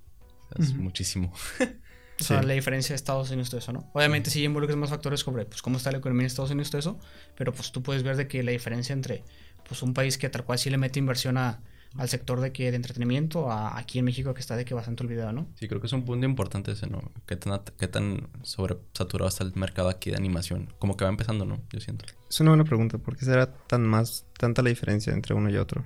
O 0.49 0.55
sea, 0.55 0.65
es 0.65 0.73
muchísimo. 0.75 1.31
O 2.19 2.23
sea, 2.23 2.39
Sí. 2.41 2.45
la 2.47 2.53
diferencia 2.53 2.89
de 2.93 2.97
Estados 2.97 3.31
Unidos 3.31 3.49
todo 3.49 3.57
eso, 3.57 3.73
¿no? 3.73 3.89
Obviamente 3.95 4.29
sí 4.29 4.43
involucras 4.43 4.77
más 4.77 4.91
factores 4.91 5.21
sobre 5.21 5.45
pues 5.45 5.63
cómo 5.63 5.77
está 5.77 5.91
la 5.91 5.97
economía 5.97 6.21
en 6.21 6.27
Estados 6.27 6.51
Unidos 6.51 6.69
todo 6.69 6.77
eso, 6.77 6.99
pero 7.35 7.51
pues 7.51 7.71
tú 7.71 7.81
puedes 7.81 8.03
ver 8.03 8.15
de 8.15 8.27
que 8.27 8.43
la 8.43 8.51
diferencia 8.51 8.93
entre 8.93 9.23
pues 9.67 9.81
un 9.81 9.95
país 9.95 10.19
que 10.19 10.29
tal 10.29 10.43
cual 10.45 10.59
sí 10.59 10.69
le 10.69 10.77
mete 10.77 10.99
inversión 10.99 11.37
a, 11.39 11.63
al 11.97 12.09
sector 12.09 12.39
de 12.39 12.51
que 12.51 12.71
de 12.71 12.77
entretenimiento 12.77 13.51
a 13.51 13.77
aquí 13.77 13.99
en 13.99 14.05
México 14.05 14.33
que 14.33 14.39
está 14.39 14.55
de 14.55 14.65
que 14.65 14.73
bastante 14.73 15.03
olvidado, 15.03 15.33
¿no? 15.33 15.47
Sí, 15.55 15.67
creo 15.67 15.81
que 15.81 15.87
es 15.87 15.93
un 15.93 16.05
punto 16.05 16.25
importante 16.25 16.71
ese, 16.71 16.87
¿no? 16.87 17.11
¿Qué 17.25 17.35
tan, 17.35 17.61
qué 17.77 17.87
tan 17.87 18.29
sobresaturado 18.43 19.27
está 19.27 19.43
el 19.43 19.53
mercado 19.55 19.89
aquí 19.89 20.11
de 20.11 20.17
animación? 20.17 20.73
Como 20.79 20.95
que 20.95 21.03
va 21.03 21.09
empezando, 21.09 21.45
¿no? 21.45 21.61
Yo 21.71 21.79
siento. 21.79 22.05
Es 22.29 22.39
una 22.39 22.51
buena 22.51 22.63
pregunta. 22.63 22.97
¿Por 22.97 23.17
qué 23.17 23.25
será 23.25 23.51
tan 23.51 23.85
más, 23.85 24.25
tanta 24.37 24.61
la 24.61 24.69
diferencia 24.69 25.13
entre 25.13 25.35
uno 25.35 25.49
y 25.49 25.57
otro? 25.57 25.85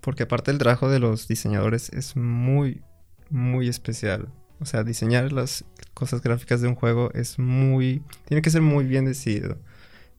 Porque 0.00 0.24
aparte 0.24 0.50
el 0.50 0.58
trabajo 0.58 0.88
de 0.88 0.98
los 0.98 1.28
diseñadores 1.28 1.90
es 1.90 2.16
muy, 2.16 2.82
muy 3.30 3.68
especial. 3.68 4.28
O 4.60 4.66
sea, 4.66 4.82
diseñar 4.82 5.32
las 5.32 5.64
cosas 5.92 6.22
gráficas 6.22 6.60
de 6.60 6.68
un 6.68 6.74
juego 6.74 7.10
es 7.12 7.38
muy... 7.38 8.02
Tiene 8.24 8.40
que 8.40 8.50
ser 8.50 8.62
muy 8.62 8.84
bien 8.84 9.04
decidido. 9.04 9.58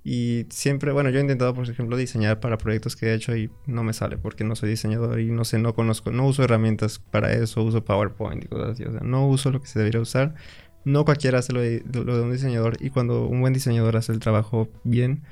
Y 0.08 0.46
siempre, 0.52 0.92
bueno, 0.92 1.10
yo 1.10 1.18
he 1.18 1.22
intentado, 1.22 1.56
por 1.56 1.68
ejemplo, 1.68 1.98
diseñar 1.98 2.40
para 2.40 2.60
proyectos 2.60 2.96
que 2.96 3.08
he 3.08 3.14
hecho 3.16 3.36
y 3.36 3.50
no 3.66 3.84
me 3.84 3.92
sale 3.92 4.20
porque 4.20 4.44
no 4.44 4.56
soy 4.56 4.70
diseñador 4.70 5.20
y 5.20 5.32
no 5.32 5.46
sé, 5.46 5.58
no 5.58 5.74
conozco, 5.74 6.12
no 6.12 6.28
uso 6.28 6.44
herramientas 6.44 7.00
para 7.00 7.34
eso, 7.34 7.64
uso 7.64 7.84
PowerPoint 7.84 8.46
y 8.46 8.48
cosas 8.48 8.70
así. 8.74 8.84
O 8.84 8.92
sea, 8.92 9.02
no 9.02 9.28
uso 9.28 9.50
lo 9.50 9.60
que 9.62 9.68
se 9.68 9.80
debería 9.80 10.00
usar. 10.00 10.36
No 10.84 11.06
cualquiera 11.06 11.40
hace 11.40 11.54
lo 11.54 11.62
de, 11.62 11.84
lo 11.92 12.18
de 12.18 12.22
un 12.22 12.32
diseñador 12.32 12.78
y 12.80 12.92
cuando 12.92 13.26
un 13.26 13.42
buen 13.42 13.54
diseñador 13.54 13.98
hace 13.98 14.12
el 14.12 14.20
trabajo 14.20 14.70
bien, 14.84 15.24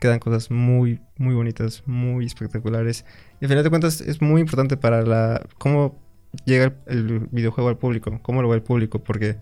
quedan 0.00 0.18
cosas 0.18 0.50
muy, 0.50 1.00
muy 1.18 1.34
bonitas, 1.34 1.82
muy 1.84 2.24
espectaculares. 2.24 3.04
Y 3.38 3.44
al 3.44 3.50
final 3.50 3.64
de 3.64 3.68
cuentas 3.68 4.00
es 4.00 4.22
muy 4.22 4.40
importante 4.40 4.78
para 4.78 5.02
la 5.02 5.46
cómo 5.58 6.00
llega 6.46 6.74
el, 6.86 7.10
el 7.10 7.18
videojuego 7.30 7.68
al 7.68 7.76
público, 7.76 8.18
cómo 8.22 8.40
lo 8.40 8.48
ve 8.48 8.56
el 8.56 8.62
público, 8.62 9.04
porque 9.04 9.36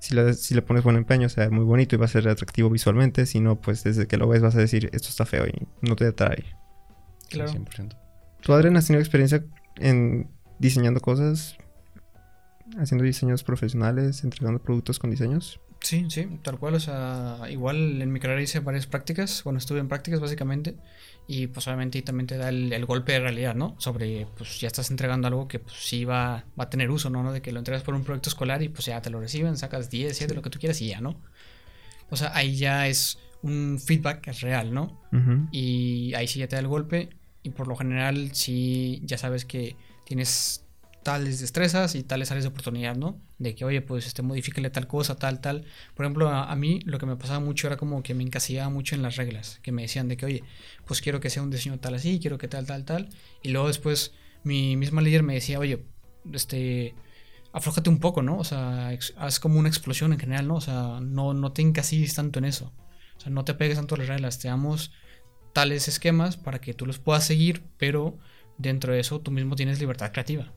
si 0.00 0.14
le, 0.14 0.32
si 0.32 0.54
le 0.54 0.62
pones 0.62 0.82
buen 0.82 0.96
empeño, 0.96 1.26
o 1.26 1.30
sea, 1.30 1.50
muy 1.50 1.64
bonito 1.64 1.94
y 1.94 1.98
va 1.98 2.06
a 2.06 2.08
ser 2.08 2.26
atractivo 2.26 2.70
visualmente, 2.70 3.26
si 3.26 3.38
no, 3.38 3.60
pues 3.60 3.84
desde 3.84 4.06
que 4.06 4.16
lo 4.16 4.26
ves 4.26 4.40
vas 4.40 4.56
a 4.56 4.58
decir, 4.58 4.88
esto 4.92 5.08
está 5.10 5.26
feo 5.26 5.46
y 5.46 5.68
no 5.82 5.94
te 5.94 6.06
atrae. 6.06 6.44
Claro. 7.28 7.52
100%. 7.52 7.96
¿Tú, 8.40 8.52
Adrián, 8.54 8.76
has 8.78 8.86
tenido 8.86 9.00
experiencia 9.00 9.44
en 9.76 10.30
diseñando 10.58 11.00
cosas? 11.00 11.56
Haciendo 12.78 13.04
diseños 13.04 13.44
profesionales, 13.44 14.24
entregando 14.24 14.62
productos 14.62 14.98
con 14.98 15.10
diseños. 15.10 15.60
Sí, 15.82 16.06
sí, 16.10 16.28
tal 16.42 16.58
cual, 16.58 16.74
o 16.74 16.80
sea, 16.80 17.38
igual 17.50 18.02
en 18.02 18.12
mi 18.12 18.20
carrera 18.20 18.42
hice 18.42 18.60
varias 18.60 18.86
prácticas, 18.86 19.42
bueno, 19.44 19.58
estuve 19.58 19.80
en 19.80 19.88
prácticas 19.88 20.20
básicamente, 20.20 20.76
y 21.26 21.46
pues 21.46 21.66
obviamente 21.68 22.02
también 22.02 22.26
te 22.26 22.36
da 22.36 22.50
el, 22.50 22.72
el 22.72 22.84
golpe 22.84 23.12
de 23.12 23.20
realidad, 23.20 23.54
¿no? 23.54 23.76
Sobre, 23.78 24.26
pues 24.36 24.60
ya 24.60 24.66
estás 24.66 24.90
entregando 24.90 25.26
algo 25.28 25.48
que 25.48 25.58
pues 25.58 25.76
sí 25.76 26.04
va, 26.04 26.44
va 26.58 26.64
a 26.64 26.70
tener 26.70 26.90
uso, 26.90 27.08
¿no? 27.08 27.22
¿no? 27.22 27.32
De 27.32 27.40
que 27.40 27.50
lo 27.50 27.58
entregas 27.58 27.82
por 27.82 27.94
un 27.94 28.04
proyecto 28.04 28.28
escolar 28.28 28.62
y 28.62 28.68
pues 28.68 28.86
ya 28.86 29.00
te 29.00 29.10
lo 29.10 29.20
reciben, 29.20 29.56
sacas 29.56 29.88
10, 29.90 30.16
7, 30.16 30.34
lo 30.34 30.42
que 30.42 30.50
tú 30.50 30.58
quieras 30.58 30.80
y 30.82 30.88
ya, 30.88 31.00
¿no? 31.00 31.20
O 32.10 32.16
sea, 32.16 32.32
ahí 32.34 32.56
ya 32.56 32.86
es 32.86 33.18
un 33.42 33.78
feedback 33.82 34.26
real, 34.42 34.74
¿no? 34.74 35.00
Ujú. 35.12 35.48
y 35.50 36.12
ahí 36.14 36.28
sí 36.28 36.40
ya 36.40 36.48
te 36.48 36.56
da 36.56 36.60
el 36.60 36.68
golpe 36.68 37.08
y 37.42 37.50
por 37.50 37.68
lo 37.68 37.74
general 37.76 38.30
sí 38.34 39.00
ya 39.04 39.16
sabes 39.16 39.44
que 39.44 39.76
tienes 40.04 40.66
tales 41.02 41.40
destrezas 41.40 41.94
y 41.94 42.02
tales 42.02 42.30
áreas 42.30 42.44
de 42.44 42.48
oportunidad, 42.48 42.96
¿no? 42.96 43.20
De 43.38 43.54
que, 43.54 43.64
oye, 43.64 43.80
pues 43.80 44.06
este, 44.06 44.22
modifícale 44.22 44.70
tal 44.70 44.86
cosa, 44.86 45.16
tal, 45.16 45.40
tal. 45.40 45.64
Por 45.94 46.04
ejemplo, 46.04 46.28
a, 46.28 46.54
mí 46.56 46.80
lo 46.84 46.98
que 46.98 47.06
me 47.06 47.16
pasaba 47.16 47.40
mucho 47.40 47.66
era 47.66 47.76
como 47.76 48.02
que 48.02 48.14
me 48.14 48.22
encasillaba 48.22 48.68
mucho 48.68 48.94
en 48.94 49.02
las 49.02 49.16
reglas, 49.16 49.60
que 49.62 49.72
me 49.72 49.82
decían 49.82 50.08
de 50.08 50.16
que, 50.16 50.26
oye, 50.26 50.44
pues 50.86 51.00
quiero 51.00 51.20
que 51.20 51.30
sea 51.30 51.42
un 51.42 51.50
diseño 51.50 51.78
tal 51.78 51.94
así, 51.94 52.20
quiero 52.20 52.38
que 52.38 52.48
tal, 52.48 52.66
tal, 52.66 52.84
tal. 52.84 53.08
Y 53.42 53.50
luego 53.50 53.68
después 53.68 54.12
mi 54.44 54.76
misma 54.76 55.00
líder 55.00 55.22
me 55.22 55.34
decía, 55.34 55.58
oye, 55.58 55.84
este, 56.32 56.94
aflójate 57.52 57.90
un 57.90 57.98
poco, 57.98 58.22
¿no? 58.22 58.38
O 58.38 58.44
sea, 58.44 58.90
haz 59.16 59.40
como 59.40 59.58
una 59.58 59.68
explosión 59.68 60.12
en 60.12 60.18
general, 60.18 60.48
¿no? 60.48 60.56
O 60.56 60.60
sea, 60.60 61.00
no, 61.00 61.34
no 61.34 61.52
te 61.52 61.62
encasilles 61.62 62.14
tanto 62.14 62.38
en 62.38 62.44
eso. 62.44 62.72
O 63.16 63.20
sea, 63.20 63.30
no 63.30 63.44
te 63.44 63.54
pegues 63.54 63.76
tanto 63.76 63.94
a 63.94 63.98
las 63.98 64.08
reglas, 64.08 64.38
te 64.38 64.48
damos 64.48 64.92
tales 65.52 65.88
esquemas 65.88 66.36
para 66.36 66.60
que 66.60 66.74
tú 66.74 66.86
los 66.86 66.98
puedas 66.98 67.24
seguir, 67.24 67.64
pero 67.76 68.18
dentro 68.60 68.92
de 68.92 69.00
eso 69.00 69.20
tú 69.20 69.30
mismo 69.30 69.56
tienes 69.56 69.80
libertad 69.80 70.12
creativa. 70.12 70.52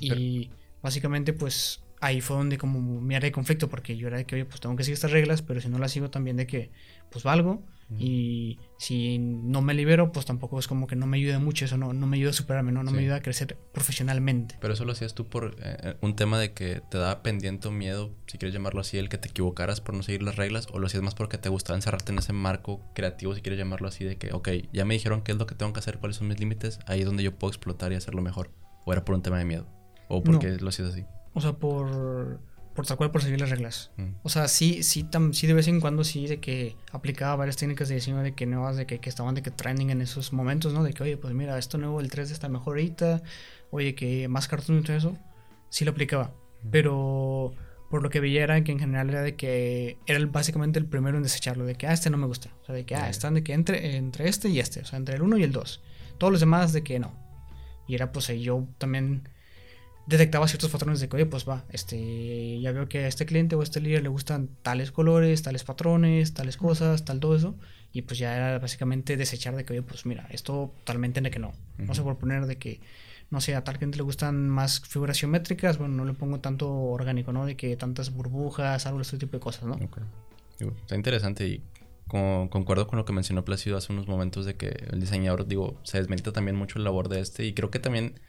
Y 0.00 0.50
básicamente 0.82 1.32
pues 1.32 1.82
ahí 2.00 2.20
fue 2.20 2.36
donde 2.36 2.58
como 2.58 3.00
mi 3.00 3.14
área 3.14 3.28
de 3.28 3.32
conflicto, 3.32 3.70
porque 3.70 3.96
yo 3.96 4.08
era 4.08 4.18
de 4.18 4.26
que, 4.26 4.34
oye, 4.34 4.44
pues 4.44 4.60
tengo 4.60 4.76
que 4.76 4.84
seguir 4.84 4.94
estas 4.94 5.12
reglas, 5.12 5.40
pero 5.40 5.60
si 5.60 5.68
no 5.68 5.78
las 5.78 5.92
sigo 5.92 6.10
también 6.10 6.36
de 6.36 6.46
que 6.46 6.70
pues 7.10 7.24
valgo 7.24 7.62
y 7.98 8.58
si 8.78 9.18
no 9.18 9.62
me 9.62 9.74
libero, 9.74 10.10
pues 10.12 10.26
tampoco 10.26 10.58
es 10.58 10.66
como 10.66 10.86
que 10.86 10.96
no 10.96 11.06
me 11.06 11.16
ayuda 11.18 11.38
mucho, 11.38 11.64
eso 11.64 11.76
no, 11.76 11.92
no 11.92 12.06
me 12.06 12.16
ayuda 12.16 12.30
a 12.30 12.34
superarme, 12.34 12.72
no, 12.72 12.82
no 12.82 12.90
me 12.90 13.00
ayuda 13.00 13.16
a 13.16 13.22
crecer 13.22 13.56
profesionalmente. 13.72 14.56
Pero 14.60 14.74
eso 14.74 14.84
lo 14.84 14.92
hacías 14.92 15.14
tú 15.14 15.26
por 15.26 15.56
eh, 15.60 15.96
un 16.00 16.16
tema 16.16 16.38
de 16.38 16.52
que 16.52 16.82
te 16.90 16.98
daba 16.98 17.22
pendiente 17.22 17.68
o 17.68 17.70
miedo, 17.70 18.10
si 18.26 18.38
quieres 18.38 18.54
llamarlo 18.54 18.80
así, 18.80 18.98
el 18.98 19.08
que 19.08 19.18
te 19.18 19.28
equivocaras 19.28 19.80
por 19.80 19.94
no 19.94 20.02
seguir 20.02 20.22
las 20.22 20.36
reglas, 20.36 20.66
o 20.72 20.78
lo 20.78 20.86
hacías 20.86 21.02
más 21.02 21.14
porque 21.14 21.38
te 21.38 21.48
gustaba 21.48 21.76
encerrarte 21.76 22.12
en 22.12 22.18
ese 22.18 22.32
marco 22.32 22.80
creativo, 22.94 23.34
si 23.34 23.42
quieres 23.42 23.58
llamarlo 23.58 23.88
así, 23.88 24.04
de 24.04 24.16
que, 24.16 24.32
ok, 24.32 24.48
ya 24.72 24.84
me 24.84 24.94
dijeron 24.94 25.22
qué 25.22 25.32
es 25.32 25.38
lo 25.38 25.46
que 25.46 25.54
tengo 25.54 25.72
que 25.72 25.80
hacer, 25.80 25.98
cuáles 25.98 26.16
son 26.16 26.28
mis 26.28 26.40
límites, 26.40 26.80
ahí 26.86 27.00
es 27.00 27.06
donde 27.06 27.22
yo 27.22 27.36
puedo 27.36 27.50
explotar 27.50 27.92
y 27.92 27.96
hacerlo 27.96 28.22
mejor. 28.22 28.50
O 28.86 28.92
era 28.92 29.04
por 29.04 29.14
un 29.14 29.22
tema 29.22 29.38
de 29.38 29.44
miedo, 29.44 29.66
o 30.08 30.22
porque 30.22 30.56
lo 30.58 30.68
hacías 30.68 30.88
así. 30.88 31.04
O 31.32 31.40
sea, 31.40 31.54
por, 31.54 32.40
por 32.74 32.86
tal 32.86 32.96
cual 32.96 33.10
por 33.10 33.22
seguir 33.22 33.40
las 33.40 33.50
reglas. 33.50 33.90
Mm. 33.96 34.08
O 34.22 34.28
sea, 34.28 34.48
sí, 34.48 34.82
sí, 34.82 35.04
tam- 35.04 35.32
sí 35.32 35.46
de 35.46 35.54
vez 35.54 35.68
en 35.68 35.80
cuando 35.80 36.02
sí 36.04 36.26
de 36.26 36.40
que 36.40 36.76
aplicaba 36.92 37.36
varias 37.36 37.56
técnicas 37.56 37.88
de 37.88 37.94
diseño 37.96 38.18
de 38.22 38.34
que 38.34 38.46
nuevas, 38.46 38.76
de 38.76 38.86
que, 38.86 38.98
que 38.98 39.08
estaban 39.08 39.34
de 39.34 39.42
que 39.42 39.50
trending 39.50 39.90
en 39.90 40.00
esos 40.00 40.32
momentos, 40.32 40.72
¿no? 40.74 40.82
De 40.82 40.92
que, 40.92 41.02
oye, 41.04 41.16
pues 41.16 41.32
mira, 41.34 41.56
esto 41.58 41.78
nuevo, 41.78 42.00
el 42.00 42.10
3D 42.10 42.32
está 42.32 42.48
mejor 42.48 42.74
ahorita, 42.74 43.22
oye, 43.70 43.94
que 43.94 44.26
más 44.28 44.48
cartoon 44.48 44.78
y 44.78 44.82
todo 44.82 44.96
eso, 44.96 45.16
sí 45.70 45.84
lo 45.84 45.92
aplicaba. 45.92 46.32
Pero 46.70 47.54
por 47.90 48.02
lo 48.02 48.10
que 48.10 48.18
veía 48.18 48.42
era 48.42 48.62
que 48.64 48.72
en 48.72 48.80
general 48.80 49.08
era 49.10 49.22
de 49.22 49.36
que 49.36 49.98
era 50.06 50.24
básicamente 50.26 50.78
el 50.80 50.86
primero 50.86 51.16
en 51.16 51.22
desecharlo, 51.22 51.64
de 51.64 51.76
que, 51.76 51.86
ah, 51.86 51.92
este 51.92 52.10
no 52.10 52.16
me 52.16 52.26
gusta. 52.26 52.50
O 52.62 52.64
sea, 52.66 52.74
de 52.74 52.84
que, 52.84 52.96
ah, 52.96 53.00
Ya. 53.04 53.10
están 53.10 53.34
de 53.34 53.44
que 53.44 53.52
entre, 53.52 53.96
entre 53.96 54.28
este 54.28 54.48
y 54.48 54.58
este, 54.58 54.80
o 54.80 54.84
sea, 54.84 54.96
entre 54.96 55.14
el 55.14 55.22
1 55.22 55.38
y 55.38 55.44
el 55.44 55.52
2. 55.52 55.80
Todos 56.18 56.32
los 56.32 56.40
demás 56.40 56.72
de 56.72 56.82
que 56.82 56.98
no. 56.98 57.12
Y 57.86 57.94
era 57.94 58.10
pues 58.10 58.26
yo 58.28 58.66
también 58.78 59.28
detectaba 60.06 60.46
ciertos 60.48 60.70
patrones 60.70 61.00
de 61.00 61.08
que, 61.08 61.16
oye, 61.16 61.26
pues 61.26 61.48
va, 61.48 61.64
este, 61.70 62.60
ya 62.60 62.72
veo 62.72 62.88
que 62.88 63.04
a 63.04 63.08
este 63.08 63.26
cliente 63.26 63.56
o 63.56 63.60
a 63.60 63.64
este 63.64 63.80
líder 63.80 64.02
le 64.02 64.08
gustan 64.08 64.48
tales 64.62 64.92
colores, 64.92 65.42
tales 65.42 65.64
patrones, 65.64 66.34
tales 66.34 66.56
cosas, 66.56 67.04
tal 67.04 67.20
todo 67.20 67.36
eso, 67.36 67.54
y 67.92 68.02
pues 68.02 68.18
ya 68.18 68.36
era 68.36 68.58
básicamente 68.58 69.16
desechar 69.16 69.56
de 69.56 69.64
que, 69.64 69.72
oye, 69.72 69.82
pues 69.82 70.04
mira, 70.04 70.26
esto 70.30 70.74
totalmente 70.78 71.20
de 71.20 71.30
que 71.30 71.38
no. 71.38 71.52
No 71.78 71.94
sé 71.94 72.00
Ujú. 72.02 72.10
por 72.10 72.18
poner 72.18 72.46
de 72.46 72.58
que, 72.58 72.80
no 73.30 73.40
sé, 73.40 73.54
a 73.54 73.64
tal 73.64 73.78
cliente 73.78 73.96
le 73.96 74.02
gustan 74.02 74.48
más 74.48 74.80
figuras 74.80 75.18
geométricas, 75.18 75.78
bueno, 75.78 75.94
no 75.94 76.04
le 76.04 76.12
pongo 76.12 76.40
tanto 76.40 76.70
orgánico, 76.70 77.32
¿no? 77.32 77.46
De 77.46 77.56
que 77.56 77.76
tantas 77.76 78.12
burbujas, 78.12 78.86
algo 78.86 79.00
este 79.00 79.18
tipo 79.18 79.36
de 79.36 79.40
cosas, 79.40 79.64
¿no? 79.64 79.74
Ok. 79.74 79.98
Digo, 80.58 80.72
está 80.82 80.94
interesante 80.96 81.46
y 81.48 81.62
como, 82.06 82.50
concuerdo 82.50 82.86
con 82.86 82.98
lo 82.98 83.04
que 83.04 83.12
mencionó 83.12 83.44
Plácido 83.44 83.76
hace 83.76 83.92
unos 83.92 84.06
momentos 84.06 84.44
de 84.44 84.56
que 84.56 84.86
el 84.90 85.00
diseñador, 85.00 85.46
digo, 85.46 85.80
se 85.82 85.98
desmerita 85.98 86.32
también 86.32 86.56
mucho 86.56 86.78
el 86.78 86.84
labor 86.84 87.08
de 87.08 87.20
este 87.20 87.44
y 87.44 87.54
creo 87.54 87.70
que 87.70 87.78
también 87.78 88.20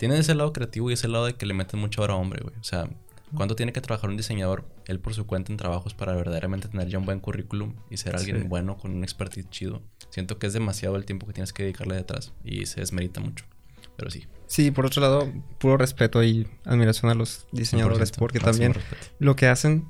tiene 0.00 0.18
ese 0.18 0.34
lado 0.34 0.52
creativo 0.52 0.90
y 0.90 0.94
ese 0.94 1.06
lado 1.06 1.26
de 1.26 1.34
que 1.34 1.46
le 1.46 1.54
meten 1.54 1.78
mucha 1.78 2.02
hora 2.02 2.14
a 2.14 2.16
hombre, 2.16 2.40
güey. 2.42 2.56
O 2.58 2.64
sea, 2.64 2.88
¿cuánto 3.36 3.54
tiene 3.54 3.72
que 3.72 3.80
trabajar 3.80 4.10
un 4.10 4.16
diseñador 4.16 4.64
él 4.86 4.98
por 4.98 5.14
su 5.14 5.26
cuenta 5.26 5.52
en 5.52 5.56
trabajos 5.58 5.94
para 5.94 6.14
verdaderamente 6.14 6.66
tener 6.68 6.88
ya 6.88 6.98
un 6.98 7.04
buen 7.04 7.20
currículum 7.20 7.74
y 7.90 7.98
ser 7.98 8.16
alguien 8.16 8.40
Sí. 8.42 8.48
bueno 8.48 8.76
con 8.78 8.90
un 8.92 9.04
expertise 9.04 9.48
chido? 9.50 9.82
Siento 10.08 10.38
que 10.38 10.48
es 10.48 10.52
demasiado 10.52 10.96
el 10.96 11.04
tiempo 11.04 11.26
que 11.26 11.32
tienes 11.34 11.52
que 11.52 11.62
dedicarle 11.62 11.94
detrás 11.94 12.32
y 12.44 12.66
se 12.66 12.80
desmerita 12.80 13.20
mucho. 13.20 13.44
Pero 13.96 14.10
sí. 14.10 14.26
Sí, 14.46 14.70
por 14.72 14.86
otro 14.86 15.00
lado, 15.02 15.30
puro 15.58 15.76
respeto 15.76 16.24
y 16.24 16.48
admiración 16.64 17.10
a 17.10 17.14
los 17.14 17.46
diseñadores 17.52 17.98
100%, 18.12 18.18
porque 18.18 18.40
también 18.40 18.74
lo 19.20 19.36
que 19.36 19.46
hacen 19.46 19.84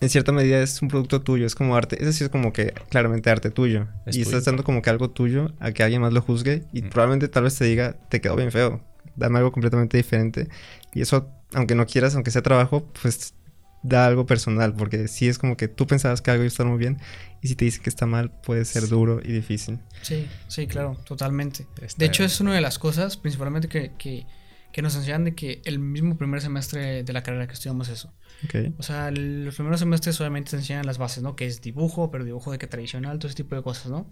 en 0.00 0.08
cierta 0.10 0.30
medida 0.32 0.60
es 0.60 0.82
un 0.82 0.88
producto 0.88 1.22
tuyo, 1.22 1.46
es 1.46 1.54
como 1.54 1.74
arte, 1.76 1.96
es 1.98 2.06
decir, 2.06 2.26
es 2.26 2.30
como 2.30 2.52
que 2.52 2.74
claramente 2.90 3.30
arte 3.30 3.50
tuyo. 3.50 3.86
Es 4.06 4.16
y 4.16 4.18
tuyo. 4.22 4.30
estás 4.30 4.44
dando 4.44 4.62
como 4.64 4.82
que 4.82 4.90
algo 4.90 5.08
tuyo 5.10 5.52
a 5.60 5.72
que 5.72 5.82
alguien 5.82 6.02
más 6.02 6.12
lo 6.12 6.20
juzgue 6.20 6.64
y 6.72 6.82
Mm. 6.82 6.90
probablemente 6.90 7.28
tal 7.28 7.44
vez 7.44 7.56
te 7.56 7.64
diga, 7.64 7.94
te 8.10 8.20
quedó 8.20 8.36
bien 8.36 8.52
feo, 8.52 8.80
dame 9.16 9.38
algo 9.38 9.52
completamente 9.52 9.96
diferente. 9.96 10.48
Y 10.92 11.00
eso, 11.02 11.28
aunque 11.52 11.74
no 11.74 11.86
quieras, 11.86 12.14
aunque 12.14 12.30
sea 12.30 12.42
trabajo, 12.42 12.86
pues 13.02 13.34
da 13.82 14.06
algo 14.06 14.24
personal, 14.24 14.74
porque 14.74 15.08
sí 15.08 15.28
es 15.28 15.38
como 15.38 15.56
que 15.58 15.68
tú 15.68 15.86
pensabas 15.86 16.22
que 16.22 16.30
algo 16.30 16.42
iba 16.42 16.46
a 16.46 16.48
estar 16.48 16.64
muy 16.66 16.78
bien 16.78 16.98
y 17.42 17.48
si 17.48 17.54
te 17.54 17.66
dicen 17.66 17.82
que 17.82 17.90
está 17.90 18.06
mal, 18.06 18.30
puede 18.42 18.64
ser 18.64 18.88
duro 18.88 19.20
y 19.22 19.30
difícil. 19.30 19.78
Sí, 20.00 20.26
sí, 20.48 20.66
claro, 20.66 20.96
totalmente. 21.04 21.66
Está- 21.82 21.98
De 21.98 22.06
hecho, 22.06 22.24
es 22.24 22.40
una 22.40 22.54
de 22.54 22.62
las 22.62 22.78
cosas, 22.78 23.18
principalmente, 23.18 23.68
que, 23.68 23.92
que, 23.98 24.26
que 24.72 24.80
nos 24.80 24.96
enseñan 24.96 25.24
de 25.24 25.34
que 25.34 25.60
el 25.66 25.78
mismo 25.80 26.16
primer 26.16 26.40
semestre 26.40 27.02
de 27.04 27.12
la 27.12 27.22
carrera 27.22 27.46
que 27.46 27.52
estudiamos 27.52 27.90
eso. 27.90 28.10
Ok. 28.46 28.72
O 28.78 28.82
sea, 28.82 29.08
el- 29.08 29.44
los 29.44 29.54
primeros 29.54 29.80
semestres 29.80 30.18
obviamente 30.18 30.52
te 30.52 30.56
enseñan 30.56 30.86
las 30.86 30.96
bases, 30.96 31.22
¿no? 31.22 31.36
Que 31.36 31.44
es 31.46 31.60
dibujo, 31.60 32.10
pero 32.10 32.24
dibujo 32.24 32.50
de 32.52 32.56
que 32.58 32.66
tradicional, 32.66 33.18
todo 33.18 33.28
ese 33.28 33.36
tipo 33.36 33.54
de 33.54 33.62
cosas, 33.62 33.90
¿no? 33.90 34.10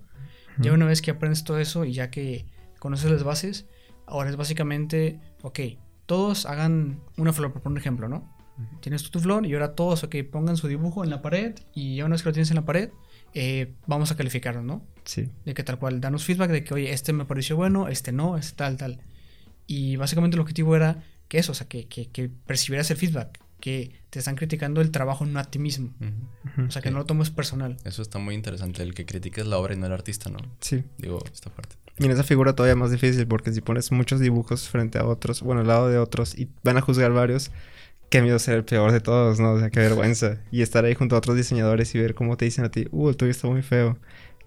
Ya 0.59 0.71
Ujú. 0.71 0.75
una 0.75 0.85
vez 0.87 1.01
que 1.01 1.11
aprendes 1.13 1.45
todo 1.45 1.59
eso 1.59 1.87
y 1.87 1.95
ya 1.95 2.11
que 2.11 2.45
conoces 2.79 3.11
las 3.11 3.23
bases, 3.25 3.65
ahora 4.07 4.31
es 4.31 4.37
básicamente, 4.37 5.21
ok, 5.43 5.61
todos 6.07 6.47
hagan 6.47 7.01
una 7.17 7.33
flor, 7.33 7.53
por 7.53 7.63
poner 7.63 7.77
un 7.77 7.79
ejemplo, 7.79 8.09
¿no? 8.09 8.37
Tienes 8.81 9.03
tú 9.03 9.11
tu 9.11 9.21
flor 9.21 9.47
y 9.47 9.55
ahora 9.55 9.75
todos, 9.75 10.05
ok, 10.05 10.17
pongan 10.31 10.57
su 10.57 10.69
dibujo 10.69 11.03
en 11.03 11.11
la 11.11 11.23
pared 11.23 11.55
y 11.75 11.97
ya 11.97 12.05
una 12.05 12.15
vez 12.15 12.23
que 12.23 12.29
lo 12.29 12.33
tienes 12.33 12.51
en 12.51 12.57
la 12.57 12.65
pared, 12.65 12.91
eh, 13.35 13.75
vamos 13.87 14.13
a 14.13 14.17
calificarlo, 14.17 14.63
¿no? 14.63 14.87
Sí. 15.05 15.31
De 15.45 15.55
que 15.55 15.65
tal 15.65 15.79
cual, 15.79 16.01
danos 16.01 16.25
feedback 16.25 16.51
de 16.51 16.63
que, 16.63 16.75
oye, 16.75 16.93
este 16.93 17.13
me 17.13 17.25
pareció 17.25 17.57
bueno, 17.57 17.89
este 17.89 18.13
no, 18.13 18.37
este 18.37 18.57
tal, 18.57 18.77
tal. 18.77 19.01
Y 19.67 19.97
básicamente 19.97 20.37
el 20.37 20.41
objetivo 20.41 20.77
era 20.77 21.03
que 21.29 21.39
eso, 21.39 21.53
o 21.53 21.55
sea, 21.55 21.67
que, 21.67 21.87
que, 21.87 22.09
que 22.09 22.29
percibieras 22.29 22.91
el 22.91 22.99
feedback, 22.99 23.41
que 23.59 24.03
te 24.11 24.19
están 24.19 24.37
criticando 24.37 24.81
el 24.81 24.91
trabajo, 24.91 25.25
no 25.25 25.39
a 25.39 25.45
ti 25.45 25.59
mismo. 25.59 25.95
O 26.67 26.71
sea, 26.71 26.83
que 26.83 26.91
no 26.91 26.99
lo 26.99 27.07
tomes 27.07 27.31
personal. 27.31 27.77
Eso 27.85 28.03
está 28.03 28.19
muy 28.19 28.35
interesante, 28.35 28.83
el 28.83 28.93
que 28.93 29.07
critiques 29.07 29.47
la 29.47 29.57
obra 29.57 29.73
y 29.73 29.79
no 29.79 29.87
el 29.87 29.93
artista, 29.93 30.29
¿no? 30.31 30.39
Sí. 30.61 30.85
Digo, 30.99 31.21
esta 31.33 31.49
parte. 31.49 31.77
Y 31.99 32.07
en 32.07 32.11
esa 32.11 32.23
figura 32.25 32.55
todavía 32.55 32.77
más 32.77 32.91
difícil 32.91 33.27
porque 33.27 33.53
si 33.53 33.61
pones 33.61 33.93
muchos 33.93 34.19
dibujos 34.21 34.69
frente 34.69 34.99
a 34.99 35.05
otros, 35.05 35.43
bueno, 35.43 35.61
al 35.61 35.67
lado 35.69 35.89
de 35.89 35.99
otros 35.99 36.37
y 36.39 36.49
van 36.65 36.79
a 36.79 36.81
juzgar 36.81 37.13
varios, 37.13 37.51
qué 38.09 38.23
miedo 38.23 38.39
ser 38.39 38.57
el 38.57 38.65
peor 38.65 38.93
de 38.93 39.01
todos, 39.01 39.41
¿no? 39.41 39.53
O 39.53 39.59
sea, 39.59 39.71
qué 39.71 39.81
vergüenza. 39.81 40.39
Y 40.51 40.63
estar 40.63 40.85
ahí 40.85 40.95
junto 40.95 41.15
a 41.15 41.19
otros 41.19 41.37
diseñadores 41.37 41.95
y 41.95 41.99
ver 41.99 42.15
cómo 42.15 42.37
te 42.37 42.45
dicen 42.47 42.65
a 42.65 42.71
ti, 42.71 42.87
uh, 42.91 43.11
el 43.11 43.17
tuyo 43.17 43.31
está 43.31 43.47
muy 43.49 43.63
feo. 43.63 43.99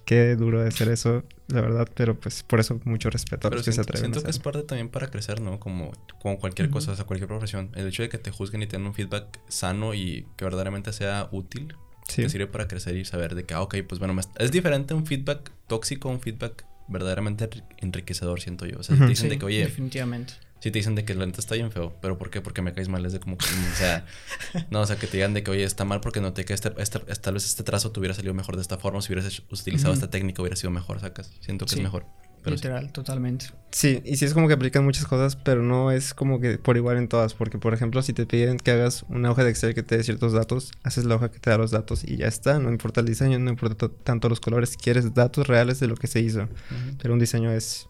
Qué 0.06 0.36
duro 0.36 0.62
de 0.62 0.70
ser 0.70 0.90
eso, 0.90 1.24
la 1.48 1.62
verdad, 1.62 1.90
pero 1.96 2.20
pues 2.20 2.44
por 2.44 2.60
eso 2.60 2.80
mucho 2.84 3.10
respeto 3.10 3.48
a 3.48 3.50
Pero 3.50 3.58
los 3.58 3.66
que 3.66 3.72
se 3.72 3.76
siento, 3.78 3.90
atreven 3.90 4.12
siento 4.12 4.20
a 4.20 4.24
que 4.24 4.30
es 4.30 4.40
parte 4.40 4.62
también 4.62 4.90
para 4.90 5.08
crecer, 5.08 5.42
¿no? 5.42 5.60
Como, 5.60 5.92
como 6.22 6.38
cualquier 6.38 6.70
cosa, 6.70 6.92
o 6.92 6.96
sea, 6.96 7.06
cualquier 7.06 7.28
profesión. 7.28 7.72
El 7.74 7.88
hecho 7.88 8.04
de 8.04 8.10
que 8.10 8.20
te 8.20 8.30
juzguen 8.30 8.62
y 8.62 8.68
te 8.68 8.78
den 8.78 8.86
un 8.86 8.94
feedback 8.94 9.40
sano 9.48 9.96
y 9.96 10.28
que 10.38 10.46
verdaderamente 10.46 10.94
sea 10.94 11.28
útil, 11.32 11.76
Sí. 12.08 12.22
te 12.22 12.30
sirve 12.30 12.46
para 12.46 12.68
crecer 12.68 12.96
y 12.98 13.04
saber 13.04 13.34
de 13.34 13.46
que, 13.46 13.56
ah, 13.56 13.64
ok, 13.64 13.78
pues 13.90 13.98
bueno, 13.98 14.16
es 14.38 14.52
diferente 14.52 14.94
un 14.94 15.08
feedback 15.08 15.52
tóxico 15.68 16.10
a 16.10 16.12
un 16.12 16.20
feedback 16.22 16.66
verdaderamente 16.88 17.50
enri- 17.50 17.64
enriquecedor, 17.78 18.40
siento 18.42 18.66
yo. 18.66 18.80
O 18.80 18.84
sea, 18.84 18.96
si 18.96 19.02
te 19.02 19.08
dicen 19.08 19.24
Sí, 19.26 19.30
de 19.30 19.40
que, 19.40 19.46
oye, 19.46 19.60
definitivamente. 19.66 20.34
si 20.60 20.72
te 20.72 20.80
dicen 20.80 20.96
de 20.96 21.06
que 21.06 21.14
la 21.16 21.26
neta 21.26 21.40
está 21.40 21.56
bien 21.56 21.72
feo, 21.72 21.96
pero 22.02 22.18
¿por 22.18 22.30
qué? 22.30 22.42
Porque 22.42 22.62
me 22.62 22.74
caes 22.74 22.88
mal, 22.90 23.06
es 23.06 23.14
de 23.14 23.20
como, 23.20 23.38
que, 23.38 23.46
o 23.46 23.76
sea, 23.78 24.06
no, 24.70 24.82
o 24.82 24.86
sea, 24.86 24.96
que 24.98 25.08
te 25.08 25.18
digan 25.18 25.34
de 25.34 25.44
que, 25.44 25.52
oye, 25.52 25.64
está 25.64 25.86
mal 25.86 26.02
porque 26.02 26.22
noté 26.22 26.46
que 26.46 26.54
este, 26.54 26.72
este, 26.78 27.00
tal 27.00 27.34
vez 27.34 27.46
este 27.46 27.64
trazo 27.64 27.92
te 27.92 28.00
hubiera 28.00 28.14
salido 28.14 28.34
mejor 28.34 28.56
de 28.56 28.62
esta 28.62 28.78
forma, 28.78 29.02
si 29.02 29.12
hubieras 29.14 29.32
hecho- 29.32 29.44
utilizado 29.52 29.94
esta 29.94 30.10
técnica 30.10 30.42
hubiera 30.42 30.56
sido 30.56 30.72
mejor, 30.72 31.00
sacas. 31.00 31.32
Siento 31.42 31.66
que 31.66 31.72
Sí. 31.72 31.78
es 31.80 31.84
mejor. 31.84 32.06
Pero 32.46 32.58
sí. 32.58 32.64
Literal, 32.64 32.92
totalmente. 32.94 33.48
Sí, 33.72 34.02
y 34.06 34.16
sí 34.16 34.24
es 34.24 34.34
como 34.34 34.48
que 34.48 34.54
aplican 34.54 34.86
muchas 34.86 35.06
cosas, 35.06 35.36
pero 35.36 35.62
no 35.62 35.92
es 35.92 36.14
como 36.14 36.40
que 36.40 36.58
por 36.58 36.78
igual 36.78 36.96
en 36.98 37.10
todas, 37.10 37.34
porque 37.34 37.58
por 37.58 37.74
ejemplo, 37.74 38.02
si 38.02 38.14
te 38.14 38.26
piden 38.26 38.58
que 38.58 38.72
hagas 38.72 39.04
una 39.10 39.30
hoja 39.32 39.44
de 39.44 39.50
Excel 39.50 39.74
que 39.76 39.84
te 39.84 39.98
dé 39.98 40.04
ciertos 40.04 40.32
datos, 40.32 40.72
haces 40.84 41.04
la 41.04 41.16
hoja 41.16 41.30
que 41.30 41.40
te 41.40 41.50
da 41.50 41.58
los 41.58 41.72
datos 41.72 42.06
y 42.06 42.16
ya 42.16 42.28
está, 42.28 42.58
no 42.60 42.70
importa 42.72 43.02
el 43.02 43.08
diseño, 43.08 43.38
no 43.40 43.50
importa 43.50 43.76
to- 43.76 43.92
tanto 43.92 44.30
los 44.30 44.40
colores, 44.40 44.78
quieres 44.78 45.14
datos 45.14 45.46
reales 45.48 45.82
de 45.82 45.88
lo 45.88 45.96
que 45.96 46.08
se 46.08 46.22
hizo, 46.22 46.44
Ujú. 46.44 46.98
pero 47.02 47.14
un 47.14 47.20
diseño 47.20 47.52
es 47.52 47.90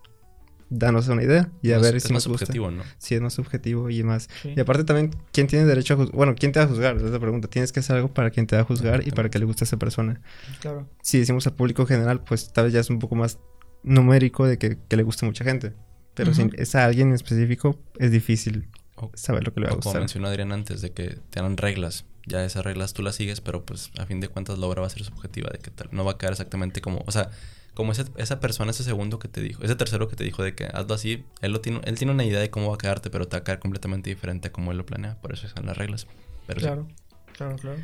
danos 0.68 1.08
una 1.10 1.22
idea 1.22 1.52
y 1.62 1.72
a 1.72 1.76
Más- 1.76 1.84
ver 1.84 1.96
es 1.98 2.04
si 2.04 2.14
más 2.14 2.26
nos 2.26 2.28
gusta. 2.32 2.46
subjetivo, 2.48 2.72
¿no? 2.72 2.82
Sí, 2.98 3.14
es 3.14 3.22
más 3.22 3.34
subjetivo 3.34 3.90
y 3.92 4.02
más. 4.04 4.28
Sí. 4.42 4.54
Y 4.56 4.60
aparte 4.60 4.84
también, 4.84 5.12
¿quién 5.32 5.46
tiene 5.46 5.66
derecho 5.66 5.94
a 5.94 5.98
juzgar? 5.98 6.16
Bueno, 6.16 6.34
¿quién 6.36 6.52
te 6.52 6.60
va 6.60 6.66
a 6.66 6.68
juzgar? 6.68 6.96
Esa 6.98 7.06
es 7.06 7.12
la 7.12 7.20
pregunta. 7.20 7.48
Tienes 7.48 7.72
que 7.72 7.82
hacer 7.82 7.98
algo 7.98 8.12
para 8.12 8.32
quien 8.32 8.48
te 8.48 8.56
va 8.56 8.64
a 8.64 8.66
juzgar 8.66 9.08
y 9.08 9.12
para 9.12 9.30
que 9.30 9.38
le 9.38 9.46
guste 9.46 9.64
a 9.64 9.66
esa 9.66 9.78
persona. 9.78 10.20
Claro. 10.62 10.90
Si 11.04 11.20
decimos 11.20 11.46
al 11.46 11.54
público 11.54 11.86
general, 11.86 12.24
pues 12.24 12.52
tal 12.52 12.66
vez 12.66 12.74
ya 12.74 12.80
es 12.80 12.90
un 12.90 12.98
poco 12.98 13.14
más 13.14 13.38
numérico 13.86 14.46
de 14.48 14.58
que, 14.58 14.78
que 14.88 14.98
le 14.98 15.04
guste 15.04 15.26
a 15.26 15.30
mucha 15.30 15.44
gente. 15.44 15.74
Pero 16.14 16.32
Ujú. 16.32 16.50
si 16.50 16.62
es 16.62 16.76
a 16.76 16.86
alguien 16.86 17.10
en 17.10 17.14
específico, 17.16 17.80
es 18.00 18.12
difícil 18.12 18.68
O- 18.96 19.12
saber 19.16 19.46
lo 19.46 19.54
que 19.54 19.60
le 19.62 19.66
va 19.68 19.74
a 19.74 19.76
O 19.76 19.80
como 19.80 19.90
gustar. 19.92 20.02
mencionó 20.02 20.28
Adrián 20.28 20.52
antes, 20.52 20.82
de 20.82 20.92
que 20.92 21.18
te 21.30 21.42
dan 21.42 21.58
reglas. 21.58 22.06
Ya 22.26 22.44
esas 22.44 22.64
reglas 22.64 22.94
tú 22.94 23.04
las 23.04 23.16
sigues, 23.16 23.42
pero 23.42 23.66
pues 23.66 23.92
a 24.00 24.06
fin 24.06 24.20
de 24.20 24.28
cuentas 24.30 24.58
la 24.58 24.66
obra 24.66 24.82
va 24.82 24.88
a 24.88 24.90
ser 24.90 25.04
subjetiva, 25.04 25.50
de 25.52 25.60
que 25.60 25.70
tal, 25.72 25.90
no 25.92 26.04
va 26.06 26.14
a 26.14 26.18
quedar 26.18 26.32
exactamente 26.34 26.82
como, 26.82 27.04
o 27.06 27.12
sea, 27.12 27.30
como 27.76 27.92
ese- 27.92 28.06
esa 28.18 28.40
persona, 28.40 28.72
ese 28.72 28.84
segundo 28.84 29.20
que 29.20 29.28
te 29.28 29.42
dijo, 29.42 29.62
ese 29.62 29.76
tercero 29.76 30.08
que 30.08 30.16
te 30.16 30.24
dijo 30.24 30.42
de 30.42 30.56
que 30.56 30.64
hazlo 30.66 30.96
así, 30.96 31.24
él, 31.42 31.52
lo 31.52 31.62
tiene, 31.62 31.82
él 31.84 31.98
tiene 31.98 32.14
una 32.14 32.24
idea 32.24 32.40
de 32.40 32.50
cómo 32.50 32.70
va 32.70 32.76
a 32.76 32.78
quedarte, 32.80 33.10
pero 33.12 33.28
te 33.28 33.36
va 33.36 33.42
a 33.42 33.44
quedar 33.44 33.60
completamente 33.60 34.10
diferente 34.10 34.48
a 34.48 34.52
como 34.52 34.72
él 34.72 34.78
lo 34.78 34.86
planea, 34.88 35.22
por 35.22 35.34
eso 35.34 35.48
son 35.50 35.66
las 35.68 35.78
reglas. 35.78 36.08
Pero 36.48 36.62
sí, 36.62 36.66
Claro, 36.66 36.88
claro, 37.34 37.56
claro. 37.58 37.80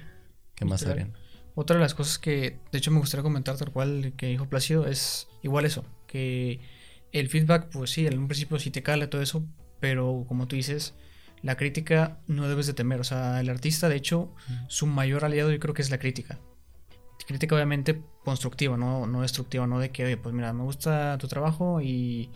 ¿qué 0.56 0.66
más. 0.66 0.84
Adrián? 0.88 1.14
Otra 1.56 1.76
de 1.76 1.82
las 1.82 1.94
cosas 1.94 2.18
que, 2.18 2.60
de 2.72 2.78
hecho, 2.78 2.92
me 2.92 3.00
gustaría 3.00 3.24
comentar 3.24 3.58
tal 3.58 3.72
cual 3.72 4.14
que 4.16 4.28
dijo 4.28 4.48
Plácido 4.48 4.88
es 4.88 5.28
igual 5.42 5.66
eso, 5.66 5.86
que 6.08 6.62
el 7.12 7.28
feedback, 7.30 7.70
pues 7.72 7.92
sí, 7.92 8.08
en 8.08 8.18
un 8.18 8.28
principio 8.28 8.58
sí 8.60 8.72
te 8.72 8.84
cala 8.84 9.10
todo 9.10 9.22
eso, 9.22 9.44
pero 9.80 10.26
como 10.28 10.48
tú 10.48 10.56
dices, 10.56 10.94
la 11.42 11.58
crítica 11.58 12.20
no 12.28 12.48
debes 12.48 12.68
de 12.68 12.74
temer, 12.74 13.02
o 13.02 13.04
sea, 13.04 13.40
el 13.42 13.50
artista, 13.50 13.90
de 13.90 13.96
hecho, 13.96 14.34
su 14.68 14.88
mayor 14.88 15.26
aliado 15.26 15.52
yo 15.52 15.60
creo 15.60 15.74
que 15.74 15.82
es 15.82 15.90
la 15.90 16.00
crítica. 16.00 16.40
Crítica 17.28 17.56
obviamente 17.56 18.02
constructiva, 18.24 18.78
no, 18.78 19.08
no 19.08 19.22
destructiva, 19.22 19.68
no 19.68 19.80
de 19.80 19.92
que, 19.92 20.06
oye, 20.06 20.18
pues 20.18 20.34
mira, 20.34 20.54
me 20.54 20.64
gusta 20.64 21.18
tu 21.18 21.28
trabajo 21.28 21.82
y 21.82 22.30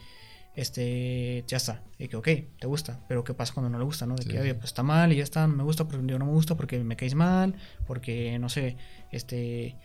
este, 0.56 1.44
ya 1.48 1.58
está. 1.58 1.84
Y 2.00 2.08
que, 2.08 2.15
ok, 2.15 2.28
te 2.60 2.68
gusta, 2.68 3.00
pero 3.08 3.24
¿qué 3.24 3.34
pasa 3.34 3.54
cuando 3.54 3.70
no 3.70 3.78
le 3.78 3.86
gusta, 3.86 4.06
no? 4.06 4.15
De 4.15 4.24
Sí, 4.24 4.30
que, 4.30 4.39
oye, 4.39 4.54
pues 4.54 4.65
está 4.65 4.84
mal 4.84 5.12
y 5.12 5.18
ya 5.18 5.24
está, 5.24 5.48
no 5.48 5.56
me 5.56 5.63
gusta 5.63 5.88
porque 5.88 6.06
yo 6.06 6.20
no 6.20 6.26
me 6.26 6.32
gusta 6.32 6.56
porque 6.56 6.84
me 6.84 6.96
caes 6.96 7.15
mal, 7.15 7.56
porque, 7.86 8.38
no 8.39 8.50
sé, 8.50 8.78
este, 9.12 9.76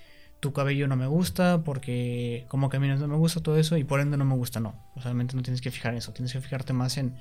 tu 0.41 0.53
cabello 0.53 0.89
no 0.89 0.97
me 0.97 1.07
gusta, 1.07 1.63
porque 1.65 2.47
cómo 2.49 2.69
caminas 2.69 3.01
no 3.01 3.09
me 3.09 3.17
gusta, 3.17 3.41
todo 3.41 3.59
eso, 3.59 3.77
y 3.77 3.85
por 3.85 4.01
ende 4.01 4.17
no 4.17 4.25
me 4.25 4.35
gusta, 4.35 4.61
no. 4.61 4.75
O 4.95 5.01
sea, 5.01 5.05
realmente 5.05 5.37
no 5.37 5.43
tienes 5.43 5.61
que 5.61 5.71
fijar 5.71 5.93
en 5.93 5.99
eso, 5.99 6.13
tienes 6.13 6.33
que 6.33 6.41
fijarte 6.41 6.73
más 6.73 6.97
en 6.97 7.17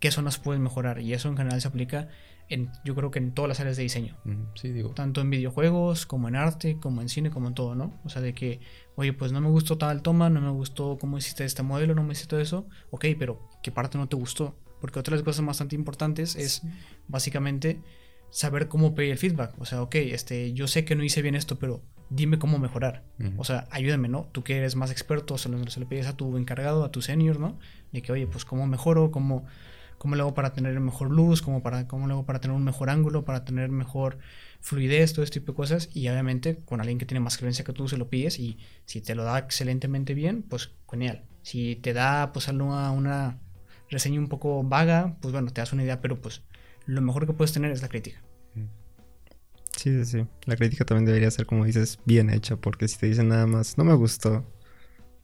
qué 0.00 0.10
zonas 0.10 0.38
puedes 0.38 0.60
mejorar, 0.60 1.00
y 1.00 1.12
eso 1.12 1.28
en 1.28 1.36
general 1.36 1.60
se 1.60 1.68
aplica 1.68 2.08
en, 2.48 2.70
yo 2.84 2.94
creo 2.94 3.10
que 3.10 3.18
en 3.18 3.32
todas 3.32 3.48
las 3.48 3.60
áreas 3.60 3.76
de 3.76 3.82
diseño 3.82 4.16
Ujú, 4.24 4.46
Sí, 4.54 4.70
digo, 4.70 4.90
tanto 4.90 5.20
en 5.20 5.30
videojuegos 5.30 6.06
como 6.06 6.28
en 6.28 6.36
arte, 6.36 6.78
como 6.80 7.02
en 7.02 7.08
cine, 7.08 7.30
como 7.30 7.48
en 7.48 7.54
todo, 7.54 7.74
¿no? 7.74 8.00
O 8.04 8.08
sea, 8.08 8.22
de 8.22 8.34
que, 8.34 8.60
oye, 8.96 9.12
pues 9.12 9.32
no 9.32 9.40
me 9.40 9.48
gustó 9.48 9.78
tal 9.78 10.02
toma, 10.02 10.30
no 10.30 10.40
me 10.40 10.50
gustó 10.50 10.98
cómo 10.98 11.18
hiciste 11.18 11.44
este 11.44 11.62
modelo, 11.62 11.94
no 11.94 12.02
me 12.04 12.12
hiciste 12.12 12.30
todo 12.30 12.40
eso, 12.40 12.66
ok, 12.90 13.06
pero 13.18 13.48
¿qué 13.62 13.70
parte 13.70 13.98
no 13.98 14.08
te 14.08 14.16
gustó? 14.16 14.56
Porque 14.80 14.98
otra 14.98 15.12
de 15.12 15.18
las 15.18 15.24
cosas 15.24 15.44
bastante 15.44 15.74
importantes 15.74 16.36
es 16.36 16.62
básicamente 17.08 17.80
saber 18.30 18.68
cómo 18.68 18.94
pedir 18.94 19.12
el 19.12 19.18
feedback. 19.18 19.54
O 19.58 19.64
sea, 19.64 19.82
ok, 19.82 19.94
este, 19.96 20.52
yo 20.52 20.68
sé 20.68 20.84
que 20.84 20.94
no 20.94 21.02
hice 21.02 21.22
bien 21.22 21.34
esto, 21.34 21.58
pero 21.58 21.82
dime 22.10 22.38
cómo 22.38 22.58
mejorar. 22.58 23.04
O 23.36 23.44
sea, 23.44 23.66
ayúdame, 23.70 24.08
¿no? 24.08 24.28
Tú 24.32 24.42
que 24.42 24.56
eres 24.56 24.76
más 24.76 24.90
experto, 24.90 25.38
se 25.38 25.48
lo, 25.48 25.66
se 25.68 25.80
lo 25.80 25.88
pides 25.88 26.06
a 26.06 26.16
tu 26.16 26.36
encargado, 26.36 26.84
a 26.84 26.90
tu 26.90 27.02
senior, 27.02 27.40
¿no? 27.40 27.58
De 27.92 28.02
que, 28.02 28.12
oye, 28.12 28.26
pues 28.26 28.44
cómo 28.44 28.66
mejoro, 28.66 29.10
cómo, 29.10 29.46
cómo 29.98 30.16
lo 30.16 30.22
hago 30.22 30.34
para 30.34 30.52
tener 30.52 30.78
mejor 30.80 31.10
luz, 31.10 31.42
cómo, 31.42 31.62
para, 31.62 31.86
cómo 31.86 32.06
lo 32.06 32.14
hago 32.14 32.26
para 32.26 32.40
tener 32.40 32.56
un 32.56 32.64
mejor 32.64 32.90
ángulo, 32.90 33.24
para 33.24 33.44
tener 33.44 33.68
mejor 33.68 34.18
fluidez, 34.60 35.12
todo 35.12 35.24
este 35.24 35.40
tipo 35.40 35.52
de 35.52 35.56
cosas. 35.56 35.90
Y 35.92 36.08
obviamente 36.08 36.56
con 36.64 36.80
alguien 36.80 36.98
que 36.98 37.06
tiene 37.06 37.20
más 37.20 37.34
experiencia 37.34 37.64
que 37.64 37.72
tú 37.72 37.88
se 37.88 37.98
lo 37.98 38.08
pides 38.08 38.38
y 38.38 38.58
si 38.86 39.00
te 39.00 39.14
lo 39.14 39.24
da 39.24 39.38
excelentemente 39.38 40.14
bien, 40.14 40.42
pues 40.42 40.70
genial. 40.90 41.24
Si 41.42 41.76
te 41.76 41.92
da 41.92 42.32
pues 42.32 42.48
una, 42.48 42.90
una 42.92 43.38
reseña 43.90 44.20
un 44.20 44.28
poco 44.28 44.62
vaga, 44.62 45.16
pues 45.20 45.32
bueno, 45.32 45.50
te 45.52 45.60
das 45.60 45.72
una 45.72 45.82
idea, 45.82 46.00
pero 46.00 46.20
pues 46.20 46.42
lo 46.86 47.00
mejor 47.02 47.26
que 47.26 47.32
puedes 47.32 47.52
tener 47.52 47.70
es 47.72 47.82
la 47.82 47.88
crítica. 47.88 48.22
Sí, 49.76 49.92
sí, 49.92 50.04
sí. 50.04 50.26
La 50.44 50.56
crítica 50.56 50.84
también 50.84 51.06
debería 51.06 51.30
ser, 51.30 51.46
como 51.46 51.64
dices, 51.64 52.00
bien 52.04 52.30
hecha, 52.30 52.56
porque 52.56 52.88
si 52.88 52.98
te 52.98 53.06
dicen 53.06 53.28
nada 53.28 53.46
más, 53.46 53.78
no 53.78 53.84
me 53.84 53.94
gustó, 53.94 54.44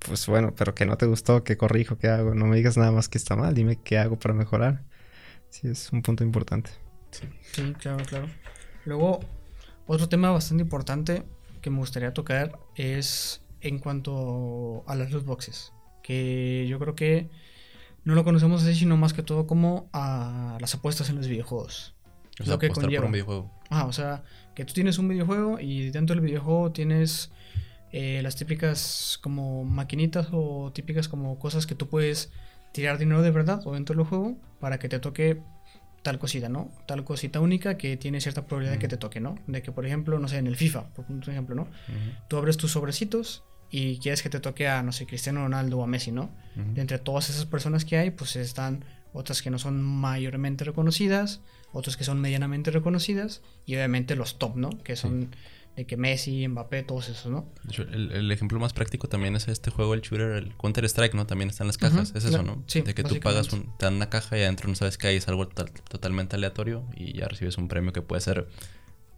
pues 0.07 0.27
bueno, 0.27 0.55
pero 0.57 0.75
que 0.75 0.87
no 0.87 0.97
te 0.97 1.07
gustó, 1.07 1.45
que 1.45 1.57
corrijo, 1.57 1.99
qué 1.99 2.09
hago. 2.09 2.35
No 2.35 2.47
me 2.47 2.57
digas 2.57 2.77
nada 2.77 2.93
más 2.93 3.09
que 3.09 3.19
está 3.19 3.37
mal, 3.37 3.55
dime 3.55 3.77
qué 3.83 3.99
hago 3.99 4.19
para 4.19 4.35
mejorar. 4.35 4.83
Sí, 5.51 5.69
es 5.69 5.93
un 5.93 6.03
punto 6.03 6.25
importante. 6.25 6.71
Sí, 7.11 7.75
claro, 7.79 8.05
claro. 8.05 8.27
Luego, 8.85 9.21
otro 9.87 10.09
tema 10.09 10.31
bastante 10.31 10.63
importante 10.63 11.25
que 11.61 11.71
me 11.71 11.79
gustaría 11.79 12.13
tocar 12.13 12.59
es 12.75 13.43
en 13.61 13.79
cuanto 13.79 14.85
a 14.87 14.95
las 14.95 15.11
loot 15.11 15.25
boxes. 15.25 15.73
Que 16.03 16.67
yo 16.69 16.79
creo 16.79 16.95
que 16.95 17.31
no 18.05 18.15
lo 18.15 18.25
conocemos 18.25 18.63
así, 18.63 18.75
sino 18.75 18.97
más 18.97 19.15
que 19.15 19.23
todo 19.23 19.47
como 19.47 19.89
a 19.93 20.59
las 20.61 20.75
apuestas 20.75 21.09
en 21.09 21.17
los 21.17 21.29
videojuegos. 21.29 21.95
o 22.41 22.45
sea, 22.45 22.55
lo 22.55 22.59
que 22.59 22.67
apostar 22.67 22.91
por 22.95 23.05
un 23.07 23.13
videojuego. 23.13 23.51
Ah, 23.71 23.87
o 23.87 23.93
sea, 23.93 24.25
que 24.55 24.65
tú 24.65 24.75
tienes 24.75 24.99
un 24.99 25.09
videojuego 25.09 25.59
y 25.59 25.91
dentro 25.91 26.15
del 26.15 26.25
videojuego 26.25 26.73
tienes 26.73 27.31
eh, 27.97 28.23
las 28.23 28.35
típicas 28.35 29.21
como 29.23 29.65
maquinitas 29.65 30.27
o 30.33 30.73
típicas 30.75 31.07
como 31.07 31.39
cosas 31.39 31.65
que 31.65 31.77
tú 31.77 31.89
puedes 31.89 32.33
tirar 32.73 32.99
dinero 32.99 33.23
de 33.23 33.31
verdad 33.31 33.65
o 33.65 33.75
dentro 33.75 33.95
del 33.95 34.05
juego 34.05 34.37
para 34.59 34.81
que 34.81 34.89
te 34.89 34.99
toque 34.99 35.41
tal 36.03 36.19
cosita, 36.19 36.49
¿no? 36.49 36.73
Tal 36.89 37.05
cosita 37.05 37.39
única 37.39 37.77
que 37.77 37.97
tiene 37.97 38.21
cierta 38.21 38.47
probabilidad 38.47 38.73
de 38.73 38.79
que 38.81 38.89
te 38.89 38.97
toque, 38.97 39.21
¿no? 39.21 39.37
De 39.47 39.63
que, 39.63 39.71
por 39.71 39.87
ejemplo, 39.87 40.19
no 40.19 40.27
sé, 40.27 40.39
en 40.39 40.49
el 40.49 40.57
FIFA, 40.57 40.89
por 40.89 41.07
ejemplo, 41.29 41.55
¿no? 41.55 41.69
Tú 42.27 42.37
abres 42.37 42.57
tus 42.57 42.73
sobrecitos 42.73 43.45
y 43.71 43.99
quieres 43.99 44.25
que 44.25 44.29
te 44.29 44.41
toque 44.41 44.67
a, 44.67 44.83
no 44.83 44.91
sé, 44.91 45.07
Cristiano 45.07 45.45
Ronaldo 45.45 45.79
o 45.79 45.85
a 45.85 45.87
Messi, 45.87 46.11
¿no? 46.11 46.35
De 46.57 46.81
entre 46.81 46.99
todas 46.99 47.31
esas 47.31 47.47
personas 47.47 47.85
que 47.85 47.97
hay, 47.97 48.11
pues 48.11 48.35
están 48.35 48.85
otras 49.13 49.41
que 49.41 49.51
no 49.51 49.61
son 49.61 49.81
mayormente 49.81 50.65
reconocidas, 50.65 51.43
otras 51.73 51.97
que 51.97 52.03
son 52.03 52.21
medianamente 52.21 52.73
reconocidas 52.73 53.41
y 53.67 53.77
obviamente 53.77 54.17
los 54.17 54.41
top, 54.41 54.57
¿no? 54.57 54.71
Que 54.83 54.97
son 54.97 55.31
de 55.77 55.87
que 55.87 55.97
Messi, 55.97 56.47
Mbappé, 56.47 56.85
todos 56.85 57.09
esos, 57.09 57.31
¿no? 57.31 57.53
El, 57.93 58.13
el, 58.13 58.31
ejemplo 58.31 58.59
más 58.61 58.73
práctico 58.73 59.09
también 59.09 59.35
es 59.35 59.49
este 59.49 59.71
juego, 59.71 59.95
el 59.95 60.03
shooter, 60.03 60.33
el 60.33 60.57
Counter 60.57 60.85
Strike, 60.85 61.15
¿no? 61.15 61.27
También 61.27 61.51
están 61.51 61.67
las 61.67 61.79
cajas, 61.79 62.13
es 62.15 62.25
eso, 62.25 62.43
¿no? 62.43 62.63
Sí, 62.67 62.83
de 62.83 62.95
que 62.95 63.03
tú 63.03 63.19
pagas, 63.21 63.53
un, 63.53 63.77
te 63.77 63.87
dan 63.87 63.95
una 63.95 64.09
caja 64.09 64.39
y 64.39 64.43
adentro 64.43 64.69
no 64.69 64.77
sabes 64.77 64.99
qué 64.99 65.09
hay, 65.09 65.17
es 65.17 65.27
algo 65.27 65.49
totalmente 65.49 66.37
aleatorio 66.37 66.85
y 66.95 67.19
ya 67.19 67.27
recibes 67.27 67.59
un 67.59 67.69
premio 67.69 67.93
que 67.93 68.03
puede 68.03 68.21
ser 68.21 68.47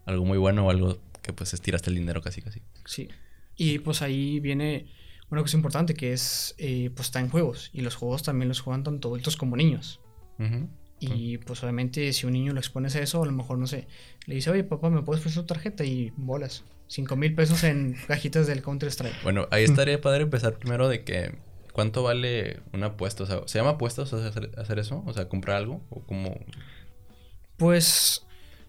algo 0.05 0.25
muy 0.25 0.37
bueno 0.37 0.65
o 0.65 0.69
algo 0.71 0.97
que 1.21 1.33
pues 1.33 1.53
estiraste 1.53 1.89
el 1.91 1.95
dinero 1.97 2.21
casi 2.21 2.41
casi. 2.41 2.61
Sí, 2.85 3.07
y 3.55 3.79
pues 3.79 4.01
ahí 4.01 4.39
viene 4.39 4.87
una 5.29 5.41
cosa 5.41 5.57
importante 5.57 5.93
que 5.93 6.13
es, 6.13 6.55
eh, 6.57 6.89
pues 6.95 7.09
está 7.09 7.19
en 7.19 7.29
juegos 7.29 7.69
y 7.73 7.81
los 7.81 7.95
juegos 7.95 8.23
también 8.23 8.47
los 8.47 8.61
juegan 8.61 8.83
tanto 8.83 9.09
adultos 9.09 9.35
como 9.37 9.57
niños. 9.57 9.99
Y 10.99 11.37
pues 11.39 11.61
obviamente 11.63 12.11
si 12.13 12.25
un 12.25 12.33
niño 12.33 12.53
lo 12.53 12.59
expones 12.59 12.95
a 12.95 12.99
eso, 12.99 13.21
a 13.21 13.25
lo 13.25 13.31
mejor, 13.31 13.57
no 13.59 13.67
sé, 13.67 13.87
le 14.27 14.35
dice, 14.35 14.51
oye 14.51 14.63
papá, 14.63 14.91
¿me 14.91 15.01
puedes 15.01 15.23
prestar 15.23 15.43
tu 15.43 15.47
tarjeta? 15.47 15.83
Y 15.83 16.13
bolas. 16.15 16.63
5 16.89 17.15
mil 17.15 17.33
pesos 17.33 17.63
en 17.63 17.97
cajitas 18.07 18.45
del 18.47 18.61
Counter 18.61 18.89
Strike. 18.89 19.23
Bueno, 19.23 19.47
ahí 19.51 19.63
estaría 19.63 19.99
padre 19.99 20.23
empezar 20.23 20.57
primero 20.57 20.87
de 20.87 21.03
que 21.03 21.35
¿cuánto 21.73 22.03
vale 22.03 22.59
una 22.73 22.87
apuesta? 22.87 23.23
O 23.23 23.25
sea, 23.25 23.41
¿se 23.45 23.57
llama 23.57 23.71
apuesta 23.71 24.03
hacer, 24.03 24.51
hacer 24.57 24.79
eso? 24.79 25.03
O 25.05 25.13
sea, 25.13 25.27
comprar 25.27 25.57
algo 25.57 25.81
o 25.89 26.01
como 26.01 26.39
Pues 27.57 28.25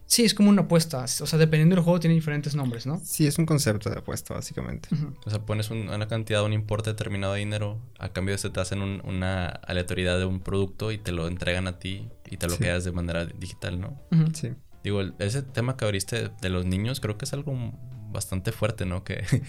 Sí, 0.09 0.25
es 0.25 0.33
como 0.33 0.49
una 0.49 0.63
apuesta. 0.63 1.03
O 1.03 1.07
sea, 1.07 1.37
dependiendo 1.37 1.75
del 1.75 1.83
juego 1.83 1.99
tiene 1.99 2.15
diferentes 2.15 2.55
nombres, 2.55 2.87
¿no? 2.87 2.99
Sí, 3.03 3.27
es 3.27 3.37
un 3.37 3.45
concepto 3.45 3.91
de 3.91 3.99
apuesta, 3.99 4.33
básicamente. 4.33 4.89
O 5.23 5.29
sea, 5.29 5.45
pones 5.45 5.69
una 5.69 6.07
cantidad, 6.07 6.43
un 6.43 6.51
importe 6.51 6.89
determinado 6.89 7.33
de 7.33 7.39
dinero, 7.39 7.79
a 7.99 8.09
cambio 8.09 8.31
de 8.31 8.37
eso 8.37 8.51
te 8.51 8.59
hacen 8.59 8.81
una 8.81 9.49
aleatoriedad 9.49 10.17
de 10.17 10.25
un 10.25 10.39
producto 10.39 10.91
y 10.91 10.97
te 10.97 11.11
lo 11.11 11.27
entregan 11.27 11.67
a 11.67 11.77
ti 11.77 12.09
y 12.25 12.37
te 12.37 12.47
lo 12.47 12.57
quedas 12.57 12.85
de 12.85 12.91
manera 12.91 13.27
digital, 13.27 13.79
¿no? 13.79 14.01
Sí. 14.33 14.49
Digo, 14.83 15.01
ese 15.19 15.41
tema 15.41 15.77
que 15.77 15.85
abriste 15.85 16.29
de 16.41 16.49
los 16.49 16.65
niños 16.65 16.99
creo 16.99 17.17
que 17.17 17.25
es 17.25 17.33
algo 17.33 17.73
bastante 18.11 18.51
fuerte, 18.51 18.85
¿no? 18.85 19.03
Que... 19.03 19.23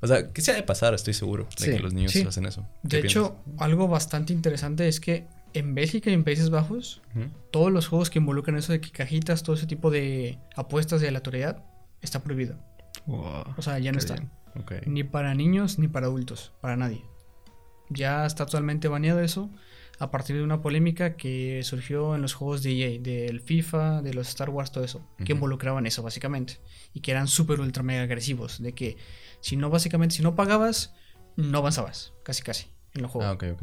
O 0.00 0.06
sea, 0.06 0.32
que 0.32 0.42
se 0.42 0.50
ha 0.50 0.54
de 0.54 0.62
pasar, 0.62 0.92
estoy 0.92 1.14
seguro, 1.14 1.48
de 1.58 1.76
que 1.76 1.78
los 1.78 1.94
niños 1.94 2.14
hacen 2.14 2.44
eso. 2.44 2.68
De 2.82 2.98
hecho, 2.98 3.38
algo 3.56 3.88
bastante 3.88 4.34
interesante 4.34 4.86
es 4.86 5.00
que 5.00 5.26
en 5.54 5.74
Bélgica 5.74 6.10
y 6.10 6.12
en 6.12 6.24
Países 6.24 6.50
Bajos, 6.50 7.00
todos 7.50 7.72
los 7.72 7.88
juegos 7.88 8.10
que 8.10 8.18
involucran 8.18 8.58
eso 8.58 8.72
de 8.72 8.82
que 8.82 8.90
cajitas, 8.90 9.42
todo 9.42 9.56
ese 9.56 9.66
tipo 9.66 9.90
de 9.90 10.38
apuestas 10.56 11.00
de 11.00 11.08
aleatoriedad, 11.08 11.64
está 12.02 12.22
prohibido. 12.22 12.58
o 13.06 13.62
sea, 13.62 13.78
ya 13.78 13.92
no 13.92 13.98
está. 13.98 14.16
Ni 14.84 15.04
para 15.04 15.34
niños 15.34 15.78
ni 15.78 15.88
para 15.88 16.06
adultos, 16.06 16.52
para 16.60 16.76
nadie. 16.76 17.02
Ya 17.88 18.26
está 18.26 18.44
totalmente 18.44 18.88
baneado 18.88 19.20
eso 19.20 19.48
a 19.98 20.10
partir 20.10 20.36
de 20.36 20.42
una 20.42 20.60
polémica 20.60 21.16
que 21.16 21.62
surgió 21.62 22.14
en 22.14 22.22
los 22.22 22.34
juegos 22.34 22.62
de 22.62 22.72
EA, 22.72 23.00
del 23.00 23.40
FIFA, 23.40 24.02
de 24.02 24.14
los 24.14 24.28
Star 24.28 24.50
Wars, 24.50 24.72
todo 24.72 24.84
eso, 24.84 25.06
que 25.24 25.32
involucraban 25.32 25.86
eso 25.86 26.02
básicamente. 26.02 26.58
Y 26.92 27.00
que 27.00 27.10
eran 27.12 27.28
súper 27.28 27.60
ultra 27.60 27.82
mega 27.82 28.02
agresivos, 28.02 28.60
de 28.60 28.74
que 28.74 28.96
si 29.40 29.56
no, 29.56 29.70
básicamente, 29.70 30.16
si 30.16 30.22
no 30.22 30.34
pagabas, 30.34 30.94
no 31.36 31.58
avanzabas, 31.58 32.12
casi 32.22 32.42
casi, 32.42 32.66
en 32.94 33.02
el 33.02 33.06
juego. 33.06 33.26
Ah, 33.26 33.32
ok, 33.32 33.44
ok. 33.52 33.62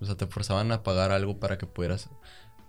O 0.00 0.04
sea, 0.04 0.16
te 0.16 0.26
forzaban 0.26 0.70
a 0.72 0.82
pagar 0.82 1.10
algo 1.10 1.38
para 1.38 1.56
que 1.56 1.66
pudieras. 1.66 2.10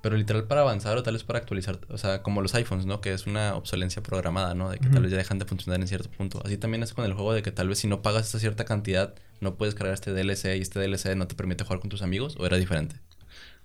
Pero 0.02 0.16
literal 0.16 0.46
para 0.46 0.62
avanzar 0.62 0.98
o 0.98 1.04
tal 1.04 1.16
vez 1.16 1.24
para 1.24 1.40
actualizar. 1.40 1.80
O 1.90 1.98
sea, 1.98 2.22
como 2.22 2.42
los 2.42 2.54
iPhones, 2.56 2.86
¿no? 2.86 3.02
Que 3.02 3.14
es 3.14 3.28
una 3.28 3.56
obsolencia 3.56 4.04
programada, 4.04 4.54
¿no? 4.54 4.70
De 4.70 4.78
que 4.78 4.90
tal 4.90 5.02
vez 5.02 5.12
ya 5.12 5.18
dejan 5.18 5.40
de 5.40 5.46
funcionar 5.46 5.82
en 5.82 5.88
cierto 5.88 6.10
punto. 6.10 6.42
Así 6.46 6.58
también 6.58 6.84
es 6.84 6.94
con 6.94 7.06
el 7.06 7.14
juego 7.14 7.34
de 7.34 7.42
que 7.42 7.52
tal 7.52 7.68
vez 7.68 7.80
si 7.80 7.88
no 7.88 8.02
pagas 8.02 8.28
esa 8.28 8.40
cierta 8.40 8.66
cantidad, 8.66 9.16
no 9.42 9.56
puedes 9.56 9.76
cargar 9.76 9.94
este 9.94 10.14
DLC 10.14 10.58
y 10.58 10.62
este 10.62 10.80
DLC 10.80 11.16
no 11.16 11.28
te 11.28 11.36
permite 11.36 11.64
jugar 11.64 11.80
con 11.80 11.90
tus 11.90 12.02
amigos. 12.02 12.36
¿O 12.40 12.46
era 12.46 12.58
diferente? 12.58 12.98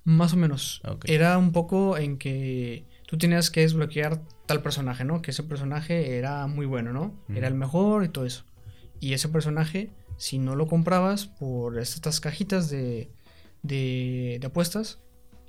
Más 0.04 0.32
o 0.32 0.36
menos. 0.36 0.80
Era 1.04 1.38
un 1.38 1.52
poco 1.52 1.96
en 1.96 2.18
que 2.18 2.86
tú 3.06 3.18
tenías 3.18 3.50
que 3.50 3.60
desbloquear 3.60 4.22
tal 4.46 4.62
personaje, 4.62 5.04
¿no? 5.04 5.22
Que 5.22 5.30
ese 5.30 5.42
personaje 5.42 6.16
era 6.16 6.46
muy 6.46 6.66
bueno, 6.66 6.92
¿no? 6.92 7.14
Era 7.34 7.46
el 7.46 7.54
mejor 7.54 8.04
y 8.04 8.08
todo 8.08 8.24
eso. 8.24 8.44
Y 9.00 9.12
ese 9.12 9.28
personaje, 9.28 9.90
si 10.16 10.38
no 10.38 10.56
lo 10.56 10.66
comprabas 10.66 11.26
por 11.26 11.78
estas 11.78 12.20
cajitas 12.20 12.70
de 12.70 13.10
de, 13.62 14.40
apuestas, 14.44 14.98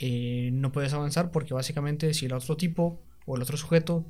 eh, 0.06 0.50
no 0.52 0.74
puedes 0.74 0.92
avanzar 0.92 1.32
porque 1.32 1.54
básicamente 1.54 2.14
si 2.14 2.26
el 2.26 2.34
otro 2.34 2.58
tipo 2.58 3.00
o 3.26 3.38
el 3.38 3.42
otro 3.42 3.56
sujeto 3.56 4.04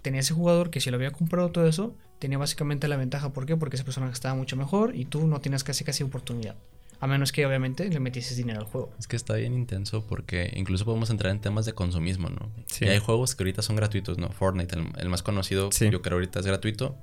tenía 0.00 0.20
ese 0.20 0.32
jugador 0.32 0.70
que 0.70 0.80
si 0.80 0.88
lo 0.90 0.96
había 0.96 1.10
comprado 1.10 1.50
todo 1.50 1.66
eso, 1.66 1.94
tenía 2.18 2.38
básicamente 2.38 2.88
la 2.88 2.96
ventaja. 2.96 3.30
¿Por 3.34 3.44
qué? 3.44 3.54
Porque 3.58 3.76
ese 3.76 3.84
personaje 3.84 4.14
estaba 4.14 4.34
mucho 4.34 4.56
mejor 4.56 4.96
y 4.96 5.04
tú 5.04 5.26
no 5.26 5.42
tienes 5.42 5.64
casi 5.64 5.84
casi 5.84 6.02
oportunidad. 6.02 6.56
A 6.98 7.06
menos 7.06 7.30
que 7.30 7.44
obviamente 7.44 7.90
le 7.90 8.00
metieses 8.00 8.38
dinero 8.38 8.60
al 8.60 8.64
juego. 8.64 8.90
Es 8.98 9.06
que 9.06 9.16
está 9.16 9.34
bien 9.34 9.52
intenso 9.52 10.02
porque 10.06 10.50
incluso 10.56 10.86
podemos 10.86 11.10
entrar 11.10 11.30
en 11.30 11.42
temas 11.42 11.66
de 11.66 11.74
consumismo, 11.74 12.30
¿no? 12.30 12.50
Y 12.80 12.86
hay 12.86 12.98
juegos 12.98 13.34
que 13.34 13.42
ahorita 13.42 13.60
son 13.60 13.76
gratuitos, 13.76 14.16
¿no? 14.16 14.30
Fortnite, 14.30 14.76
el, 14.96 15.08
más 15.10 15.22
conocido, 15.22 15.68
yo 15.68 16.00
creo 16.00 16.16
ahorita 16.16 16.40
es 16.40 16.46
gratuito 16.46 16.96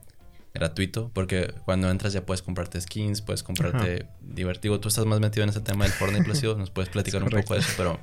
gratuito, 0.54 1.12
porque 1.14 1.54
cuando 1.66 1.90
entras 1.90 2.14
ya 2.14 2.26
puedes 2.26 2.42
comprarte 2.42 2.80
skins, 2.82 3.22
puedes 3.22 3.44
comprarte 3.44 4.08
divertido. 4.22 4.80
Tú 4.80 4.88
estás 4.88 5.06
más 5.06 5.20
metido 5.20 5.44
en 5.44 5.50
ese 5.50 5.62
tema 5.62 5.86
del 5.86 5.94
Fortnite 5.94 6.22
inclusive, 6.22 6.56
nos 6.56 6.72
puedes 6.72 6.90
platicar 6.90 7.24
un 7.24 7.30
poco 7.30 7.54
de 7.54 7.60
eso, 7.60 7.72
pero 7.78 8.00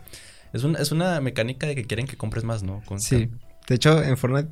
es, 0.52 0.64
un, 0.64 0.76
es 0.76 0.92
una 0.92 1.20
mecánica 1.20 1.66
de 1.66 1.74
que 1.74 1.84
quieren 1.84 2.06
que 2.06 2.16
compres 2.16 2.44
más, 2.44 2.62
¿no? 2.62 2.82
sí, 2.98 3.30
de 3.68 3.74
hecho 3.74 4.02
en 4.02 4.16
Fortnite 4.16 4.50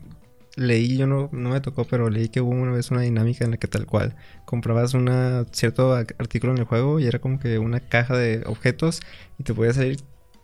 leí, 0.57 0.97
yo 0.97 1.07
no, 1.07 1.29
no 1.33 1.51
me 1.51 1.61
tocó, 1.61 1.85
pero 1.85 2.11
leí 2.11 2.29
que 2.29 2.41
hubo 2.41 2.51
una 2.51 2.73
vez 2.73 2.91
una 2.91 3.01
dinámica 3.01 3.45
en 3.45 3.53
la 3.53 3.57
que 3.57 3.67
tal 3.67 3.87
cual 3.87 4.15
comprabas 4.45 4.95
un 4.95 5.47
cierto 5.53 5.95
artículo 5.95 6.53
en 6.53 6.59
el 6.59 6.65
juego 6.65 7.01
y 7.01 7.07
era 7.07 7.19
como 7.19 7.39
que 7.39 7.59
una 7.59 7.81
caja 7.81 8.17
de 8.17 8.43
objetos 8.47 9.01
y 9.39 9.43
te 9.43 9.55
podía 9.55 9.73
salir 9.73 9.99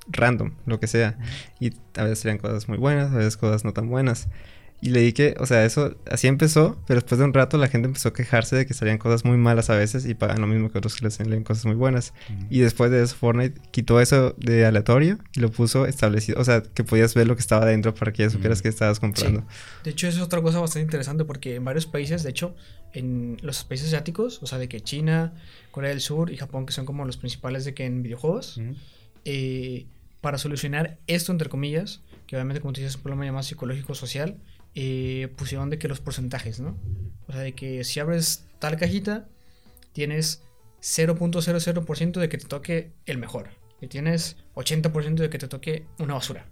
random, 0.09 0.53
lo 0.67 0.81
que 0.81 0.87
sea. 0.87 1.19
Y 1.59 1.73
a 1.97 2.05
veces 2.05 2.21
serían 2.21 2.39
cosas 2.39 2.69
muy 2.69 2.79
buenas, 2.79 3.13
a 3.13 3.17
veces 3.17 3.37
cosas 3.37 3.65
no 3.65 3.73
tan 3.73 3.89
buenas. 3.89 4.29
Y 4.83 4.91
leí 4.91 5.13
que, 5.13 5.35
o 5.39 5.47
sea, 5.47 5.65
eso 5.65 5.95
así 6.11 6.27
empezó, 6.27 6.81
pero 6.87 7.01
después 7.01 7.19
de 7.19 7.25
un 7.25 7.35
rato 7.35 7.59
la 7.59 7.69
gente 7.69 7.87
empezó 7.87 8.09
a 8.09 8.13
quejarse 8.15 8.57
de 8.57 8.67
que 8.67 8.73
salían 8.73 8.97
cosas 8.97 9.25
muy 9.25 9.37
malas 9.37 9.69
a 9.69 9.77
veces 9.77 10.07
y 10.07 10.15
pagan 10.15 10.41
lo 10.41 10.47
mismo 10.47 10.71
que 10.71 10.79
otros 10.79 10.97
que 10.97 11.05
les 11.05 11.15
salen 11.15 11.45
cosas 11.45 11.67
muy 11.67 11.75
buenas. 11.75 12.15
Y 12.49 12.61
después 12.61 12.91
de 12.91 13.03
eso, 13.03 13.15
Fortnite 13.15 13.61
quitó 13.71 14.01
eso 14.01 14.35
de 14.39 14.65
aleatorio 14.65 15.19
y 15.35 15.41
lo 15.41 15.51
puso 15.51 15.85
establecido, 15.87 16.41
o 16.41 16.45
sea, 16.45 16.63
que 16.63 16.83
podías 16.83 17.15
ver 17.15 17.27
lo 17.27 17.37
que 17.37 17.43
estaba 17.43 17.67
dentro 17.67 17.95
para 17.95 18.13
que 18.13 18.23
ya 18.23 18.31
supieras 18.31 18.63
que 18.63 18.69
estabas 18.69 19.01
comprando. 19.01 19.45
De 19.85 19.91
hecho, 19.91 20.09
eso 20.09 20.19
es 20.19 20.25
otra 20.25 20.41
cosa 20.41 20.61
bastante 20.61 20.85
interesante 20.85 21.25
porque 21.25 21.57
en 21.57 21.65
varios 21.65 21.87
países, 21.87 22.23
de 22.23 22.31
hecho, 22.31 22.55
en 22.95 23.37
los 23.43 23.65
países 23.65 23.89
asiáticos, 23.89 24.43
o 24.43 24.47
sea, 24.47 24.59
de 24.59 24.69
que 24.69 24.81
China, 24.81 25.35
Corea 25.71 25.91
del 25.91 26.01
Sur 26.01 26.31
y 26.31 26.37
Japón, 26.37 26.65
que 26.65 26.73
son 26.73 26.87
como 26.87 27.05
los 27.05 27.19
principales 27.19 27.65
de 27.65 27.75
que 27.75 27.85
en 27.85 28.03
videojuegos, 28.03 28.61
eh, 29.27 29.87
para 30.21 30.39
solucionar 30.39 30.99
esto, 31.07 31.33
entre 31.33 31.49
comillas, 31.49 32.01
que 32.27 32.37
obviamente 32.37 32.61
como 32.61 32.73
tú 32.73 32.81
dices 32.81 32.93
es 32.93 32.97
un 32.97 33.03
problema 33.03 33.31
más 33.33 33.47
psicológico 33.47 33.95
social, 33.95 34.37
eh, 34.75 35.29
pusieron 35.37 35.71
de 35.71 35.79
que 35.79 35.89
los 35.89 36.01
porcentajes, 36.01 36.61
¿no? 36.61 36.79
O 37.27 37.33
sea, 37.33 37.41
de 37.41 37.55
que 37.55 37.85
si 37.85 38.01
abres 38.01 38.45
tal 38.59 38.77
cajita, 38.77 39.29
tienes 39.93 40.43
0.00% 40.81 42.21
de 42.21 42.29
que 42.29 42.39
te 42.39 42.47
toque 42.47 42.93
el 43.07 43.19
mejor. 43.19 43.51
Y 43.81 43.87
tienes 43.87 44.37
80% 44.55 45.15
de 45.15 45.31
que 45.31 45.39
te 45.39 45.49
toque 45.49 45.87
una 45.99 46.15
basura. 46.15 46.47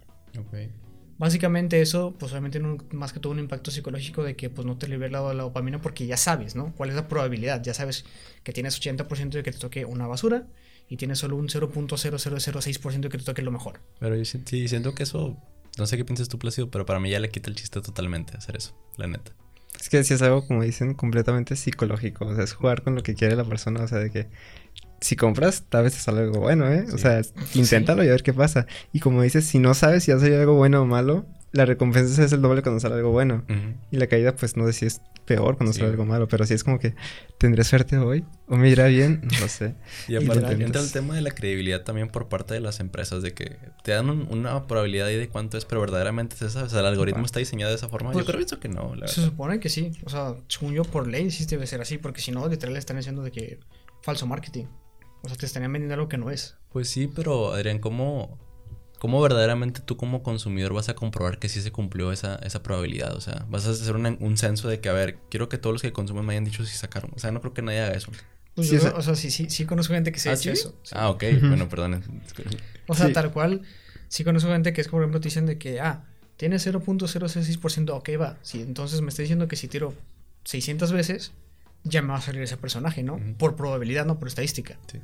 Básicamente 1.17 1.81
eso, 1.81 2.15
pues 2.17 2.31
obviamente 2.31 2.59
más 2.91 3.11
que 3.11 3.19
todo 3.19 3.33
un 3.33 3.39
impacto 3.39 3.71
psicológico 3.71 4.23
de 4.23 4.35
que 4.35 4.49
pues 4.49 4.65
no 4.65 4.77
te 4.77 4.87
libera 4.87 5.21
la, 5.21 5.33
la 5.33 5.43
dopamina 5.43 5.81
porque 5.81 6.07
ya 6.07 6.15
sabes, 6.15 6.55
¿no? 6.55 6.73
¿Cuál 6.75 6.89
es 6.89 6.95
la 6.95 7.09
probabilidad? 7.09 7.61
Ya 7.61 7.73
sabes 7.73 8.05
que 8.43 8.53
tienes 8.53 8.79
80% 8.81 9.29
de 9.29 9.43
que 9.43 9.51
te 9.51 9.59
toque 9.59 9.83
una 9.83 10.07
basura 10.07 10.47
y 10.87 10.95
tienes 10.95 11.19
solo 11.19 11.35
un 11.35 11.49
0.0006% 11.49 12.99
de 12.99 13.09
que 13.09 13.17
te 13.17 13.23
toque 13.23 13.41
lo 13.41 13.51
mejor. 13.51 13.81
Pero 13.99 14.15
yo 14.15 14.23
sí 14.25 14.67
siento 14.67 14.95
que 14.95 15.03
eso 15.03 15.37
no 15.79 15.87
sé 15.87 15.97
qué 15.97 16.05
piensas 16.05 16.29
tú, 16.29 16.37
Plácido, 16.37 16.69
pero 16.69 16.85
para 16.85 16.99
mí 16.99 17.09
ya 17.09 17.19
le 17.19 17.29
quita 17.29 17.49
el 17.49 17.55
chiste 17.55 17.81
totalmente 17.81 18.37
hacer 18.37 18.57
eso, 18.57 18.75
la 18.97 19.07
neta. 19.07 19.31
Es 19.79 19.89
que 19.89 20.03
si 20.03 20.13
es 20.13 20.21
algo, 20.21 20.45
como 20.45 20.63
dicen, 20.63 20.93
completamente 20.93 21.55
psicológico. 21.55 22.25
O 22.25 22.35
sea, 22.35 22.43
es 22.43 22.53
jugar 22.53 22.83
con 22.83 22.95
lo 22.95 23.03
que 23.03 23.15
quiere 23.15 23.35
la 23.35 23.45
persona. 23.45 23.81
O 23.81 23.87
sea, 23.87 23.99
de 23.99 24.11
que 24.11 24.27
si 24.99 25.15
compras, 25.15 25.63
tal 25.69 25.83
vez 25.83 25.93
te 25.93 25.99
sale 25.99 26.21
algo 26.21 26.41
bueno, 26.41 26.69
¿eh? 26.71 26.85
O 26.93 26.97
sea, 26.97 27.21
inténtalo 27.53 28.03
y 28.03 28.09
a 28.09 28.11
ver 28.11 28.23
qué 28.23 28.33
pasa. 28.33 28.67
Y 28.91 28.99
como 28.99 29.21
dices, 29.21 29.45
si 29.45 29.59
no 29.59 29.73
sabes 29.73 30.03
si 30.03 30.11
va 30.11 30.17
a 30.17 30.19
salir 30.19 30.35
algo 30.35 30.55
bueno 30.55 30.81
o 30.81 30.85
malo, 30.85 31.25
la 31.51 31.65
recompensa 31.65 32.23
es 32.23 32.31
el 32.31 32.41
doble 32.41 32.61
cuando 32.61 32.79
sale 32.79 32.95
algo 32.95 33.11
bueno. 33.11 33.43
Y 33.91 33.97
la 33.97 34.07
caída, 34.07 34.35
pues 34.35 34.55
no 34.55 34.65
sé 34.67 34.73
si 34.73 34.85
es 34.85 35.01
peor 35.25 35.57
cuando 35.57 35.73
sale 35.73 35.89
algo 35.89 36.05
malo, 36.05 36.27
pero 36.27 36.45
si 36.45 36.53
es 36.53 36.63
como 36.63 36.79
que 36.79 36.95
tendré 37.37 37.63
suerte 37.63 37.97
hoy 37.97 38.25
o 38.47 38.55
me 38.55 38.69
irá 38.69 38.87
bien, 38.87 39.21
no 39.39 39.47
sé. 39.47 39.75
y 40.07 40.15
aparte 40.15 40.51
entra 40.53 40.81
el 40.81 40.91
tema 40.91 41.15
de 41.15 41.21
la 41.21 41.31
credibilidad 41.31 41.83
también 41.83 42.09
por 42.09 42.29
parte 42.29 42.53
de 42.55 42.59
las 42.59 42.79
empresas, 42.79 43.21
de 43.21 43.33
que 43.33 43.57
te 43.83 43.91
dan 43.91 44.09
una 44.09 44.67
probabilidad 44.67 45.07
ahí 45.07 45.17
de 45.17 45.29
cuánto 45.29 45.57
es, 45.57 45.65
pero 45.65 45.81
verdaderamente 45.81 46.35
es 46.35 46.41
esa. 46.41 46.63
O 46.63 46.69
sea, 46.69 46.79
el 46.79 46.85
algoritmo 46.87 47.25
está 47.25 47.39
diseñado 47.39 47.71
de 47.71 47.77
esa 47.77 47.89
forma. 47.89 48.09
yo 48.11 48.13
pues, 48.13 48.25
creo 48.25 48.59
que 48.59 48.69
no. 48.69 48.95
se 49.05 49.21
supone 49.21 49.59
que 49.59 49.69
sí. 49.69 49.91
O 50.03 50.09
sea, 50.09 50.35
según 50.47 50.73
yo, 50.73 50.83
por 50.83 51.07
ley 51.07 51.29
sí 51.31 51.45
debe 51.45 51.67
ser 51.67 51.81
así, 51.81 51.97
porque 51.97 52.21
si 52.21 52.31
no, 52.31 52.47
literal 52.47 52.73
le 52.73 52.79
están 52.79 52.97
diciendo 52.97 53.23
de 53.23 53.31
que 53.31 53.59
falso 54.01 54.25
marketing. 54.27 54.65
O 55.21 55.27
sea, 55.27 55.37
te 55.37 55.45
estarían 55.45 55.73
vendiendo 55.73 55.95
algo 55.95 56.07
que 56.07 56.17
no 56.17 56.31
es. 56.31 56.55
Pues 56.71 56.89
sí, 56.89 57.07
pero 57.13 57.53
Adrián, 57.53 57.79
¿cómo 57.79 58.37
¿cómo 58.99 59.21
verdaderamente 59.21 59.81
tú 59.81 59.97
como 59.97 60.21
consumidor 60.23 60.73
vas 60.73 60.89
a 60.89 60.93
comprobar 60.95 61.39
que 61.39 61.49
sí 61.49 61.61
se 61.61 61.71
cumplió 61.71 62.11
esa, 62.11 62.35
esa 62.37 62.61
probabilidad? 62.61 63.15
O 63.15 63.21
sea, 63.21 63.45
vas 63.49 63.65
a 63.65 63.71
hacer 63.71 63.95
una- 63.95 64.15
un 64.19 64.37
censo 64.37 64.67
de 64.67 64.79
que, 64.79 64.89
a 64.89 64.93
ver, 64.93 65.17
quiero 65.29 65.49
que 65.49 65.57
todos 65.57 65.73
los 65.73 65.81
que 65.81 65.91
consumen 65.91 66.25
me 66.25 66.33
hayan 66.33 66.45
dicho 66.45 66.63
si 66.65 66.77
sacaron. 66.77 67.11
O 67.15 67.19
sea, 67.19 67.31
no 67.31 67.41
creo 67.41 67.53
que 67.53 67.61
nadie 67.61 67.79
haga 67.81 67.93
eso. 67.95 68.11
Pues 68.55 68.67
Sí, 68.67 68.73
yo, 68.75 68.79
o 68.79 68.81
sea- 68.83 68.93
o 68.95 69.01
sea, 69.01 69.15
sí, 69.15 69.31
sí, 69.31 69.49
sí 69.49 69.65
conozco 69.65 69.93
gente 69.93 70.11
que 70.11 70.19
se 70.19 70.29
ha 70.29 70.33
¿Ah, 70.33 70.35
hecho 70.35 70.43
sí? 70.55 70.61
eso. 70.61 70.75
sí. 70.83 70.93
Ah, 70.97 71.09
ok. 71.09 71.23
Bueno, 71.41 71.67
perdón. 71.69 72.03
O 72.87 72.93
sea, 72.95 73.07
Sí. 73.07 73.13
tal 73.13 73.31
cual, 73.31 73.61
sí 74.09 74.23
conozco 74.23 74.49
gente 74.51 74.73
que 74.73 74.81
es, 74.81 74.87
por 74.89 75.01
ejemplo, 75.01 75.19
te 75.21 75.29
dicen 75.29 75.45
de 75.45 75.57
que, 75.57 75.79
ah, 75.79 76.03
tiene 76.37 76.57
0.006%, 76.59 77.95
ok, 77.95 78.09
va. 78.19 78.37
Sí, 78.41 78.61
entonces 78.61 79.01
me 79.01 79.09
está 79.09 79.21
diciendo 79.21 79.47
que 79.47 79.55
si 79.55 79.67
tiro 79.67 79.93
600 80.43 80.91
veces, 80.91 81.31
ya 81.83 82.01
me 82.01 82.09
va 82.09 82.17
a 82.17 82.21
salir 82.21 82.41
ese 82.41 82.57
personaje, 82.57 83.03
¿no? 83.03 83.19
Por 83.37 83.55
probabilidad, 83.55 84.05
no 84.05 84.19
por 84.19 84.27
estadística. 84.27 84.77
Sí. 84.91 84.99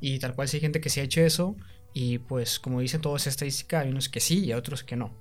Y 0.00 0.18
tal 0.18 0.34
cual, 0.34 0.48
sí 0.48 0.56
hay 0.58 0.60
gente 0.60 0.80
que 0.80 0.90
se 0.90 1.00
ha 1.00 1.04
hecho 1.04 1.20
eso, 1.20 1.56
y 1.94 2.18
pues, 2.18 2.58
como 2.60 2.80
dice 2.80 2.98
todo 2.98 3.16
es 3.16 3.26
estadística, 3.26 3.80
hay 3.80 3.90
unos 3.90 4.08
que 4.08 4.20
sí 4.20 4.44
y 4.44 4.52
otros 4.52 4.84
que 4.84 4.96
no. 4.96 5.14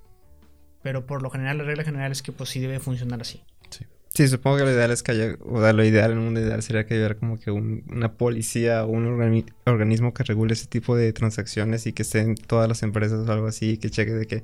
Pero 0.82 1.06
por 1.06 1.22
lo 1.22 1.30
general, 1.30 1.58
la 1.58 1.64
regla 1.66 1.84
general 1.84 2.12
es 2.12 2.22
que 2.22 2.32
pues 2.32 2.50
sí 2.50 2.60
debe 2.60 2.80
funcionar 2.80 3.22
así. 3.22 3.44
Sí. 3.70 3.86
Sí, 4.12 4.28
supongo 4.28 4.58
que 4.58 4.64
lo 4.64 4.72
ideal 4.72 4.92
es 4.92 5.04
que 5.04 5.12
haya, 5.12 5.38
o 5.42 5.62
sea, 5.62 5.72
lo 5.72 5.84
ideal 5.84 6.12
en 6.12 6.18
un 6.18 6.26
mundo 6.26 6.40
ideal 6.42 6.64
sería 6.64 6.86
que 6.86 6.96
hubiera 6.96 7.16
como 7.16 7.40
que 7.40 7.52
un- 7.52 7.84
una 7.90 8.14
policía 8.14 8.84
o 8.86 8.90
un 8.90 9.06
organi- 9.06 9.54
organismo 9.66 10.14
que 10.14 10.24
regule 10.24 10.54
ese 10.54 10.66
tipo 10.68 10.96
de 10.96 11.14
transacciones 11.14 11.86
y 11.86 11.94
que 11.94 12.02
estén 12.02 12.36
todas 12.36 12.68
las 12.68 12.82
empresas 12.82 13.28
o 13.28 13.32
algo 13.32 13.48
así, 13.48 13.78
que 13.78 13.90
cheque 13.90 14.12
de 14.14 14.26
que, 14.26 14.44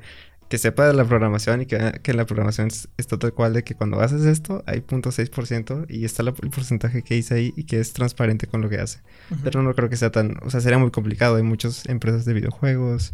que 0.49 0.57
sepa 0.57 0.85
de 0.87 0.93
la 0.93 1.03
programación 1.05 1.61
y 1.63 1.65
que, 1.65 1.99
que 2.03 2.13
la 2.13 2.25
programación 2.25 2.67
es, 2.67 2.87
está 2.97 3.17
tal 3.17 3.33
cual 3.33 3.53
de 3.53 3.63
que 3.63 3.75
cuando 3.75 3.99
haces 3.99 4.25
esto 4.25 4.63
hay 4.67 4.81
.6% 4.81 5.85
y 5.89 6.05
está 6.05 6.23
la- 6.23 6.33
el 6.41 6.49
porcentaje 6.49 7.01
que 7.03 7.15
dice 7.15 7.33
ahí 7.35 7.53
y 7.55 7.63
que 7.63 7.79
es 7.79 7.93
transparente 7.93 8.47
con 8.47 8.61
lo 8.61 8.69
que 8.69 8.77
hace. 8.79 8.99
Pero 9.43 9.63
no 9.63 9.73
creo 9.73 9.89
que 9.89 9.97
sea 9.97 10.11
tan, 10.11 10.37
o 10.43 10.49
sea, 10.49 10.61
sería 10.61 10.77
muy 10.77 10.91
complicado, 10.91 11.35
hay 11.37 11.43
muchas 11.43 11.87
empresas 11.87 12.25
de 12.25 12.33
videojuegos, 12.33 13.13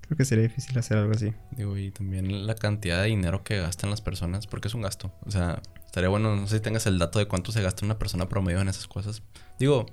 creo 0.00 0.16
que 0.16 0.24
sería 0.24 0.42
difícil 0.44 0.76
hacer 0.78 0.98
algo 0.98 1.12
así. 1.12 1.32
Digo, 1.52 1.76
y 1.78 1.90
también 1.90 2.46
la 2.46 2.54
cantidad 2.56 3.00
de 3.02 3.08
dinero 3.08 3.42
que 3.44 3.58
gastan 3.60 3.90
las 3.90 4.00
personas, 4.00 4.46
porque 4.46 4.68
es 4.68 4.74
un 4.74 4.82
gasto. 4.82 5.12
O 5.24 5.30
sea, 5.30 5.62
estaría 5.86 6.08
bueno, 6.08 6.34
no 6.36 6.46
sé 6.48 6.56
si 6.56 6.62
tengas 6.62 6.86
el 6.86 6.98
dato 6.98 7.18
de 7.20 7.26
cuánto 7.28 7.52
se 7.52 7.62
gasta 7.62 7.84
una 7.86 7.98
persona 7.98 8.28
promedio 8.28 8.60
en 8.60 8.68
esas 8.68 8.88
cosas. 8.88 9.22
Digo, 9.58 9.86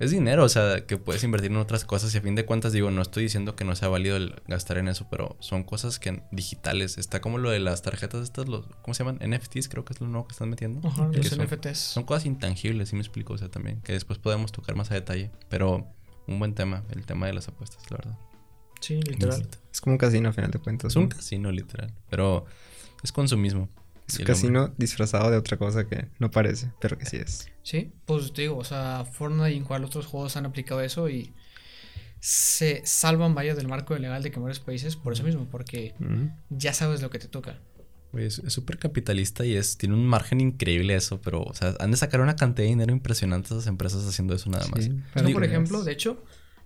es 0.00 0.10
dinero, 0.10 0.42
o 0.44 0.48
sea, 0.48 0.86
que 0.86 0.96
puedes 0.96 1.22
invertir 1.22 1.50
en 1.52 1.58
otras 1.58 1.84
cosas 1.84 2.12
y 2.14 2.18
a 2.18 2.20
fin 2.20 2.34
de 2.34 2.44
cuentas, 2.44 2.72
digo, 2.72 2.90
no 2.90 3.00
estoy 3.02 3.22
diciendo 3.24 3.54
que 3.54 3.64
no 3.64 3.76
sea 3.76 3.88
válido 3.88 4.16
el 4.16 4.34
gastar 4.48 4.78
en 4.78 4.88
eso, 4.88 5.06
pero 5.10 5.36
son 5.40 5.62
cosas 5.62 5.98
que 6.00 6.22
digitales. 6.32 6.98
Está 6.98 7.20
como 7.20 7.38
lo 7.38 7.50
de 7.50 7.60
las 7.60 7.82
tarjetas 7.82 8.22
estas, 8.22 8.48
los, 8.48 8.66
¿cómo 8.82 8.94
se 8.94 9.04
llaman? 9.04 9.18
NFTs, 9.24 9.68
creo 9.68 9.84
que 9.84 9.92
es 9.92 10.00
lo 10.00 10.08
nuevo 10.08 10.26
que 10.26 10.32
están 10.32 10.48
metiendo. 10.50 10.88
Ajá, 10.88 11.06
los 11.12 11.26
son- 11.28 11.40
NFTs. 11.44 11.78
Son 11.78 12.02
cosas 12.04 12.26
intangibles, 12.26 12.88
sí 12.88 12.96
me 12.96 13.02
explico, 13.02 13.34
o 13.34 13.38
sea, 13.38 13.48
también, 13.50 13.80
que 13.82 13.92
después 13.92 14.18
podemos 14.18 14.50
tocar 14.52 14.74
más 14.74 14.90
a 14.90 14.94
detalle, 14.94 15.30
pero 15.48 15.86
un 16.26 16.38
buen 16.38 16.54
tema, 16.54 16.82
el 16.90 17.04
tema 17.06 17.26
de 17.26 17.34
las 17.34 17.46
apuestas, 17.48 17.82
la 17.90 17.98
verdad. 17.98 18.18
Sí, 18.80 19.02
literal. 19.02 19.46
Es 19.72 19.80
como 19.82 19.94
un 19.94 19.98
casino 19.98 20.30
a 20.30 20.32
final 20.32 20.50
de 20.50 20.58
cuentas. 20.58 20.92
Es 20.92 20.96
un 20.96 21.04
¿no? 21.04 21.08
casino, 21.10 21.52
literal, 21.52 21.92
pero 22.08 22.46
es 23.02 23.12
consumismo. 23.12 23.68
Es 24.14 24.18
un 24.20 24.24
casino 24.24 24.74
disfrazado 24.76 25.30
de 25.30 25.36
otra 25.36 25.56
cosa 25.56 25.86
que 25.86 26.08
no 26.18 26.30
parece, 26.30 26.72
pero 26.80 26.98
que 26.98 27.06
sí 27.06 27.16
es. 27.16 27.48
Sí, 27.62 27.92
pues 28.06 28.32
te 28.32 28.42
digo, 28.42 28.56
o 28.56 28.64
sea, 28.64 29.04
Fortnite 29.10 29.52
y 29.52 29.56
en 29.56 29.64
cual 29.64 29.84
otros 29.84 30.06
juegos 30.06 30.36
han 30.36 30.46
aplicado 30.46 30.80
eso 30.80 31.08
y 31.08 31.32
se 32.20 32.82
salvan 32.84 33.34
vaya 33.34 33.54
del 33.54 33.66
marco 33.66 33.96
legal 33.96 34.22
de 34.22 34.30
que 34.30 34.38
varios 34.38 34.60
países 34.60 34.96
por 34.96 35.14
eso 35.14 35.22
mismo, 35.22 35.48
porque 35.50 35.94
ya 36.50 36.72
sabes 36.74 37.00
lo 37.02 37.10
que 37.10 37.18
te 37.18 37.28
toca. 37.28 37.58
Es 38.12 38.42
súper 38.48 38.78
capitalista 38.78 39.46
y 39.46 39.54
es, 39.54 39.78
tiene 39.78 39.94
un 39.94 40.04
margen 40.04 40.40
increíble 40.40 40.96
eso, 40.96 41.20
pero, 41.20 41.42
o 41.42 41.54
sea, 41.54 41.76
han 41.78 41.92
de 41.92 41.96
sacar 41.96 42.20
una 42.20 42.34
cantidad 42.34 42.64
de 42.64 42.70
dinero 42.70 42.92
impresionante 42.92 43.54
esas 43.54 43.68
empresas 43.68 44.04
haciendo 44.06 44.34
eso 44.34 44.50
nada 44.50 44.66
más. 44.66 44.84
Sí, 44.84 44.92
para 45.14 45.30
por 45.30 45.44
ejemplo, 45.44 45.84
de 45.84 45.92
hecho, 45.92 46.22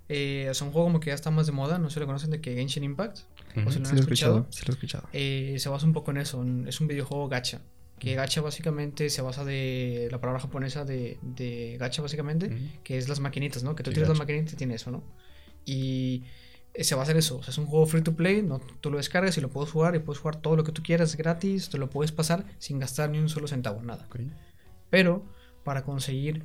eh, 0.09 0.49
es 0.51 0.61
un 0.63 0.71
juego 0.73 0.87
como 0.89 1.01
que 1.01 1.09
ya 1.11 1.15
está 1.15 1.31
más 1.31 1.47
de 1.47 1.53
moda, 1.53 1.79
no 1.79 1.89
sé 1.91 1.95
si 1.95 2.01
lo 2.01 2.07
conocen 2.07 2.31
de 2.31 2.41
que 2.41 2.55
Genshin 2.55 2.85
Impact, 2.85 3.19
Ujú. 3.57 3.69
o 3.69 3.73
si 3.73 3.79
lo 3.79 3.85
Sí 3.87 3.91
han 3.91 3.97
lo 3.97 4.01
he 4.01 4.01
escuchado, 4.01 4.47
sí 4.51 4.63
lo 4.67 4.73
he 4.73 4.75
escuchado. 4.75 5.09
eh, 5.13 5.57
se 5.59 5.69
basa 5.69 5.87
un 5.87 5.93
poco 5.93 6.11
en 6.11 6.19
eso, 6.19 6.45
es 6.67 6.81
un 6.81 6.89
videojuego 6.89 7.29
gacha. 7.29 7.61
Que 7.99 8.15
gacha 8.17 8.43
básicamente 8.43 9.09
se 9.09 9.23
basa 9.23 9.45
de 9.45 10.09
la 10.11 10.21
palabra 10.21 10.41
japonesa 10.41 10.85
de, 10.85 11.17
de 11.23 11.77
gacha 11.79 12.03
básicamente, 12.03 12.47
Ujú. 12.49 12.57
que 12.83 12.99
es 12.99 13.09
las 13.09 13.21
maquinitas, 13.21 13.63
¿no? 13.63 13.75
Que 13.77 13.83
tú 13.83 13.93
Sí, 13.93 14.01
la 14.01 14.09
gacha. 14.09 14.19
maquinita 14.19 14.53
y 14.53 14.57
tiene 14.57 14.75
eso, 14.75 14.91
¿no? 14.91 15.03
Y 15.65 16.25
eh, 16.75 16.85
se 16.85 16.97
basa 16.97 17.13
en 17.13 17.19
eso. 17.19 17.39
O 17.39 17.43
sea, 17.43 17.53
es 17.53 17.59
un 17.59 17.67
juego 17.67 17.87
free 17.87 18.03
to 18.03 18.15
play, 18.15 18.43
¿no? 18.43 18.59
tú 18.81 18.91
lo 18.91 18.99
descargas 18.99 19.39
y 19.39 19.41
lo 19.41 19.49
puedes 19.49 19.71
jugar 19.71 19.95
y 19.95 20.01
puedes 20.01 20.19
jugar 20.21 20.37
todo 20.37 20.57
lo 20.57 20.65
que 20.65 20.73
tú 20.73 20.83
quieras 20.83 21.17
gratis, 21.17 21.71
te 21.71 21.79
lo 21.79 21.89
puedes 21.89 22.13
pasar 22.13 22.45
sin 22.59 22.79
gastar 22.79 23.09
ni 23.11 23.19
un 23.19 23.29
solo 23.31 23.47
centavo, 23.47 23.81
nada. 23.83 24.05
Ok. 24.11 24.21
Pero 24.91 25.25
para 25.63 25.83
conseguir 25.85 26.45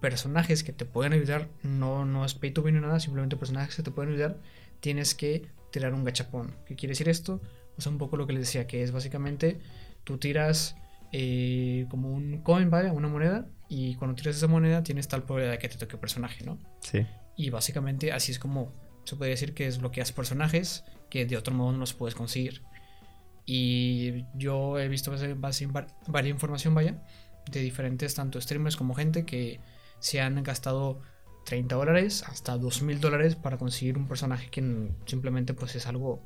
personajes 0.00 0.62
que 0.64 0.72
te 0.72 0.84
pueden 0.84 1.12
ayudar, 1.12 1.48
no, 1.62 2.04
no 2.04 2.24
es 2.24 2.34
pay 2.34 2.50
to 2.52 2.62
win 2.62 2.74
ni 2.76 2.80
nada, 2.80 3.00
simplemente 3.00 3.36
personajes 3.36 3.74
que 3.76 3.82
te 3.82 3.90
pueden 3.90 4.12
ayudar, 4.12 4.38
tienes 4.80 5.14
que 5.14 5.46
tirar 5.72 5.92
un 5.94 6.04
gachapón. 6.04 6.54
¿Qué 6.66 6.76
quiere 6.76 6.92
decir 6.92 7.08
esto? 7.08 7.40
O 7.76 7.80
sea, 7.80 7.92
un 7.92 7.98
poco 7.98 8.16
lo 8.16 8.26
que 8.26 8.32
les 8.32 8.42
decía, 8.42 8.66
que 8.66 8.82
es 8.82 8.92
básicamente 8.92 9.58
tú 10.04 10.18
tiras 10.18 10.76
eh, 11.12 11.86
como 11.90 12.10
un 12.12 12.38
coin, 12.42 12.70
¿vale? 12.70 12.90
Una 12.90 13.08
moneda, 13.08 13.46
y 13.68 13.94
cuando 13.96 14.14
tiras 14.14 14.36
esa 14.36 14.46
moneda 14.46 14.82
tienes 14.82 15.08
tal 15.08 15.22
probabilidad 15.24 15.52
de 15.52 15.58
que 15.58 15.68
te 15.68 15.76
toque 15.78 15.96
personaje, 15.96 16.44
¿no? 16.44 16.58
Sí. 16.80 17.06
Y 17.36 17.50
básicamente 17.50 18.12
así 18.12 18.32
es 18.32 18.38
como 18.38 18.72
se 19.04 19.16
puede 19.16 19.30
decir 19.30 19.54
que 19.54 19.64
desbloqueas 19.64 20.12
personajes 20.12 20.84
que 21.10 21.24
de 21.26 21.36
otro 21.36 21.54
modo 21.54 21.72
no 21.72 21.78
los 21.78 21.94
puedes 21.94 22.14
conseguir. 22.14 22.62
Y 23.46 24.24
yo 24.34 24.78
he 24.78 24.88
visto 24.88 25.10
base- 25.10 25.34
base- 25.34 25.66
var- 25.66 25.88
varias 26.06 26.34
información, 26.34 26.74
vaya, 26.74 27.02
de 27.50 27.60
diferentes 27.60 28.14
tanto 28.14 28.40
streamers 28.40 28.76
como 28.76 28.94
gente 28.94 29.24
que 29.24 29.60
se 30.00 30.20
han 30.20 30.42
gastado 30.42 31.00
30 31.44 31.76
dólares 31.76 32.24
hasta 32.26 32.56
2000 32.58 33.00
dólares 33.00 33.36
para 33.36 33.56
conseguir 33.56 33.96
un 33.96 34.06
personaje 34.06 34.50
que 34.50 34.90
simplemente 35.06 35.54
pues 35.54 35.74
es 35.76 35.86
algo 35.86 36.22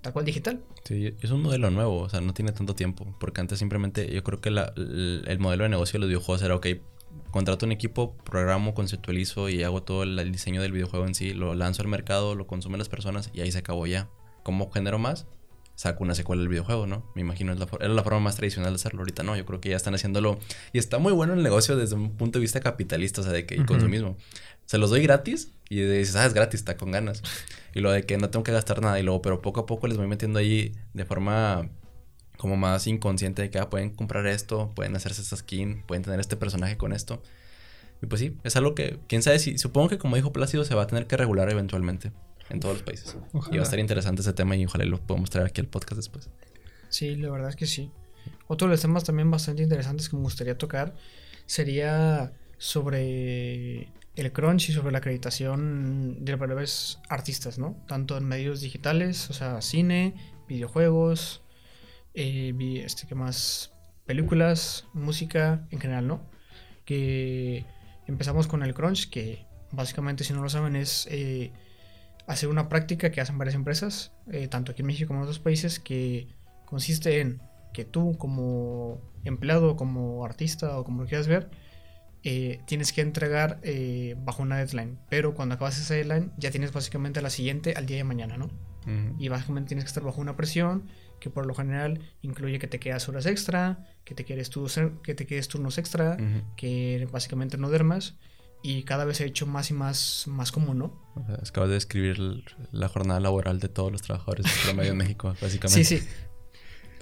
tal 0.00 0.12
cual 0.12 0.24
digital. 0.24 0.60
Sí, 0.84 1.14
es 1.20 1.30
un 1.30 1.42
modelo 1.42 1.70
nuevo, 1.70 2.00
o 2.00 2.08
sea, 2.08 2.20
no 2.20 2.34
tiene 2.34 2.52
tanto 2.52 2.74
tiempo, 2.74 3.14
porque 3.20 3.40
antes 3.40 3.58
simplemente 3.58 4.12
yo 4.12 4.22
creo 4.24 4.40
que 4.40 4.48
el, 4.48 5.24
el 5.26 5.38
modelo 5.38 5.64
de 5.64 5.70
negocio 5.70 5.94
de 5.94 6.00
los 6.00 6.08
videojuegos 6.08 6.42
era, 6.42 6.56
ok, 6.56 6.66
contrato 7.30 7.66
un 7.66 7.72
equipo, 7.72 8.16
programo, 8.24 8.74
conceptualizo 8.74 9.48
y 9.48 9.62
hago 9.62 9.82
todo 9.82 10.02
el, 10.02 10.18
el 10.18 10.32
diseño 10.32 10.60
del 10.60 10.72
videojuego 10.72 11.06
en 11.06 11.14
sí, 11.14 11.32
lo 11.34 11.54
lanzo 11.54 11.82
al 11.82 11.88
mercado, 11.88 12.34
lo 12.34 12.46
consumen 12.46 12.78
las 12.78 12.88
personas 12.88 13.30
y 13.32 13.40
ahí 13.40 13.52
se 13.52 13.58
acabó 13.58 13.86
ya. 13.86 14.08
¿Cómo 14.42 14.70
genero 14.70 14.98
más? 14.98 15.26
Saco 15.74 16.04
una 16.04 16.14
secuela 16.14 16.40
del 16.40 16.48
videojuego, 16.48 16.86
¿no? 16.86 17.10
Me 17.14 17.22
imagino, 17.22 17.52
es 17.52 17.58
la, 17.58 17.66
era 17.80 17.88
la 17.88 18.02
forma 18.02 18.20
más 18.20 18.36
tradicional 18.36 18.72
de 18.72 18.76
hacerlo. 18.76 19.00
Ahorita 19.00 19.22
no, 19.22 19.36
yo 19.36 19.44
creo 19.46 19.60
que 19.60 19.70
ya 19.70 19.76
están 19.76 19.94
haciéndolo. 19.94 20.38
Y 20.72 20.78
está 20.78 20.98
muy 20.98 21.12
bueno 21.12 21.32
el 21.32 21.42
negocio 21.42 21.76
desde 21.76 21.94
un 21.94 22.16
punto 22.16 22.38
de 22.38 22.42
vista 22.42 22.60
capitalista, 22.60 23.22
o 23.22 23.24
sea, 23.24 23.32
de 23.32 23.46
que 23.46 23.56
Ujú. 23.56 23.66
consumismo. 23.66 24.16
Se 24.66 24.78
los 24.78 24.90
doy 24.90 25.02
gratis 25.02 25.50
y 25.68 25.80
dices, 25.80 26.14
ah, 26.16 26.26
es 26.26 26.34
gratis, 26.34 26.60
está 26.60 26.76
con 26.76 26.90
ganas. 26.90 27.22
Y 27.74 27.80
lo 27.80 27.90
de 27.90 28.04
que 28.04 28.18
no 28.18 28.30
tengo 28.30 28.42
que 28.42 28.52
gastar 28.52 28.82
nada 28.82 29.00
y 29.00 29.02
luego, 29.02 29.22
pero 29.22 29.40
poco 29.40 29.60
a 29.60 29.66
poco 29.66 29.86
les 29.86 29.96
voy 29.96 30.06
metiendo 30.06 30.38
ahí 30.38 30.72
de 30.92 31.04
forma 31.04 31.68
como 32.36 32.56
más 32.56 32.86
inconsciente 32.86 33.42
de 33.42 33.50
que 33.50 33.58
ah, 33.58 33.70
pueden 33.70 33.90
comprar 33.90 34.26
esto, 34.26 34.72
pueden 34.74 34.94
hacerse 34.94 35.22
esta 35.22 35.36
skin, 35.36 35.82
pueden 35.86 36.02
tener 36.02 36.20
este 36.20 36.36
personaje 36.36 36.76
con 36.76 36.92
esto. 36.92 37.22
Y 38.02 38.06
pues 38.06 38.20
sí, 38.20 38.36
es 38.42 38.56
algo 38.56 38.74
que, 38.74 38.98
quién 39.08 39.22
sabe 39.22 39.38
si, 39.38 39.58
supongo 39.58 39.88
que 39.88 39.98
como 39.98 40.16
dijo 40.16 40.32
Plácido, 40.32 40.64
se 40.64 40.74
va 40.74 40.82
a 40.82 40.86
tener 40.86 41.06
que 41.06 41.16
regular 41.16 41.48
eventualmente 41.50 42.12
en 42.52 42.60
todos 42.60 42.76
los 42.76 42.82
países. 42.82 43.16
Y 43.50 43.56
va 43.56 43.62
a 43.62 43.64
estar 43.64 43.78
interesante 43.78 44.22
ese 44.22 44.32
tema 44.32 44.56
y 44.56 44.64
ojalá 44.64 44.84
lo 44.84 45.00
podamos 45.00 45.30
traer 45.30 45.48
aquí 45.48 45.60
al 45.60 45.68
podcast 45.68 45.96
después. 45.96 46.30
Sí, 46.88 47.16
la 47.16 47.30
verdad 47.30 47.48
es 47.48 47.56
que 47.56 47.66
sí. 47.66 47.90
Otro 48.46 48.68
de 48.68 48.72
los 48.72 48.82
temas 48.82 49.04
también 49.04 49.30
bastante 49.30 49.62
interesantes 49.62 50.08
que 50.08 50.16
me 50.16 50.22
gustaría 50.22 50.56
tocar 50.58 50.94
sería 51.46 52.32
sobre 52.58 53.88
el 54.14 54.32
crunch 54.32 54.68
y 54.68 54.72
sobre 54.72 54.92
la 54.92 54.98
acreditación 54.98 56.24
de 56.24 56.36
los 56.36 57.00
artistas, 57.08 57.58
¿no? 57.58 57.82
Tanto 57.88 58.16
en 58.16 58.24
medios 58.24 58.60
digitales, 58.60 59.30
o 59.30 59.32
sea, 59.32 59.60
cine, 59.62 60.14
videojuegos, 60.48 61.42
eh, 62.14 62.52
este, 62.84 63.06
¿qué 63.06 63.14
más? 63.14 63.72
Películas, 64.04 64.86
música 64.92 65.66
en 65.70 65.80
general, 65.80 66.06
¿no? 66.06 66.30
Que 66.84 67.64
empezamos 68.06 68.46
con 68.46 68.62
el 68.62 68.74
crunch, 68.74 69.08
que 69.08 69.46
básicamente, 69.70 70.24
si 70.24 70.34
no 70.34 70.42
lo 70.42 70.50
saben, 70.50 70.76
es 70.76 71.08
eh, 71.10 71.52
hacer 72.26 72.48
una 72.48 72.68
práctica 72.68 73.10
que 73.10 73.20
hacen 73.20 73.38
varias 73.38 73.54
empresas, 73.54 74.12
eh, 74.30 74.48
tanto 74.48 74.72
aquí 74.72 74.82
en 74.82 74.86
México 74.86 75.08
como 75.08 75.20
en 75.20 75.24
otros 75.24 75.38
países, 75.38 75.80
que 75.80 76.28
consiste 76.66 77.20
en 77.20 77.40
que 77.72 77.84
tú 77.84 78.16
como 78.18 79.00
empleado, 79.24 79.76
como 79.76 80.24
artista 80.24 80.78
o 80.78 80.84
como 80.84 81.02
lo 81.02 81.08
quieras 81.08 81.26
ver, 81.26 81.50
eh, 82.24 82.60
tienes 82.66 82.92
que 82.92 83.00
entregar 83.00 83.58
eh, 83.62 84.14
bajo 84.24 84.42
una 84.42 84.58
deadline. 84.58 84.98
Pero 85.08 85.34
cuando 85.34 85.54
acabas 85.56 85.78
esa 85.78 85.94
deadline, 85.94 86.32
ya 86.36 86.50
tienes 86.50 86.72
básicamente 86.72 87.20
la 87.20 87.30
siguiente 87.30 87.74
al 87.76 87.86
día 87.86 87.96
de 87.96 88.04
mañana, 88.04 88.36
¿no? 88.36 88.48
Y 89.18 89.28
básicamente 89.28 89.68
tienes 89.68 89.84
que 89.84 89.88
estar 89.88 90.02
bajo 90.02 90.20
una 90.20 90.34
presión 90.36 90.88
que 91.20 91.30
por 91.30 91.46
lo 91.46 91.54
general 91.54 92.00
incluye 92.20 92.58
que 92.58 92.66
te 92.66 92.80
quedas 92.80 93.08
horas 93.08 93.26
extra, 93.26 93.86
que 94.04 94.16
te 94.16 94.24
quedes, 94.24 94.50
tu- 94.50 94.66
que 95.04 95.14
te 95.14 95.24
quedes 95.24 95.46
turnos 95.46 95.78
extra, 95.78 96.16
Ujú. 96.18 96.42
que 96.56 97.06
básicamente 97.12 97.56
no 97.58 97.68
duermas. 97.68 98.16
Y 98.62 98.84
cada 98.84 99.04
vez 99.04 99.16
se 99.16 99.24
ha 99.24 99.26
hecho 99.26 99.46
más 99.46 99.70
y 99.70 99.74
más, 99.74 100.24
más 100.28 100.52
común, 100.52 100.78
¿no? 100.78 101.02
Acabas 101.46 101.68
de 101.68 101.74
describir 101.74 102.18
la 102.70 102.88
jornada 102.88 103.20
laboral 103.20 103.58
de 103.58 103.68
todos 103.68 103.90
los 103.90 104.02
trabajadores 104.02 104.46
del 104.46 104.54
promedio 104.64 104.92
en 104.92 104.96
México, 104.98 105.34
básicamente. 105.40 105.84
Sí, 105.84 105.98
sí. 105.98 106.06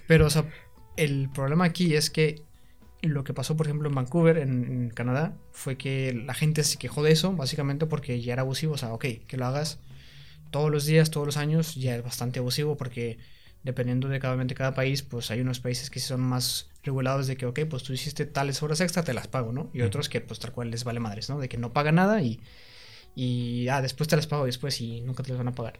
Pero, 0.07 0.25
o 0.25 0.29
sea, 0.29 0.45
el 0.97 1.29
problema 1.29 1.65
aquí 1.65 1.93
es 1.93 2.09
que 2.09 2.43
lo 3.01 3.23
que 3.23 3.33
pasó, 3.33 3.55
por 3.55 3.67
ejemplo, 3.67 3.89
en 3.89 3.95
Vancouver, 3.95 4.37
en, 4.37 4.63
en 4.63 4.89
Canadá, 4.89 5.37
fue 5.51 5.77
que 5.77 6.13
la 6.13 6.33
gente 6.33 6.63
se 6.63 6.77
quejó 6.77 7.03
de 7.03 7.11
eso, 7.11 7.33
básicamente 7.33 7.85
porque 7.85 8.21
ya 8.21 8.33
era 8.33 8.41
abusivo. 8.41 8.73
O 8.73 8.77
sea, 8.77 8.93
ok, 8.93 9.05
que 9.27 9.37
lo 9.37 9.45
hagas 9.45 9.79
todos 10.51 10.69
los 10.69 10.85
días, 10.85 11.11
todos 11.11 11.25
los 11.25 11.37
años, 11.37 11.75
ya 11.75 11.95
es 11.95 12.03
bastante 12.03 12.39
abusivo 12.39 12.75
porque 12.77 13.17
dependiendo 13.63 14.07
de 14.07 14.19
cada, 14.19 14.35
de 14.43 14.55
cada 14.55 14.73
país, 14.73 15.03
pues 15.03 15.31
hay 15.31 15.41
unos 15.41 15.59
países 15.59 15.89
que 15.89 15.99
son 15.99 16.21
más 16.21 16.69
regulados 16.83 17.27
de 17.27 17.37
que, 17.37 17.45
ok, 17.45 17.61
pues 17.69 17.83
tú 17.83 17.93
hiciste 17.93 18.25
tales 18.25 18.61
horas 18.63 18.81
extra, 18.81 19.03
te 19.03 19.13
las 19.13 19.27
pago, 19.27 19.51
¿no? 19.51 19.69
Y 19.73 19.81
otros 19.81 20.09
que 20.09 20.21
pues 20.21 20.39
tal 20.39 20.51
cual 20.51 20.71
les 20.71 20.83
vale 20.83 20.99
madres, 20.99 21.29
¿no? 21.29 21.39
De 21.39 21.49
que 21.49 21.57
no 21.57 21.73
paga 21.73 21.91
nada 21.91 22.21
y, 22.21 22.39
y 23.15 23.67
ah, 23.67 23.81
después 23.81 24.07
te 24.07 24.15
las 24.15 24.27
pago 24.27 24.45
después 24.45 24.79
y 24.81 25.01
nunca 25.01 25.23
te 25.23 25.29
las 25.29 25.37
van 25.37 25.49
a 25.49 25.55
pagar. 25.55 25.79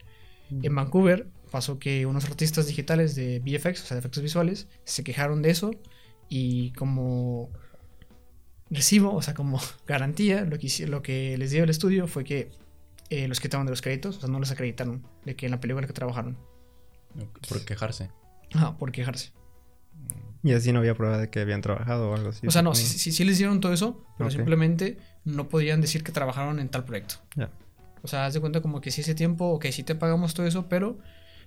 En 0.61 0.75
Vancouver 0.75 1.27
pasó 1.49 1.79
que 1.79 2.05
unos 2.05 2.25
artistas 2.25 2.67
digitales 2.67 3.15
de 3.15 3.39
VFX, 3.39 3.83
o 3.83 3.85
sea, 3.85 3.95
de 3.95 3.99
efectos 3.99 4.21
visuales, 4.21 4.67
se 4.83 5.03
quejaron 5.03 5.41
de 5.41 5.49
eso 5.49 5.71
y 6.27 6.71
como 6.71 7.49
recibo, 8.69 9.13
o 9.13 9.21
sea, 9.21 9.33
como 9.33 9.59
garantía, 9.87 10.43
lo 10.43 10.59
que, 10.59 10.87
lo 10.87 11.01
que 11.01 11.37
les 11.37 11.51
dio 11.51 11.63
el 11.63 11.69
estudio 11.69 12.07
fue 12.07 12.25
que 12.25 12.51
eh, 13.09 13.27
los 13.27 13.39
quitaron 13.39 13.65
de 13.65 13.71
los 13.71 13.81
créditos, 13.81 14.17
o 14.17 14.19
sea, 14.21 14.29
no 14.29 14.39
los 14.39 14.51
acreditaron 14.51 15.05
de 15.25 15.35
que 15.35 15.45
en 15.45 15.51
la 15.51 15.59
película 15.59 15.87
que 15.87 15.93
trabajaron. 15.93 16.37
Por 17.47 17.63
quejarse. 17.65 18.09
Ah, 18.53 18.75
por 18.77 18.91
quejarse. 18.91 19.31
Y 20.43 20.53
así 20.53 20.71
no 20.71 20.79
había 20.79 20.95
prueba 20.95 21.17
de 21.19 21.29
que 21.29 21.39
habían 21.39 21.61
trabajado 21.61 22.09
o 22.09 22.15
algo 22.15 22.29
así. 22.29 22.47
O 22.47 22.51
sea, 22.51 22.61
no, 22.63 22.73
supongo. 22.73 22.93
sí, 22.97 23.11
sí 23.11 23.23
les 23.23 23.37
dieron 23.37 23.59
todo 23.59 23.73
eso, 23.73 24.03
pero 24.17 24.31
simplemente 24.31 24.97
no 25.23 25.47
podían 25.49 25.81
decir 25.81 26.03
que 26.03 26.11
trabajaron 26.11 26.59
en 26.59 26.69
tal 26.69 26.83
proyecto. 26.83 27.15
Ya. 27.35 27.51
O 28.01 28.07
sea, 28.07 28.25
haz 28.25 28.33
de 28.33 28.39
cuenta 28.41 28.61
como 28.61 28.81
que 28.81 28.89
sí 28.89 29.01
ese 29.01 29.13
tiempo, 29.13 29.45
ok, 29.51 29.67
sí 29.71 29.83
te 29.83 29.93
pagamos 29.93 30.33
todo 30.33 30.47
eso, 30.47 30.67
pero 30.67 30.97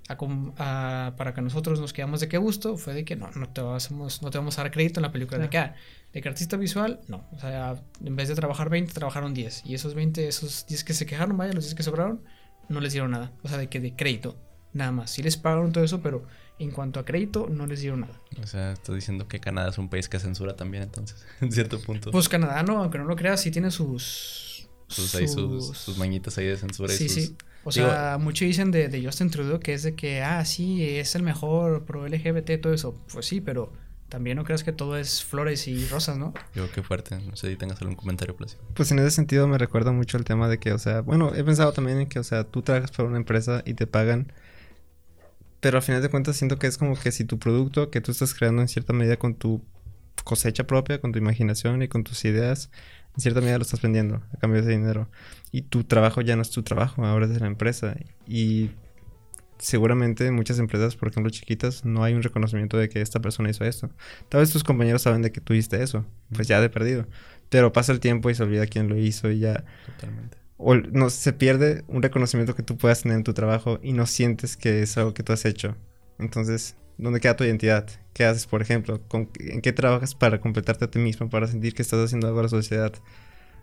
a 0.09 0.17
com- 0.17 0.53
a- 0.59 1.15
para 1.17 1.35
que 1.35 1.43
nosotros 1.43 1.81
nos 1.81 1.93
quedamos 1.93 2.21
de 2.21 2.29
qué 2.29 2.39
gusto, 2.39 2.77
fue 2.77 2.95
de 2.95 3.05
que 3.05 3.17
no, 3.17 3.29
no 3.33 3.49
te, 3.49 3.61
vamos, 3.63 4.23
no 4.23 4.31
te 4.31 4.39
vamos 4.39 4.57
a 4.59 4.63
dar 4.63 4.71
crédito 4.71 5.01
en 5.01 5.03
la 5.03 5.11
película. 5.11 5.39
De 5.39 5.51
que, 5.51 5.59
ah, 5.59 5.75
de 6.13 6.21
que 6.21 6.29
artista 6.29 6.57
visual, 6.57 7.01
no. 7.09 7.27
O 7.33 7.41
sea, 7.41 7.83
en 8.05 8.15
vez 8.15 8.29
de 8.29 8.37
trabajar 8.37 8.71
20, 8.71 8.93
trabajaron 8.93 9.35
10. 9.35 9.63
Y 9.67 9.75
esos 9.75 9.95
20, 9.95 10.29
esos 10.29 10.67
10 10.67 10.85
que 10.85 10.95
se 10.95 11.05
quejaron, 11.07 11.37
vaya, 11.37 11.53
los 11.53 11.65
10 11.65 11.75
que 11.75 11.83
sobraron, 11.83 12.23
no 12.69 12.79
les 12.81 12.93
dieron 12.93 13.11
nada. 13.11 13.33
O 13.43 13.49
sea, 13.49 13.59
de 13.59 13.69
que 13.69 13.81
de 13.81 13.97
crédito, 13.97 14.37
nada 14.75 14.93
más. 14.93 15.11
Sí 15.11 15.23
les 15.23 15.37
pagaron 15.37 15.73
todo 15.73 15.83
eso, 15.85 16.01
pero 16.03 16.25
en 16.59 16.71
cuanto 16.71 17.01
a 17.01 17.05
crédito, 17.05 17.49
no 17.51 17.67
les 17.67 17.81
dieron 17.81 18.01
nada. 18.01 18.21
O 18.43 18.47
sea, 18.47 18.73
estoy 18.73 18.97
diciendo 18.97 19.27
que 19.27 19.41
Canadá 19.41 19.71
es 19.71 19.79
un 19.79 19.89
país 19.89 20.09
que 20.09 20.19
censura 20.21 20.55
también, 20.57 20.83
entonces, 20.85 21.25
en 21.41 21.51
cierto 21.51 21.81
punto. 21.81 22.11
Pues 22.11 22.29
Canadá, 22.29 22.63
no, 22.63 22.79
aunque 22.83 22.99
no 22.99 23.05
lo 23.05 23.17
creas, 23.17 23.41
sí 23.41 23.51
tiene 23.51 23.71
sus. 23.71 24.69
sus, 24.89 25.15
ahí, 25.15 25.27
sus, 25.27 25.77
sus 25.77 25.97
mañitas 25.99 26.37
ahí 26.39 26.47
de 26.47 26.57
censura 26.57 26.93
Sí, 26.93 27.05
y 27.05 27.09
sus... 27.09 27.23
sí. 27.25 27.37
O 27.67 27.71
Digo- 27.71 27.89
sea, 27.89 28.19
muchos 28.21 28.47
dicen 28.47 28.71
de, 28.71 28.89
de 28.89 29.03
Justin 29.03 29.31
Trudeau 29.31 29.59
que 29.59 29.73
es 29.73 29.83
de 29.83 29.95
que, 29.95 30.23
ah, 30.23 30.45
sí, 30.45 30.87
es 30.87 31.15
el 31.15 31.23
mejor 31.23 31.85
pro 31.87 32.07
LGBT, 32.07 32.61
todo 32.61 32.75
eso. 32.75 32.95
Pues 33.11 33.25
sí, 33.25 33.41
pero 33.41 33.73
también 34.11 34.37
no 34.37 34.45
creas 34.45 34.63
que 34.63 34.73
todo 34.73 34.99
es 34.99 35.25
flores 35.25 35.67
y 35.67 35.87
rosas, 35.89 36.19
¿no? 36.19 36.35
Digo, 36.55 36.69
qué 36.75 36.83
fuerte. 36.83 37.19
No 37.19 37.35
sé 37.37 37.49
si 37.49 37.57
tengas 37.57 37.81
algún 37.81 37.97
comentario, 37.97 38.37
Placio. 38.37 38.59
Pues 38.75 38.93
en 38.93 38.99
ese 38.99 39.11
sentido 39.13 39.49
me 39.49 39.57
recuerda 39.57 39.93
mucho 39.93 40.19
el 40.19 40.25
tema 40.25 40.47
de 40.47 40.59
que, 40.59 40.73
o 40.75 40.79
sea, 40.79 41.01
bueno, 41.01 41.35
he 41.35 41.43
pensado 41.43 41.73
también 41.73 41.99
en 42.03 42.07
que, 42.07 42.19
o 42.19 42.23
sea, 42.23 42.45
tú 42.45 42.61
trabajas 42.61 42.91
para 42.91 43.09
una 43.09 43.17
empresa 43.17 43.63
y 43.65 43.73
te 43.73 43.87
pagan, 43.87 44.31
pero 45.65 45.79
al 45.79 45.83
final 45.83 46.03
de 46.03 46.11
cuentas 46.11 46.37
siento 46.37 46.59
que 46.59 46.67
es 46.67 46.77
como 46.77 46.95
que 46.95 47.11
si 47.11 47.25
tu 47.25 47.39
producto 47.39 47.91
que 47.91 48.03
tú 48.03 48.13
estás 48.13 48.35
creando 48.35 48.61
en 48.61 48.69
cierta 48.69 48.93
medida 48.93 49.17
con 49.17 49.35
tu 49.35 49.65
cosecha 50.23 50.67
propia, 50.67 51.01
con 51.01 51.11
tu 51.11 51.19
imaginación 51.19 51.81
y 51.81 51.89
con 51.89 52.05
tus 52.05 52.27
ideas, 52.27 52.71
en 53.17 53.23
cierta 53.23 53.41
medida 53.41 53.57
lo 53.57 53.63
estás 53.63 53.81
vendiendo 53.81 54.23
a 54.35 54.37
cambio 54.37 54.61
de 54.61 54.71
dinero. 54.71 55.09
Y 55.53 55.63
tu 55.63 55.85
trabajo 55.85 56.21
ya 56.21 56.37
no 56.37 56.43
es 56.43 56.51
tu 56.51 56.63
trabajo, 56.63 57.07
ahora 57.07 57.25
es 57.25 57.41
la 57.41 57.47
empresa. 57.47 57.97
Y 58.27 58.73
seguramente 59.57 60.27
en 60.27 60.35
muchas 60.35 60.59
empresas, 60.59 60.97
por 60.97 61.09
ejemplo 61.09 61.31
chiquitas, 61.31 61.87
no 61.87 62.05
hay 62.05 62.13
un 62.13 62.23
reconocimiento 62.23 62.77
de 62.77 62.91
que 62.91 63.01
esta 63.01 63.21
persona 63.21 63.49
hizo 63.49 63.65
esto. 63.65 63.89
Tal 64.29 64.43
vez 64.43 64.51
tus 64.51 64.65
compañeros 64.65 65.01
saben 65.01 65.23
de 65.23 65.33
que 65.33 65.41
tú 65.41 65.55
hiciste 65.55 65.83
eso, 65.83 66.05
pues 66.35 66.47
ya 66.47 66.61
de 66.61 66.69
perdido. 66.69 67.07
Pero 67.49 67.73
pasa 67.73 67.91
el 67.91 68.01
tiempo 68.01 68.29
y 68.29 68.35
se 68.35 68.43
olvida 68.43 68.67
quién 68.67 68.91
lo 68.91 68.99
hizo 68.99 69.31
y 69.31 69.39
ya... 69.39 69.65
Totalmente. 69.87 70.44
O 70.57 70.75
no, 70.77 71.11
se 71.11 71.33
pierde 71.33 71.85
un 71.89 72.03
reconocimiento 72.03 72.55
que 72.55 72.63
tú 72.63 72.77
puedas 72.77 73.03
tener 73.03 73.17
en 73.19 73.25
tu 73.25 73.35
trabajo 73.35 73.81
y 73.83 73.93
no 73.93 74.07
sientes 74.07 74.57
que 74.57 74.83
es 74.83 74.97
algo 74.97 75.13
que 75.15 75.23
tú 75.23 75.33
has 75.33 75.45
hecho. 75.45 75.77
Entonces, 76.19 76.77
¿dónde 76.97 77.21
queda 77.21 77.37
tu 77.37 77.45
identidad? 77.45 77.87
¿Qué 78.13 78.25
haces, 78.25 78.47
por 78.47 78.63
ejemplo? 78.63 79.01
¿Con- 79.09 79.31
¿En 79.41 79.61
qué 79.61 79.73
trabajas 79.73 80.15
para 80.15 80.41
completarte 80.41 80.85
a 80.85 80.91
ti 80.91 81.01
mismo, 81.01 81.29
para 81.29 81.49
sentir 81.49 81.75
que 81.75 81.83
estás 81.83 82.05
haciendo 82.05 82.29
algo 82.29 82.39
a 82.41 82.45
la 82.45 82.49
sociedad? 82.49 82.93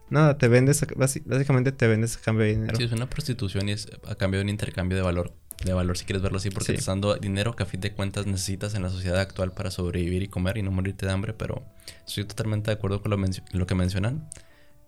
Nada, 0.10 0.38
te 0.38 0.50
vendes, 0.50 0.84
a- 0.84 0.88
básicamente 0.98 1.72
te 1.72 1.88
vendes 1.88 2.18
a 2.18 2.20
cambio 2.20 2.46
de 2.46 2.52
dinero. 2.56 2.76
Sí, 2.78 2.84
es 2.84 2.92
una 2.92 3.10
prostitución 3.10 3.70
y 3.70 3.72
es 3.72 3.88
a 4.06 4.16
cambio 4.16 4.40
de 4.40 4.44
un 4.44 4.50
intercambio 4.50 4.98
de 4.98 5.04
valor. 5.04 5.34
De 5.64 5.72
valor, 5.74 5.98
si 5.98 6.04
quieres 6.06 6.22
verlo 6.22 6.40
así, 6.40 6.50
porque 6.50 6.66
Sí. 6.66 6.72
te 6.74 6.80
estás 6.80 6.88
dando 6.94 7.16
dinero 7.16 7.56
que 7.56 7.64
a 7.64 7.66
fin 7.68 7.80
de 7.80 7.94
cuentas 7.94 8.26
necesitas 8.26 8.74
en 8.76 8.82
la 8.82 8.90
sociedad 8.90 9.20
actual 9.20 9.54
para 9.54 9.72
sobrevivir 9.72 10.24
y 10.24 10.28
comer 10.28 10.58
y 10.58 10.64
no 10.64 10.72
morirte 10.72 11.06
de 11.06 11.12
hambre. 11.14 11.34
Pero 11.34 11.64
estoy 12.06 12.26
totalmente 12.26 12.72
de 12.72 12.74
acuerdo 12.76 13.02
con 13.02 13.12
lo, 13.12 13.18
lo 13.54 13.66
que 13.68 13.76
mencionan. 13.76 14.28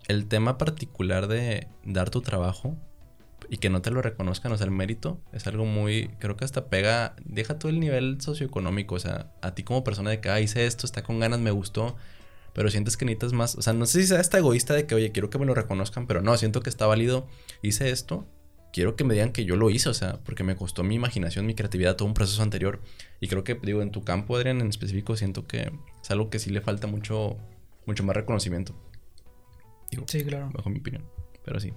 El 0.08 0.28
tema 0.28 0.58
particular 0.58 1.28
de 1.28 1.68
dar 1.86 2.10
tu 2.10 2.22
trabajo 2.22 2.78
y 3.50 3.58
que 3.58 3.70
no 3.70 3.82
te 3.82 3.92
lo 3.92 4.02
reconozcan, 4.02 4.52
o 4.52 4.58
sea, 4.58 4.66
el 4.66 4.72
mérito 4.72 5.22
es 5.32 5.48
algo 5.48 5.66
muy, 5.66 6.10
creo 6.20 6.36
que 6.36 6.46
hasta 6.46 6.68
pega, 6.70 7.16
deja 7.24 7.60
todo 7.60 7.70
el 7.70 7.80
nivel 7.80 8.20
socioeconómico, 8.20 8.96
o 8.96 9.00
sea, 9.00 9.32
a 9.42 9.54
ti 9.54 9.64
como 9.64 9.84
persona 9.84 10.10
de 10.10 10.20
que, 10.22 10.30
ah, 10.30 10.40
hice 10.40 10.66
esto, 10.66 10.86
está 10.86 11.04
con 11.04 11.20
ganas, 11.20 11.40
me 11.40 11.52
gustó, 11.52 11.96
pero 12.54 12.70
sientes 12.70 12.98
que 12.98 13.06
necesitas 13.06 13.34
más, 13.34 13.56
o 13.56 13.62
sea, 13.62 13.74
no 13.74 13.86
sé 13.86 14.02
si 14.02 14.08
sea 14.08 14.20
esta 14.20 14.38
egoísta 14.38 14.74
de 14.74 14.86
que, 14.86 14.96
oye, 14.96 15.12
quiero 15.12 15.30
que 15.30 15.40
me 15.40 15.46
lo 15.46 15.54
reconozcan, 15.54 16.08
pero 16.08 16.22
no, 16.22 16.38
siento 16.38 16.62
que 16.62 16.70
está 16.70 16.86
válido, 16.86 17.28
hice 17.62 17.90
esto, 17.90 18.28
quiero 18.72 18.96
que 18.96 19.04
me 19.04 19.14
digan 19.14 19.32
que 19.32 19.46
yo 19.46 19.56
lo 19.56 19.70
hice, 19.70 19.90
o 19.90 19.94
sea, 19.94 20.20
porque 20.24 20.44
me 20.44 20.56
costó 20.56 20.84
mi 20.84 20.96
imaginación, 20.96 21.46
mi 21.46 21.56
creatividad, 21.56 21.96
todo 21.96 22.08
un 22.08 22.14
proceso 22.14 22.42
anterior, 22.42 22.82
y 23.20 23.28
creo 23.28 23.44
que, 23.44 23.56
digo, 23.62 23.82
en 23.82 23.92
tu 23.92 24.04
campo, 24.04 24.36
Adrián, 24.36 24.62
en 24.62 24.70
específico, 24.70 25.16
siento 25.16 25.48
que 25.48 25.72
es 26.02 26.12
algo 26.12 26.30
que 26.30 26.40
sí 26.40 26.50
le 26.50 26.62
falta 26.62 26.88
mucho, 26.88 27.38
mucho 27.86 28.04
más 28.04 28.16
reconocimiento, 28.16 28.76
digo, 29.96 30.06
Sí, 30.08 30.24
claro. 30.24 30.50
bajo 30.54 30.70
mi 30.70 30.80
opinión, 30.80 31.04
pero 31.44 31.60
sí, 31.60 31.74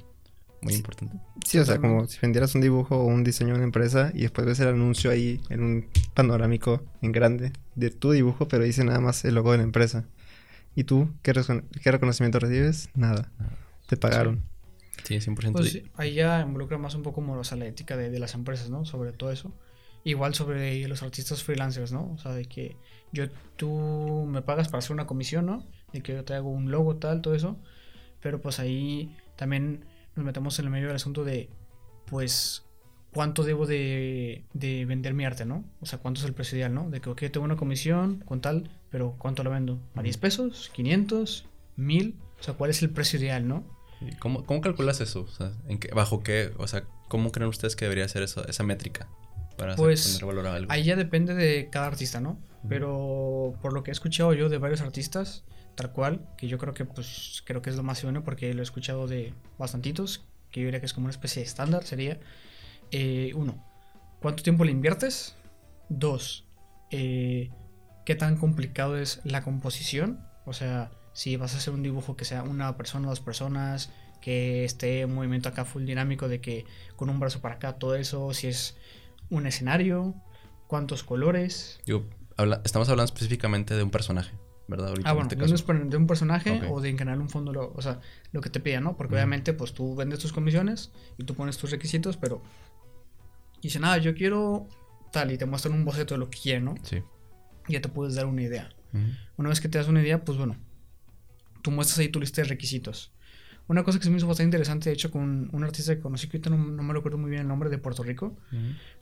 muy 0.62 0.74
importante. 0.74 1.16
Sí, 1.44 1.58
o 1.58 1.64
sea, 1.64 1.78
como 1.78 2.06
si 2.06 2.18
vendieras 2.20 2.54
un 2.54 2.60
dibujo 2.60 2.96
o 2.96 3.04
un 3.04 3.22
diseño 3.24 3.50
en 3.50 3.56
una 3.56 3.64
empresa 3.64 4.10
y 4.14 4.22
después 4.22 4.46
ves 4.46 4.58
el 4.60 4.68
anuncio 4.68 5.10
ahí 5.10 5.40
en 5.48 5.62
un 5.62 5.88
panorámico 6.14 6.82
en 7.02 7.12
grande 7.12 7.52
de 7.74 7.90
tu 7.90 8.10
dibujo, 8.10 8.48
pero 8.48 8.64
dice 8.64 8.82
nada 8.84 9.00
más 9.00 9.24
el 9.24 9.34
logo 9.34 9.52
de 9.52 9.58
la 9.58 9.64
empresa. 9.64 10.04
¿Y 10.74 10.84
tú 10.84 11.10
qué, 11.22 11.32
qué 11.82 11.90
reconocimiento 11.92 12.38
recibes? 12.38 12.90
Nada. 12.94 13.30
Te 13.86 13.96
pagaron. 13.96 14.42
Sí, 15.04 15.14
100%. 15.16 15.52
Pues 15.52 15.66
sí. 15.70 15.80
sí, 15.80 15.90
ahí 15.96 16.14
ya 16.14 16.40
involucra 16.40 16.78
más 16.78 16.94
un 16.94 17.02
poco 17.02 17.16
como 17.16 17.34
o 17.38 17.44
sea, 17.44 17.56
la 17.56 17.66
ética 17.66 17.96
de, 17.96 18.10
de 18.10 18.18
las 18.18 18.34
empresas, 18.34 18.68
¿no? 18.70 18.84
Sobre 18.84 19.12
todo 19.12 19.30
eso. 19.30 19.54
Igual 20.04 20.34
sobre 20.34 20.86
los 20.88 21.02
artistas 21.02 21.42
freelancers, 21.42 21.92
¿no? 21.92 22.12
O 22.12 22.18
sea, 22.18 22.32
de 22.32 22.44
que 22.46 22.76
yo, 23.12 23.28
tú 23.56 24.26
me 24.28 24.42
pagas 24.42 24.68
para 24.68 24.78
hacer 24.78 24.92
una 24.92 25.06
comisión, 25.06 25.46
¿no? 25.46 25.64
De 25.92 26.02
que 26.02 26.12
yo 26.12 26.24
te 26.24 26.34
hago 26.34 26.50
un 26.50 26.70
logo, 26.70 26.96
tal, 26.96 27.22
todo 27.22 27.34
eso. 27.34 27.58
Pero 28.26 28.40
pues 28.40 28.58
ahí 28.58 29.14
también 29.36 29.84
nos 30.16 30.26
metemos 30.26 30.58
en 30.58 30.64
el 30.64 30.72
medio 30.72 30.88
del 30.88 30.96
asunto 30.96 31.22
de, 31.22 31.48
pues, 32.06 32.64
cuánto 33.12 33.44
debo 33.44 33.66
de, 33.66 34.44
de 34.52 34.84
vender 34.84 35.14
mi 35.14 35.24
arte, 35.24 35.44
¿no? 35.44 35.64
O 35.80 35.86
sea, 35.86 36.00
cuánto 36.00 36.18
es 36.18 36.26
el 36.26 36.34
precio 36.34 36.58
ideal, 36.58 36.74
¿no? 36.74 36.90
De 36.90 37.00
que, 37.00 37.08
ok, 37.08 37.20
tengo 37.30 37.44
una 37.44 37.54
comisión 37.54 38.24
con 38.26 38.40
tal, 38.40 38.68
pero 38.90 39.14
¿cuánto 39.16 39.44
lo 39.44 39.50
vendo? 39.50 39.78
¿A 39.94 40.02
10 40.02 40.16
pesos? 40.18 40.72
¿500? 40.76 41.44
¿1000? 41.76 42.14
O 42.40 42.42
sea, 42.42 42.54
¿cuál 42.54 42.70
es 42.70 42.82
el 42.82 42.90
precio 42.90 43.16
ideal, 43.20 43.46
¿no? 43.46 43.62
¿Y 44.00 44.16
¿Cómo, 44.16 44.44
¿Cómo 44.44 44.60
calculas 44.60 45.00
eso? 45.00 45.20
O 45.22 45.28
sea, 45.28 45.52
¿en 45.68 45.78
qué- 45.78 45.94
¿Bajo 45.94 46.24
qué? 46.24 46.50
O 46.58 46.66
sea, 46.66 46.82
¿cómo 47.06 47.30
creen 47.30 47.48
ustedes 47.48 47.76
que 47.76 47.84
debería 47.84 48.08
ser 48.08 48.24
eso, 48.24 48.44
esa 48.48 48.64
métrica 48.64 49.06
para 49.56 49.74
hacer- 49.74 49.84
Pues, 49.84 50.18
poner 50.18 50.34
valor 50.34 50.46
a 50.52 50.54
algo? 50.56 50.72
Ahí 50.72 50.82
ya 50.82 50.96
depende 50.96 51.32
de 51.34 51.68
cada 51.70 51.86
artista, 51.86 52.20
¿no? 52.20 52.40
Pero 52.68 53.54
por 53.62 53.72
lo 53.72 53.84
que 53.84 53.92
he 53.92 53.92
escuchado 53.92 54.34
yo 54.34 54.48
de 54.48 54.58
varios 54.58 54.80
artistas, 54.80 55.44
tal 55.76 55.92
cual, 55.92 56.26
que 56.36 56.48
yo 56.48 56.58
creo 56.58 56.74
que 56.74 56.84
pues 56.84 57.42
creo 57.46 57.62
que 57.62 57.70
es 57.70 57.76
lo 57.76 57.82
más 57.84 58.02
idóneo 58.02 58.24
porque 58.24 58.52
lo 58.54 58.60
he 58.60 58.64
escuchado 58.64 59.06
de 59.06 59.32
bastantitos, 59.58 60.24
que 60.50 60.60
yo 60.60 60.66
diría 60.66 60.80
que 60.80 60.86
es 60.86 60.94
como 60.94 61.04
una 61.04 61.12
especie 61.12 61.42
de 61.42 61.46
estándar, 61.46 61.84
sería 61.84 62.18
eh, 62.90 63.32
uno, 63.34 63.62
¿cuánto 64.20 64.42
tiempo 64.42 64.64
le 64.64 64.72
inviertes? 64.72 65.36
Dos, 65.88 66.44
eh, 66.90 67.50
¿qué 68.04 68.14
tan 68.16 68.36
complicado 68.36 68.96
es 68.96 69.20
la 69.24 69.42
composición? 69.42 70.20
O 70.44 70.52
sea, 70.52 70.90
si 71.12 71.36
vas 71.36 71.54
a 71.54 71.58
hacer 71.58 71.72
un 71.74 71.82
dibujo 71.82 72.16
que 72.16 72.24
sea 72.24 72.42
una 72.42 72.76
persona, 72.76 73.08
dos 73.08 73.20
personas, 73.20 73.90
que 74.20 74.64
esté 74.64 75.02
en 75.02 75.14
movimiento 75.14 75.48
acá 75.48 75.64
full 75.64 75.84
dinámico 75.84 76.28
de 76.28 76.40
que 76.40 76.64
con 76.96 77.10
un 77.10 77.20
brazo 77.20 77.40
para 77.40 77.56
acá, 77.56 77.74
todo 77.74 77.94
eso, 77.96 78.32
si 78.34 78.46
es 78.48 78.76
un 79.30 79.46
escenario, 79.46 80.14
cuántos 80.66 81.04
colores. 81.04 81.80
Digo, 81.86 82.08
habla- 82.36 82.62
estamos 82.64 82.88
hablando 82.88 83.12
específicamente 83.12 83.74
de 83.74 83.82
un 83.82 83.90
personaje, 83.90 84.32
¿verdad? 84.68 84.88
Ahorita 84.88 85.08
Ah, 85.08 85.12
en 85.12 85.16
bueno, 85.16 85.28
este 85.28 85.36
caso. 85.36 85.74
de 85.90 85.96
un 85.96 86.06
personaje 86.06 86.50
Ok. 86.50 86.64
o 86.70 86.80
de 86.80 86.88
encarnar 86.90 87.18
un 87.20 87.28
fondo, 87.30 87.52
lo- 87.52 87.72
o 87.74 87.82
sea, 87.82 88.00
lo 88.32 88.40
que 88.40 88.50
te 88.50 88.60
pidan, 88.60 88.84
¿no? 88.84 88.96
Porque 88.96 89.14
obviamente, 89.14 89.52
pues 89.52 89.72
tú 89.74 89.94
vendes 89.94 90.18
tus 90.18 90.32
comisiones 90.32 90.90
y 91.18 91.24
tú 91.24 91.34
pones 91.34 91.56
tus 91.56 91.70
requisitos, 91.70 92.16
pero 92.16 92.42
dice 93.62 93.78
nada, 93.80 93.98
yo 93.98 94.14
quiero 94.14 94.68
tal 95.12 95.30
y 95.32 95.38
te 95.38 95.46
muestran 95.46 95.74
un 95.74 95.84
boceto 95.84 96.14
de 96.14 96.18
lo 96.18 96.30
que 96.30 96.38
quieren, 96.38 96.64
¿no? 96.64 96.74
Sí. 96.82 97.02
Y 97.68 97.72
ya 97.74 97.80
te 97.80 97.88
puedes 97.88 98.14
dar 98.14 98.26
una 98.26 98.42
idea. 98.42 98.68
Una 99.36 99.50
vez 99.50 99.60
que 99.60 99.68
te 99.68 99.76
das 99.76 99.88
una 99.88 100.00
idea, 100.00 100.24
pues 100.24 100.38
bueno, 100.38 100.56
tú 101.62 101.70
muestras 101.70 101.98
ahí 101.98 102.08
tu 102.08 102.18
lista 102.18 102.40
de 102.42 102.48
requisitos. 102.48 103.12
Una 103.68 103.82
cosa 103.82 103.98
que 103.98 104.04
se 104.04 104.10
me 104.10 104.16
hizo 104.16 104.26
bastante 104.26 104.46
interesante, 104.46 104.88
de 104.88 104.94
hecho, 104.94 105.10
con 105.10 105.50
un 105.52 105.64
artista 105.64 105.94
que 105.94 106.00
conocí, 106.00 106.28
que 106.28 106.36
ahorita 106.38 106.50
no, 106.50 106.56
no 106.58 106.82
me 106.82 106.94
recuerdo 106.94 107.18
muy 107.18 107.28
bien 107.30 107.42
el 107.42 107.48
nombre, 107.48 107.68
de 107.68 107.76
Puerto 107.78 108.02
Rico, 108.04 108.36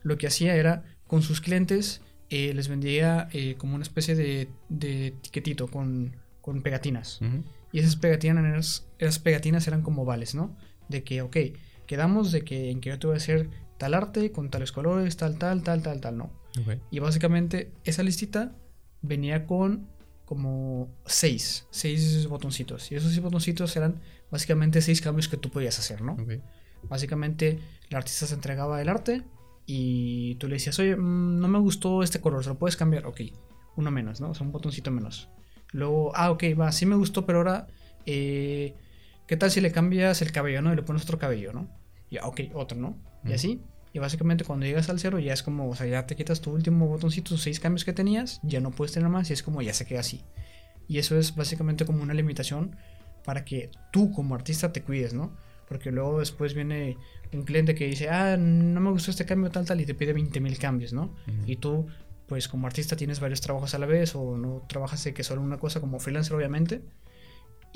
lo 0.02 0.16
que 0.18 0.26
hacía 0.26 0.56
era 0.56 0.82
con 1.06 1.22
sus 1.22 1.40
clientes 1.40 2.00
eh, 2.36 2.52
les 2.52 2.66
vendía 2.66 3.28
eh, 3.32 3.54
como 3.56 3.76
una 3.76 3.84
especie 3.84 4.16
de, 4.16 4.48
de 4.68 5.06
etiquetito 5.06 5.68
con, 5.68 6.16
con 6.40 6.62
pegatinas. 6.62 7.20
Ujú. 7.22 7.44
Y 7.70 7.78
esas 7.78 7.94
pegatinas, 7.94 8.88
esas 8.98 9.20
pegatinas 9.20 9.68
eran 9.68 9.82
como 9.82 10.04
vales, 10.04 10.34
¿no? 10.34 10.56
De 10.88 11.04
que, 11.04 11.22
ok, 11.22 11.36
quedamos 11.86 12.32
de 12.32 12.42
que 12.42 12.72
en 12.72 12.80
que 12.80 12.90
yo 12.90 12.98
te 12.98 13.06
voy 13.06 13.14
a 13.14 13.18
hacer 13.18 13.50
tal 13.78 13.94
arte, 13.94 14.32
con 14.32 14.50
tales 14.50 14.72
colores, 14.72 15.16
tal, 15.16 15.38
tal, 15.38 15.62
tal, 15.62 15.80
tal, 15.82 16.00
tal, 16.00 16.16
no. 16.18 16.32
Ok. 16.60 16.80
Y 16.90 16.98
básicamente 16.98 17.70
esa 17.84 18.02
listita 18.02 18.56
venía 19.00 19.46
con 19.46 19.86
como 20.24 20.88
seis, 21.06 21.68
seis 21.70 22.26
botoncitos. 22.26 22.90
Y 22.90 22.96
esos 22.96 23.10
seis 23.10 23.22
botoncitos 23.22 23.76
eran 23.76 24.00
básicamente 24.28 24.82
seis 24.82 25.00
cambios 25.00 25.28
que 25.28 25.36
tú 25.36 25.50
podías 25.50 25.78
hacer, 25.78 26.00
¿no? 26.00 26.14
Ok. 26.14 26.32
Básicamente 26.88 27.60
el 27.90 27.96
artista 27.96 28.26
se 28.26 28.34
entregaba 28.34 28.82
el 28.82 28.88
arte 28.88 29.22
y 29.66 30.34
tú 30.36 30.48
le 30.48 30.54
decías, 30.54 30.78
oye, 30.78 30.96
mm, 30.96 31.40
no 31.40 31.48
me 31.48 31.58
gustó 31.58 32.02
este 32.02 32.20
color, 32.20 32.42
¿se 32.42 32.50
lo 32.50 32.58
puedes 32.58 32.76
cambiar? 32.76 33.06
Ok, 33.06 33.20
uno 33.76 33.90
menos, 33.90 34.20
¿no? 34.20 34.30
O 34.30 34.34
sea, 34.34 34.46
un 34.46 34.52
botoncito 34.52 34.90
menos. 34.90 35.28
Luego, 35.72 36.12
ah, 36.14 36.30
ok, 36.30 36.44
va, 36.58 36.70
sí 36.72 36.86
me 36.86 36.96
gustó, 36.96 37.26
pero 37.26 37.38
ahora, 37.38 37.66
eh, 38.06 38.76
¿qué 39.26 39.36
tal 39.36 39.50
si 39.50 39.60
le 39.60 39.72
cambias 39.72 40.22
el 40.22 40.32
cabello, 40.32 40.62
¿no? 40.62 40.72
Y 40.72 40.76
le 40.76 40.82
pones 40.82 41.02
otro 41.02 41.18
cabello, 41.18 41.52
¿no? 41.52 41.68
Y, 42.10 42.18
ok, 42.18 42.40
otro, 42.54 42.78
¿no? 42.78 42.96
Y 43.24 43.32
así. 43.32 43.60
Y 43.92 44.00
básicamente 44.00 44.44
cuando 44.44 44.66
llegas 44.66 44.88
al 44.90 44.98
cero 44.98 45.20
ya 45.20 45.32
es 45.32 45.42
como, 45.42 45.70
o 45.70 45.74
sea, 45.76 45.86
ya 45.86 46.04
te 46.06 46.16
quitas 46.16 46.40
tu 46.40 46.50
último 46.50 46.88
botoncito, 46.88 47.30
tus 47.30 47.42
seis 47.42 47.60
cambios 47.60 47.84
que 47.84 47.92
tenías, 47.92 48.40
ya 48.42 48.60
no 48.60 48.72
puedes 48.72 48.92
tener 48.92 49.08
más 49.08 49.30
y 49.30 49.32
es 49.32 49.42
como 49.42 49.62
ya 49.62 49.72
se 49.72 49.86
queda 49.86 50.00
así. 50.00 50.22
Y 50.88 50.98
eso 50.98 51.16
es 51.16 51.34
básicamente 51.36 51.86
como 51.86 52.02
una 52.02 52.12
limitación 52.12 52.76
para 53.24 53.44
que 53.44 53.70
tú 53.92 54.10
como 54.10 54.34
artista 54.34 54.72
te 54.72 54.82
cuides, 54.82 55.14
¿no? 55.14 55.32
Porque 55.68 55.90
luego 55.90 56.18
después 56.20 56.54
viene 56.54 56.98
un 57.32 57.42
cliente 57.44 57.74
que 57.74 57.86
dice, 57.86 58.08
ah, 58.10 58.36
no 58.36 58.80
me 58.80 58.90
gustó 58.90 59.10
este 59.10 59.24
cambio 59.24 59.50
tal, 59.50 59.64
tal, 59.66 59.80
y 59.80 59.86
te 59.86 59.94
pide 59.94 60.12
20.000 60.12 60.58
cambios, 60.58 60.92
¿no? 60.92 61.14
Y 61.46 61.56
tú, 61.56 61.86
pues 62.26 62.48
como 62.48 62.66
artista 62.66 62.96
tienes 62.96 63.18
varios 63.20 63.40
trabajos 63.40 63.74
a 63.74 63.78
la 63.78 63.86
vez 63.86 64.14
o 64.14 64.36
no 64.36 64.62
trabajas 64.68 65.02
de 65.04 65.14
que 65.14 65.24
solo 65.24 65.40
una 65.42 65.58
cosa 65.58 65.80
como 65.80 65.98
freelancer, 65.98 66.34
obviamente. 66.34 66.82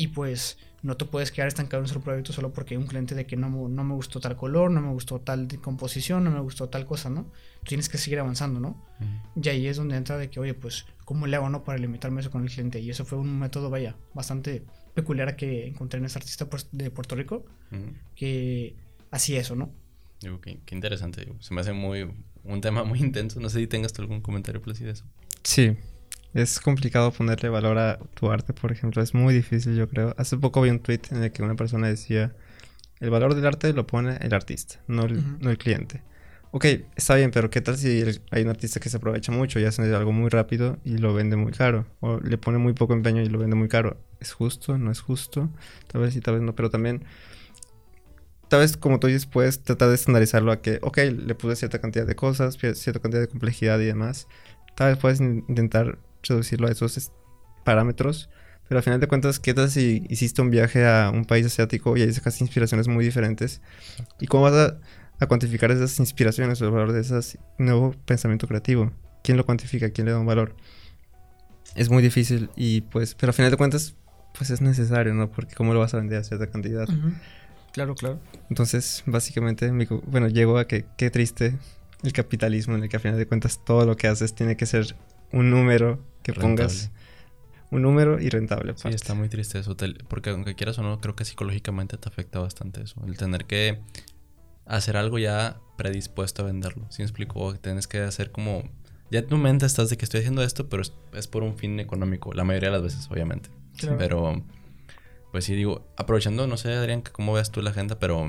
Y 0.01 0.09
pues 0.09 0.59
no 0.83 0.97
te 0.97 1.07
puedes 1.07 1.33
quedar 1.33 1.49
estancado 1.49 1.79
en 1.81 1.85
un 1.85 1.89
solo 1.89 2.03
proyecto 2.03 2.33
solo 2.33 2.53
porque 2.53 2.79
un 2.79 2.87
cliente 2.87 3.17
de 3.17 3.27
que 3.27 3.37
no, 3.37 3.51
me- 3.51 3.69
no 3.69 3.83
me 3.83 3.95
gustó 3.95 4.21
tal 4.21 4.37
color, 4.37 4.71
no 4.71 4.81
me 4.81 4.91
gustó 4.93 5.19
tal 5.21 5.49
composición, 5.61 6.23
no 6.23 6.31
me 6.31 6.39
gustó 6.39 6.69
tal 6.69 6.87
cosa, 6.87 7.11
¿no? 7.11 7.25
Tú 7.25 7.71
tienes 7.71 7.89
que 7.89 7.99
seguir 7.99 8.21
avanzando, 8.21 8.61
¿no? 8.61 8.69
Ujú. 9.01 9.41
Y 9.43 9.49
ahí 9.49 9.67
es 9.67 9.77
donde 9.77 9.97
entra 9.97 10.17
de 10.17 10.31
que, 10.31 10.39
oye, 10.39 10.55
pues, 10.55 10.87
¿cómo 11.05 11.27
le 11.27 11.35
hago, 11.35 11.49
no? 11.49 11.65
Para 11.65 11.79
limitarme 11.79 12.21
eso 12.21 12.31
con 12.31 12.45
el 12.45 12.49
cliente. 12.51 12.79
Y 12.79 12.91
eso 12.91 13.05
fue 13.05 13.19
un 13.19 13.41
método, 13.41 13.71
vaya, 13.71 13.97
bastante 14.15 14.63
peculiar 15.03 15.37
que 15.37 15.67
encontré 15.67 15.99
en 15.99 16.05
este 16.07 16.19
artista 16.19 16.49
pues, 16.51 16.69
de 16.73 16.91
Puerto 16.91 17.15
Rico, 17.17 17.45
que 18.15 18.75
hacía 19.11 19.41
eso, 19.41 19.55
¿no? 19.57 19.71
Digo, 20.21 20.41
qué, 20.41 20.59
qué 20.67 20.75
interesante. 20.75 21.21
digo. 21.25 21.37
Se 21.41 21.55
me 21.55 21.61
hace 21.61 21.73
muy 21.73 22.11
un 22.45 22.61
tema 22.61 22.85
muy 22.85 22.99
intenso. 23.01 23.41
No 23.41 23.49
sé 23.51 23.59
si 23.61 23.67
tengas 23.67 23.93
tú 23.93 24.03
algún 24.03 24.21
comentario, 24.21 24.61
Plessy, 24.61 24.85
de 24.85 24.93
eso. 24.93 25.05
Sí, 25.43 25.77
es 26.35 26.61
complicado 26.61 27.13
ponerle 27.13 27.49
valor 27.49 27.79
a 27.79 27.99
tu 28.15 28.31
arte, 28.31 28.53
por 28.53 28.73
ejemplo, 28.73 29.03
es 29.03 29.15
muy 29.15 29.33
difícil, 29.35 29.77
yo 29.77 29.89
creo. 29.89 30.15
Hace 30.19 30.37
poco 30.37 30.61
vi 30.63 30.71
un 30.71 30.81
tweet 30.81 31.01
en 31.11 31.23
el 31.23 31.33
que 31.33 31.43
una 31.43 31.55
persona 31.55 31.89
decía, 31.89 32.35
el 33.01 33.11
valor 33.11 33.35
del 33.35 33.47
arte 33.47 33.73
lo 33.73 33.87
pone 33.87 34.17
el 34.21 34.35
artista, 34.35 34.81
no 34.89 35.05
el, 35.05 35.23
no 35.41 35.51
el 35.51 35.59
cliente. 35.59 36.03
Ok, 36.51 36.65
está 36.97 37.15
bien, 37.15 37.31
pero 37.31 37.51
¿qué 37.51 37.61
tal 37.61 37.77
si 37.77 38.01
el- 38.01 38.21
hay 38.31 38.43
un 38.43 38.49
artista 38.49 38.81
que 38.81 38.89
se 38.89 38.97
aprovecha 38.97 39.31
mucho 39.33 39.61
y 39.61 39.65
hace 39.67 39.83
algo 39.95 40.13
muy 40.13 40.31
rápido 40.31 40.79
y 40.85 40.97
lo 40.99 41.13
vende 41.15 41.37
muy 41.37 41.53
caro? 41.53 41.87
O 42.01 42.19
le 42.21 42.39
pone 42.39 42.57
muy 42.59 42.73
poco 42.73 42.95
empeño 42.95 43.21
y 43.23 43.27
lo 43.29 43.39
vende 43.39 43.55
muy 43.55 43.69
caro. 43.69 43.99
¿Es 44.21 44.33
justo? 44.33 44.79
¿No 44.79 44.91
es 44.91 45.01
justo? 45.01 45.49
Tal 45.87 46.01
vez 46.03 46.15
sí, 46.15 46.21
tal 46.21 46.35
vez 46.35 46.43
no, 46.43 46.55
pero 46.55 46.71
también... 46.71 47.05
Tal 48.49 48.61
vez, 48.61 48.79
como 48.79 48.99
tú 48.99 49.09
dices, 49.09 49.27
puedes 49.27 49.63
tratar 49.63 49.91
de 49.91 49.95
estandarizarlo 49.95 50.51
a 50.53 50.63
que, 50.63 50.79
ok, 50.83 50.99
le 50.99 51.35
puse 51.35 51.55
cierta 51.57 51.81
cantidad 51.81 52.07
de 52.07 52.17
cosas, 52.17 52.57
cierta 52.57 52.99
cantidad 53.01 53.21
de 53.21 53.29
complejidad 53.29 53.79
y 53.79 53.85
demás. 53.85 54.27
Tal 54.75 54.91
vez 54.91 54.99
puedes 54.99 55.21
in- 55.21 55.45
intentar 55.49 55.99
reducirlo 56.23 56.67
a 56.67 56.71
esos 56.71 56.97
es- 56.97 57.13
parámetros. 57.65 58.31
Pero 58.67 58.79
al 58.79 58.85
final 58.85 59.01
de 59.01 59.07
cuentas, 59.07 59.39
¿qué 59.39 59.53
tal 59.55 59.71
si 59.71 60.03
hiciste 60.09 60.41
un 60.41 60.51
viaje 60.51 60.87
a 60.87 61.11
un 61.11 61.27
país 61.27 61.45
asiático 61.47 61.97
y 61.97 62.03
ahí 62.03 62.13
sacaste 62.13 62.43
inspiraciones 62.43 62.89
muy 62.89 63.05
diferentes? 63.05 63.61
¿Y 64.19 64.27
cómo 64.27 64.45
vas 64.45 64.55
a, 64.55 64.79
a 65.21 65.27
cuantificar 65.27 65.71
esas 65.71 65.99
inspiraciones 66.01 66.61
o 66.63 66.65
el 66.65 66.71
valor 66.71 66.93
de 66.93 67.01
ese 67.01 67.39
nuevo 67.59 67.95
pensamiento 68.07 68.47
creativo? 68.49 68.93
¿Quién 69.23 69.37
lo 69.37 69.45
cuantifica? 69.45 69.91
¿Quién 69.91 70.07
le 70.07 70.13
da 70.13 70.19
un 70.19 70.27
valor? 70.27 70.55
Es 71.75 71.91
muy 71.91 72.03
difícil 72.03 72.51
y 72.57 72.81
pues, 72.83 73.15
pero 73.15 73.31
al 73.31 73.35
final 73.35 73.51
de 73.51 73.57
cuentas, 73.57 73.95
pues 74.39 74.51
es 74.51 74.61
necesario, 74.61 75.13
¿no? 75.15 75.31
Porque 75.31 75.55
¿cómo 75.57 75.75
lo 75.75 75.81
vas 75.81 75.93
a 75.95 75.97
vender 75.99 76.19
a 76.21 76.25
cierta 76.25 76.47
cantidad? 76.47 76.89
Claro, 77.73 77.97
claro. 77.97 78.21
Entonces, 78.49 79.03
básicamente, 79.05 79.71
mi 79.73 79.85
bueno, 80.07 80.29
llego 80.29 80.59
a 80.59 80.67
que 80.67 80.87
qué 80.97 81.11
triste 81.11 81.59
el 82.05 82.13
capitalismo 82.13 82.77
en 82.77 82.85
el 82.85 82.89
que 82.89 82.97
al 82.97 83.03
final 83.03 83.19
de 83.19 83.27
cuentas 83.27 83.65
todo 83.65 83.85
lo 83.85 83.97
que 83.97 84.07
haces 84.07 84.35
tiene 84.35 84.57
que 84.57 84.65
ser 84.65 84.95
un 85.33 85.51
número 85.51 85.99
que 86.23 86.33
pongas. 86.33 86.93
Un 87.71 87.83
número 87.83 88.19
y 88.21 88.31
rentable. 88.31 88.73
Sí, 88.75 88.83
aparte. 88.83 88.97
está 88.97 89.15
muy 89.15 89.29
triste 89.29 89.59
eso. 89.59 89.77
porque 90.09 90.31
aunque 90.31 90.55
quieras 90.55 90.79
o 90.79 90.83
no, 90.83 91.01
creo 91.01 91.15
que 91.17 91.25
psicológicamente 91.25 91.99
te 91.99 92.09
afecta 92.09 92.39
bastante 92.39 92.83
eso. 92.83 93.03
El 93.07 93.19
tener 93.19 93.45
que 93.45 93.81
hacer 94.65 94.97
algo 94.97 95.19
ya 95.19 95.59
predispuesto 95.77 96.43
a 96.43 96.47
venderlo. 96.47 96.87
¿Sí 96.91 97.03
me 97.03 97.07
explico? 97.07 97.55
Tienes 97.57 97.89
que 97.89 97.99
hacer 97.99 98.31
como... 98.31 98.63
Ya 99.11 99.21
en 99.21 99.27
tu 99.27 99.37
mente 99.37 99.67
estás 99.67 99.91
de 99.91 99.97
que 99.97 100.05
estoy 100.05 100.21
haciendo 100.21 100.43
esto, 100.43 100.69
pero 100.69 100.83
es, 100.83 100.95
es 101.13 101.27
por 101.27 101.43
un 101.43 101.57
fin 101.57 101.81
económico. 101.81 102.33
La 102.33 102.45
mayoría 102.45 102.69
de 102.69 102.77
las 102.77 102.83
veces, 102.83 103.09
obviamente. 103.11 103.51
Claro. 103.79 103.97
Pero, 103.99 104.43
pues 105.33 105.45
sí, 105.45 105.55
digo, 105.55 105.87
aprovechando, 105.97 106.47
no 106.47 106.57
sé, 106.57 106.73
Adrián, 106.75 107.03
cómo 107.13 107.33
veas 107.33 107.51
tú 107.51 107.63
la 107.63 107.71
agenda, 107.71 107.99
pero 107.99 108.27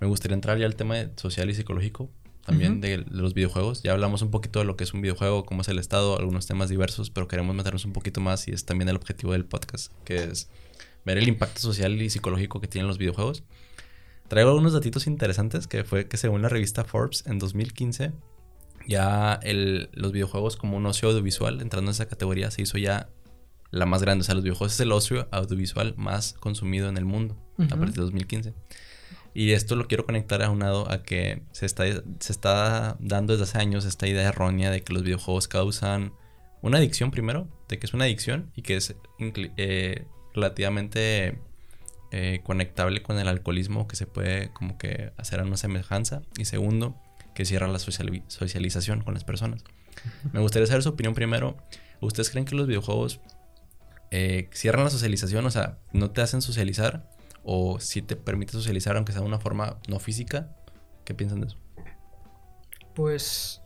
me 0.00 0.06
gustaría 0.06 0.34
entrar 0.34 0.58
ya 0.58 0.66
al 0.66 0.76
tema 0.76 0.96
social 1.16 1.48
y 1.50 1.54
psicológico 1.54 2.10
también 2.44 2.80
de 2.80 2.98
los 3.10 3.34
videojuegos. 3.34 3.82
Ya 3.82 3.92
hablamos 3.92 4.22
un 4.22 4.30
poquito 4.30 4.60
de 4.60 4.64
lo 4.66 4.76
que 4.76 4.84
es 4.84 4.94
un 4.94 5.00
videojuego, 5.00 5.44
cómo 5.44 5.62
es 5.62 5.68
el 5.68 5.78
estado, 5.80 6.16
algunos 6.18 6.46
temas 6.46 6.68
diversos, 6.68 7.10
pero 7.10 7.26
queremos 7.26 7.54
meternos 7.56 7.84
un 7.84 7.92
poquito 7.92 8.20
más 8.20 8.46
y 8.46 8.52
es 8.52 8.64
también 8.64 8.88
el 8.88 8.94
objetivo 8.96 9.32
del 9.32 9.44
podcast, 9.44 9.92
que 10.04 10.16
es 10.24 10.48
ver 11.04 11.18
el 11.18 11.26
impacto 11.28 11.60
social 11.60 12.00
y 12.00 12.08
psicológico 12.10 12.60
que 12.60 12.68
tienen 12.68 12.86
los 12.86 12.98
videojuegos. 12.98 13.42
Traigo 14.28 14.50
algunos 14.50 14.72
datitos 14.74 15.06
interesantes 15.08 15.66
que 15.66 15.82
fue 15.84 16.06
que 16.08 16.16
según 16.16 16.42
la 16.42 16.48
revista 16.48 16.84
Forbes 16.84 17.24
en 17.26 17.38
2015 17.40 18.12
ya 18.88 19.34
el- 19.42 19.88
los 19.92 20.12
videojuegos 20.12 20.56
como 20.56 20.76
un 20.76 20.86
ocio 20.86 21.08
audiovisual 21.08 21.60
entrando 21.60 21.90
en 21.90 21.94
esa 21.94 22.06
categoría 22.06 22.50
se 22.50 22.62
hizo 22.62 22.78
ya 22.78 23.08
la 23.70 23.86
más 23.86 24.02
grande. 24.02 24.22
O 24.22 24.24
sea, 24.24 24.34
los 24.34 24.44
videojuegos 24.44 24.74
es 24.74 24.80
el 24.80 24.92
ocio 24.92 25.28
audiovisual 25.30 25.94
más 25.96 26.34
consumido 26.34 26.88
en 26.88 26.96
el 26.96 27.04
mundo 27.04 27.36
a 27.58 27.62
Ujú. 27.62 27.68
partir 27.70 27.94
de 27.96 28.02
2015. 28.02 28.54
Y 29.34 29.52
esto 29.52 29.76
lo 29.76 29.86
quiero 29.86 30.06
conectar 30.06 30.42
aunado 30.42 30.90
a 30.90 31.02
que 31.02 31.42
se 31.52 31.66
está, 31.66 31.84
se 31.84 32.32
está 32.32 32.96
dando 33.00 33.34
desde 33.34 33.44
hace 33.44 33.58
años 33.58 33.84
esta 33.84 34.06
idea 34.06 34.28
errónea 34.28 34.70
de 34.70 34.82
que 34.82 34.94
los 34.94 35.02
videojuegos 35.02 35.46
causan 35.46 36.12
una 36.62 36.78
adicción 36.78 37.10
primero, 37.10 37.46
de 37.68 37.78
que 37.78 37.86
es 37.86 37.92
una 37.92 38.04
adicción 38.04 38.50
y 38.56 38.62
que 38.62 38.76
es 38.76 38.94
eh, 39.58 40.06
relativamente 40.34 41.38
eh, 42.12 42.40
conectable 42.44 43.02
con 43.02 43.18
el 43.18 43.28
alcoholismo, 43.28 43.86
que 43.86 43.96
se 43.96 44.06
puede 44.06 44.50
como 44.52 44.78
que 44.78 45.12
hacer 45.18 45.42
una 45.42 45.56
semejanza. 45.58 46.22
Y 46.38 46.44
segundo, 46.46 46.96
que 47.34 47.44
cierra 47.44 47.66
la 47.68 47.78
sociali- 47.78 48.22
socialización 48.28 49.02
con 49.02 49.12
las 49.14 49.24
personas. 49.24 49.64
Me 50.32 50.40
gustaría 50.40 50.66
saber 50.66 50.82
su 50.82 50.88
opinión 50.90 51.14
primero. 51.14 51.56
¿Ustedes 52.00 52.30
creen 52.30 52.46
que 52.46 52.54
los 52.54 52.66
videojuegos 52.66 53.20
eh, 54.10 54.48
cierran 54.52 54.84
la 54.84 54.90
socialización? 54.90 55.46
O 55.46 55.50
sea, 55.50 55.78
no 55.92 56.10
te 56.10 56.22
hacen 56.22 56.42
socializar 56.42 57.10
o 57.42 57.78
si 57.80 58.02
te 58.02 58.16
permite 58.16 58.52
socializar 58.52 58.96
aunque 58.96 59.12
sea 59.12 59.20
de 59.20 59.28
una 59.28 59.38
forma 59.38 59.78
no 59.88 59.98
física. 59.98 60.56
¿Qué 61.04 61.14
piensan 61.14 61.40
de 61.40 61.48
eso? 61.48 61.56
Pues 62.94 63.60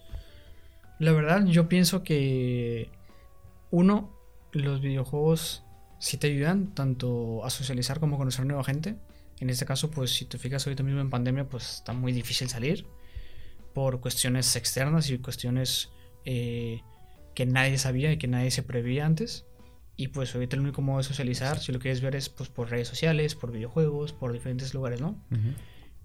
la 0.99 1.13
verdad 1.13 1.47
yo 1.47 1.69
pienso 1.69 2.03
que 2.03 2.91
uno, 3.71 4.15
los 4.53 4.81
videojuegos 4.81 5.65
sí 5.99 6.17
te 6.17 6.27
ayudan 6.27 6.75
tanto 6.75 7.45
a 7.45 7.51
socializar 7.51 8.01
como 8.01 8.17
a 8.17 8.19
conocer 8.19 8.45
nueva 8.45 8.65
gente. 8.65 8.97
En 9.39 9.49
este 9.49 9.65
caso, 9.65 9.91
pues 9.91 10.11
si 10.11 10.27
te 10.27 10.37
fijas 10.37 10.67
ahorita 10.67 10.83
mismo 10.83 11.01
en 11.01 11.09
pandemia, 11.09 11.49
pues 11.49 11.77
está 11.77 11.93
muy 11.93 12.13
difícil 12.13 12.49
salir 12.49 12.87
por 13.73 14.01
cuestiones 14.01 14.55
externas 14.57 15.09
y 15.09 15.19
cuestiones 15.19 15.91
eh, 16.25 16.83
que 17.35 17.47
nadie 17.47 17.79
sabía 17.79 18.13
y 18.13 18.19
que 18.19 18.29
nadie 18.29 18.51
se 18.51 18.63
prevía 18.63 19.07
antes. 19.07 19.47
Y 20.01 20.09
pues 20.09 20.35
ahorita 20.35 20.57
el 20.57 20.63
único 20.63 20.81
modo 20.81 20.97
de 20.97 21.05
socializar, 21.05 21.59
si 21.59 21.73
lo 21.73 21.79
quieres 21.79 22.01
ver, 22.01 22.17
es 22.17 22.31
pues 22.31 22.49
por 22.49 22.71
redes 22.71 22.89
sociales, 22.89 23.35
por 23.35 23.53
videojuegos, 23.53 24.15
por 24.15 24.33
diferentes 24.33 24.73
lugares, 24.73 25.03
¿no? 25.03 25.23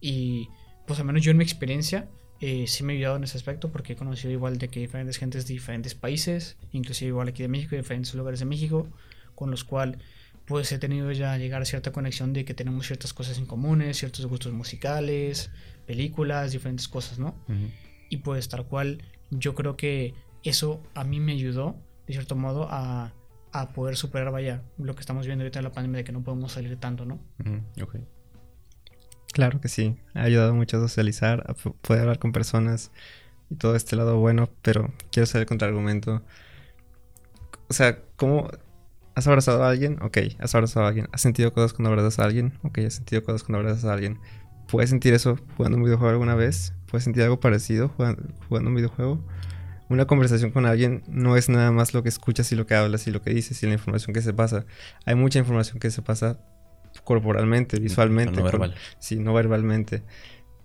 Y 0.02 0.50
pues 0.86 1.00
al 1.00 1.06
menos 1.06 1.24
yo 1.24 1.32
en 1.32 1.38
mi 1.38 1.46
experiencia 1.46 2.10
eh, 2.42 2.66
sí 2.68 2.84
me 2.84 2.92
ha 2.92 2.96
ayudado 2.98 3.16
en 3.16 3.24
ese 3.24 3.38
aspecto 3.38 3.72
porque 3.72 3.94
he 3.94 3.96
conocido 3.96 4.34
igual 4.34 4.58
de 4.58 4.68
que 4.68 4.82
diferentes 4.82 5.16
gentes 5.16 5.48
de 5.48 5.54
diferentes 5.54 5.96
países, 5.96 6.58
inclusive 6.74 7.08
igual 7.08 7.30
aquí 7.30 7.44
de 7.44 7.48
México, 7.48 7.72
de 7.72 7.84
diferentes 7.84 8.14
lugares 8.16 8.42
de 8.42 8.46
México, 8.46 8.90
con 9.34 9.50
los 9.50 9.64
cuales 9.64 9.98
pues 10.44 10.70
he 10.74 10.78
tenido 10.78 11.10
ya 11.14 11.38
llegar 11.38 11.62
a 11.62 11.66
cierta 11.66 11.94
conexión 11.94 12.34
de 12.34 12.44
que 12.44 12.54
tenemos 12.54 12.88
ciertas 12.88 13.14
cosas 13.14 13.38
en 13.38 13.46
comunes, 13.46 13.96
ciertos 13.96 14.26
gustos 14.26 14.52
musicales, 14.52 15.52
películas, 15.88 16.52
diferentes 16.52 16.90
cosas, 16.90 17.18
¿no? 17.18 17.30
Ujú. 17.48 17.72
Y 18.10 18.18
pues 18.18 18.50
tal 18.50 18.66
cual 18.66 19.02
yo 19.32 19.56
creo 19.56 19.78
que 19.78 20.14
eso 20.44 20.84
a 20.96 21.06
mí 21.06 21.22
me 21.22 21.32
ayudó 21.32 21.78
de 22.08 22.14
cierto 22.14 22.36
modo 22.36 22.68
a, 22.70 23.14
a 23.62 23.70
poder 23.70 23.96
superar, 23.96 24.32
vaya, 24.32 24.64
lo 24.78 24.96
que 24.96 25.00
estamos 25.00 25.26
viendo 25.26 25.44
ahorita 25.44 25.60
en 25.60 25.66
la 25.66 25.72
pandemia 25.72 26.00
de 26.00 26.04
que 26.04 26.12
no 26.12 26.24
podemos 26.24 26.52
salir 26.52 26.76
tanto, 26.78 27.06
¿no? 27.06 27.20
Ujú, 27.40 27.84
ok. 27.84 27.96
Claro 29.32 29.60
que 29.60 29.70
sí, 29.70 29.98
ha 30.14 30.24
ayudado 30.24 30.54
mucho 30.54 30.78
a 30.78 30.80
socializar, 30.82 31.44
a 31.48 31.54
poder 31.54 32.02
hablar 32.02 32.20
con 32.20 32.32
personas 32.32 32.92
y 33.50 33.56
todo 33.56 33.76
este 33.76 33.96
lado 33.96 34.18
bueno, 34.18 34.50
pero 34.62 34.94
quiero 35.12 35.26
saber 35.26 35.42
el 35.44 35.48
contraargumento. 35.48 36.22
O 37.70 37.74
sea, 37.74 38.00
¿cómo 38.16 38.50
has 39.16 39.28
abrazado 39.28 39.64
a 39.64 39.70
alguien? 39.70 40.02
Ok, 40.02 40.18
has 40.40 40.54
abrazado 40.56 40.86
a 40.86 40.90
alguien. 40.90 41.08
¿Has 41.12 41.22
sentido 41.22 41.54
cosas 41.54 41.74
cuando 41.74 41.90
abrazas 41.90 42.20
a 42.20 42.26
alguien? 42.26 42.58
Ok, 42.64 42.80
has 42.80 42.96
sentido 42.96 43.24
cosas 43.24 43.44
cuando 43.44 43.60
abrazas 43.60 43.86
a 43.86 43.94
alguien. 43.94 44.20
¿Puedes 44.68 44.90
sentir 44.90 45.14
eso 45.14 45.38
jugando 45.56 45.78
un 45.78 45.84
videojuego 45.84 46.12
alguna 46.12 46.36
vez? 46.36 46.74
¿Puedes 46.88 47.04
sentir 47.04 47.24
algo 47.24 47.40
parecido 47.40 47.90
jugando, 47.90 48.24
jugando 48.48 48.70
un 48.70 48.76
videojuego? 48.76 49.22
Una 49.90 50.06
conversación 50.06 50.52
con 50.52 50.66
alguien 50.66 51.04
no 51.08 51.38
es 51.38 51.50
nada 51.50 51.72
más 51.72 51.94
lo 51.94 52.02
que 52.02 52.10
escuchas 52.10 52.52
y 52.52 52.56
lo 52.56 52.66
que 52.66 52.76
hablas 52.76 53.08
y 53.08 53.12
lo 53.12 53.22
que 53.22 53.32
dices 53.32 53.62
y 53.62 53.68
la 53.68 53.74
información 53.74 54.14
que 54.14 54.22
se 54.22 54.34
pasa. 54.34 54.66
Hay 55.06 55.16
mucha 55.16 55.40
información 55.40 55.80
que 55.80 55.92
se 55.92 56.02
pasa 56.02 56.40
corporalmente, 57.04 57.80
visualmente. 57.80 58.38
No 58.40 58.44
verbal. 58.44 58.76
sí, 59.00 59.18
no 59.18 59.34
verbalmente. 59.34 60.04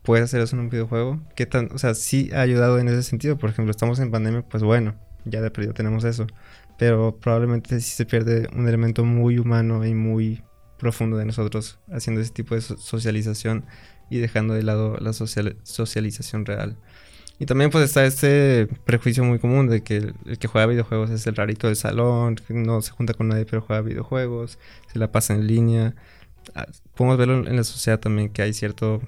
¿Puedes 0.03 0.25
hacer 0.25 0.41
eso 0.41 0.57
en 0.57 0.63
un 0.63 0.71
videojuego? 0.71 1.21
¿Qué 1.37 1.45
tan, 1.45 1.71
o 1.73 1.79
sea, 1.79 1.95
sí 1.95 2.31
ha 2.33 2.41
ayudado 2.41 2.79
en 2.79 2.89
ese 2.89 3.03
sentido? 3.03 3.37
Por 3.37 3.51
ejemplo, 3.51 3.71
estamos 3.71 3.99
en 3.99 4.11
pandemia, 4.11 4.43
pues 4.43 4.63
bueno, 4.63 4.95
ya 5.27 5.43
de 5.43 5.51
perdido 5.51 5.75
tenemos 5.75 6.05
eso. 6.05 6.27
Pero 6.79 7.19
probablemente 7.21 7.81
sí 7.81 7.91
se 7.95 8.07
pierde 8.07 8.49
un 8.57 8.67
elemento 8.67 9.05
muy 9.05 9.39
humano 9.39 9.85
y 9.85 9.95
muy 9.95 10.43
profundo 10.79 11.19
de 11.19 11.27
nosotros 11.27 11.79
haciendo 11.93 12.23
ese 12.23 12.33
tipo 12.33 12.55
de 12.55 12.63
socialización 12.63 13.67
y 14.09 14.19
dejando 14.19 14.55
de 14.55 14.63
lado 14.63 14.97
la 14.99 15.13
socialización 15.13 16.47
real. 16.47 16.79
Y 17.41 17.47
también 17.47 17.71
pues 17.71 17.87
está 17.87 18.05
este 18.05 18.69
prejuicio 18.85 19.25
muy 19.25 19.39
común 19.39 19.67
de 19.67 19.83
que 19.83 19.97
el, 19.97 20.39
que 20.39 20.47
juega 20.47 20.67
videojuegos 20.67 21.09
es 21.09 21.27
el 21.27 21.35
rarito 21.35 21.69
del 21.69 21.77
salón, 21.77 22.35
que 22.37 22.53
no 22.53 22.83
se 22.83 22.91
junta 22.91 23.15
con 23.15 23.29
nadie 23.29 23.47
pero 23.47 23.63
juega 23.63 23.81
videojuegos, 23.81 24.59
se 24.93 24.99
la 24.99 25.11
pasa 25.11 25.35
en 25.35 25.47
línea. 25.47 25.95
Ah, 26.55 26.67
podemos 26.95 27.17
verlo 27.17 27.49
en 27.49 27.57
la 27.57 27.65
sociedad 27.65 27.99
también 27.99 28.29
que 28.29 28.43
hay 28.43 28.53
cierto 28.53 29.01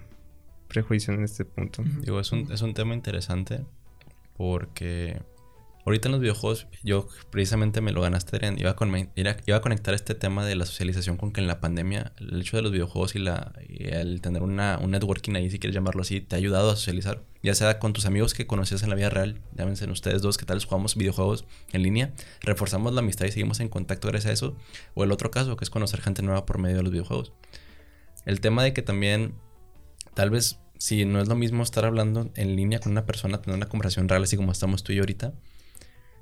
prejuicio 0.67 1.13
en 1.13 1.25
este 1.25 1.45
punto. 1.45 1.85
Digo, 2.01 2.19
es 2.19 2.33
un, 2.33 2.51
es 2.51 2.63
un 2.63 2.73
tema 2.73 2.95
interesante 2.95 3.67
porque 4.35 5.21
Ahorita 5.85 6.07
en 6.07 6.13
los 6.13 6.21
videojuegos, 6.21 6.69
yo 6.85 7.09
precisamente 7.31 7.81
me 7.81 7.91
lo 7.91 8.01
ganaste, 8.03 8.39
iba 8.57 8.71
a, 8.71 9.37
iba 9.47 9.57
a 9.57 9.61
conectar 9.61 9.95
este 9.95 10.15
tema 10.15 10.47
de 10.47 10.55
la 10.55 10.65
socialización 10.65 11.17
con 11.17 11.33
que 11.33 11.41
en 11.41 11.49
la 11.49 11.61
pandemia 11.61 12.13
el 12.19 12.41
hecho 12.41 12.57
de 12.57 12.63
los 12.63 12.71
videojuegos 12.71 13.17
y, 13.17 13.19
la, 13.19 13.53
el 13.69 14.21
tener 14.21 14.43
una, 14.43 14.79
un 14.81 14.93
networking 14.93 15.35
ahí, 15.35 15.51
si 15.51 15.59
quieres 15.59 15.75
llamarlo 15.75 16.03
así, 16.03 16.21
te 16.21 16.37
ha 16.37 16.39
ayudado 16.39 16.71
a 16.71 16.77
socializar. 16.77 17.25
Ya 17.43 17.57
sea 17.57 17.81
con 17.81 17.93
tus 17.93 18.07
amigos 18.07 18.33
que 18.33 18.47
conocías 18.47 18.85
en 18.85 18.91
la 18.91 18.95
vida 18.95 19.11
real, 19.11 19.41
llámense 19.57 19.91
ustedes 19.91 20.23
dos 20.23 20.39
que 20.39 20.47
tal 20.47 20.65
jugamos 20.65 20.95
videojuegos 20.95 21.47
en 21.73 21.83
línea, 21.83 22.13
reforzamos 22.43 22.93
la 22.93 23.01
amistad 23.01 23.27
y 23.27 23.33
seguimos 23.33 23.59
en 23.59 23.69
contacto 23.69 24.07
gracias 24.07 24.31
a 24.31 24.35
eso. 24.35 24.57
O 24.95 25.03
el 25.03 25.11
otro 25.11 25.33
caso, 25.33 25.57
que 25.57 25.65
es 25.65 25.71
conocer 25.71 26.01
gente 26.01 26.23
nueva 26.23 26.47
por 26.47 26.59
medio 26.59 26.77
de 26.77 26.85
los 26.85 26.93
videojuegos. 26.93 27.33
El 28.25 28.41
tema 28.41 28.63
de 28.63 28.73
que 28.73 28.83
también, 28.83 29.35
tal 30.15 30.31
vez, 30.31 30.61
si 30.79 31.05
no 31.05 31.21
es 31.21 31.27
lo 31.27 31.35
mismo 31.35 31.65
estar 31.65 31.85
hablando 31.85 32.31
en 32.37 32.55
línea 32.55 32.79
con 32.79 32.93
una 32.93 33.05
persona, 33.05 33.43
tener 33.43 33.57
una 33.57 33.69
conversación 33.69 34.09
real 34.09 34.23
así 34.23 34.37
como 34.37 34.53
estamos 34.53 34.85
tú 34.85 34.93
y 34.93 34.97
yo 34.97 35.03
ahorita 35.03 35.35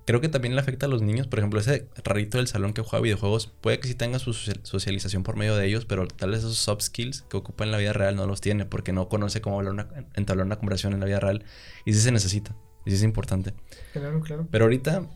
Creo 0.06 0.20
que 0.20 0.28
también 0.28 0.54
le 0.54 0.60
afecta 0.60 0.86
a 0.86 0.88
los 0.88 1.02
niños. 1.02 1.26
Por 1.26 1.38
ejemplo, 1.38 1.60
ese 1.60 1.88
rarito 2.04 2.38
del 2.38 2.48
salón 2.48 2.72
que 2.72 2.82
juega 2.82 3.02
videojuegos 3.02 3.52
puede 3.60 3.78
que 3.80 3.88
sí 3.88 3.94
tenga 3.94 4.18
su 4.18 4.32
socialización 4.32 5.22
por 5.22 5.36
medio 5.36 5.56
de 5.56 5.66
ellos, 5.66 5.84
pero 5.84 6.08
tal 6.08 6.30
vez 6.30 6.40
esos 6.40 6.56
soft 6.56 6.82
skills 6.82 7.22
que 7.22 7.36
ocupa 7.36 7.64
en 7.64 7.70
la 7.70 7.78
vida 7.78 7.92
real 7.92 8.16
no 8.16 8.26
los 8.26 8.40
tiene 8.40 8.64
porque 8.64 8.92
no 8.92 9.08
conoce 9.08 9.40
cómo 9.40 9.58
hablar 9.58 9.72
una, 9.74 9.88
entablar 10.14 10.46
una 10.46 10.56
conversación 10.56 10.94
en 10.94 11.00
la 11.00 11.06
vida 11.06 11.20
real. 11.20 11.44
Y 11.84 11.92
sí 11.92 12.00
se 12.00 12.12
necesita. 12.12 12.56
Y 12.84 12.90
sí 12.90 12.96
es 12.96 13.02
importante. 13.02 13.54
Claro, 13.92 14.20
claro. 14.20 14.48
Pero 14.50 14.64
ahorita, 14.64 15.06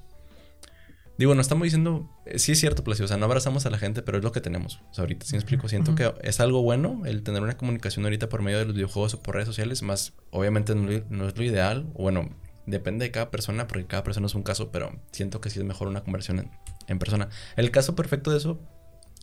digo, 1.19 1.35
no 1.35 1.41
estamos 1.41 1.65
diciendo, 1.65 2.11
eh, 2.27 2.39
sí 2.39 2.53
es 2.53 2.61
cierto, 2.61 2.85
Placio, 2.85 3.07
o 3.07 3.09
sea, 3.09 3.17
no 3.17 3.25
abrazamos 3.25 3.65
a 3.67 3.71
la 3.71 3.79
gente, 3.79 4.03
pero 4.03 4.19
es 4.19 4.25
lo 4.25 4.33
que 4.33 4.41
tenemos. 4.41 4.81
O 4.91 4.95
sea, 4.95 5.03
ahorita 5.03 5.25
sí 5.25 5.33
me 5.33 5.39
explico, 5.39 5.69
siento 5.69 5.95
que 5.95 6.13
es 6.23 6.41
algo 6.41 6.63
bueno 6.63 7.03
el 7.07 7.23
tener 7.23 7.43
una 7.43 7.57
comunicación 7.57 8.05
ahorita 8.05 8.29
por 8.29 8.43
medio 8.43 8.59
de 8.59 8.67
los 8.67 8.75
videojuegos 8.75 9.15
o 9.15 9.23
por 9.23 9.35
redes 9.35 9.49
sociales, 9.49 9.83
más 9.83 10.13
obviamente 10.31 10.75
no, 10.75 10.89
no 11.09 11.27
es 11.27 11.37
lo 11.37 11.43
ideal. 11.43 11.85
Bueno, 11.95 12.31
Depende 12.67 13.05
de 13.05 13.11
cada 13.11 13.31
persona, 13.31 13.67
porque 13.67 13.87
cada 13.87 14.03
persona 14.05 14.27
es 14.27 14.35
un 14.35 14.43
caso, 14.43 14.71
pero 14.71 14.99
siento 15.13 15.41
que 15.41 15.51
sí 15.51 15.59
es 15.59 15.65
mejor 15.65 15.89
una 15.89 16.03
conversión 16.03 16.51
en, 16.87 16.99
persona. 16.99 17.29
El 17.57 17.71
caso 17.71 17.95
perfecto 17.95 18.31
de 18.31 18.39
eso 18.39 18.59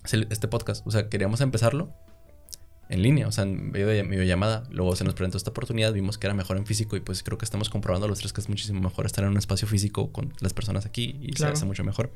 es 0.04 0.14
este 0.14 0.48
podcast. 0.48 0.86
O 0.86 0.92
sea, 0.92 1.10
queríamos 1.10 1.42
empezarlo 1.42 1.94
en 2.90 3.02
línea, 3.02 3.28
o 3.28 3.32
sea, 3.32 3.44
en 3.44 3.72
videollamada. 3.72 4.64
Luego 4.70 4.96
se 4.96 5.04
nos 5.04 5.14
presentó 5.14 5.38
esta 5.38 5.52
oportunidad, 5.52 5.94
vimos 5.94 6.18
que 6.18 6.28
era 6.28 6.34
mejor 6.34 6.58
en 6.58 6.66
físico 6.66 6.96
y 6.96 7.00
pues 7.00 7.24
creo 7.24 7.38
que 7.38 7.46
estamos 7.46 7.70
comprobando 7.70 8.08
los 8.08 8.20
tres 8.20 8.34
que 8.34 8.42
es 8.42 8.50
muchísimo 8.50 8.82
mejor 8.82 9.06
estar 9.06 9.24
en 9.24 9.32
un 9.32 9.38
espacio 9.38 9.68
físico 9.68 10.12
con 10.12 10.34
las 10.40 10.54
personas 10.54 10.86
aquí 10.86 11.18
y 11.22 11.34
se 11.34 11.46
hace 11.46 11.66
mucho 11.66 11.84
mejor. 11.84 12.12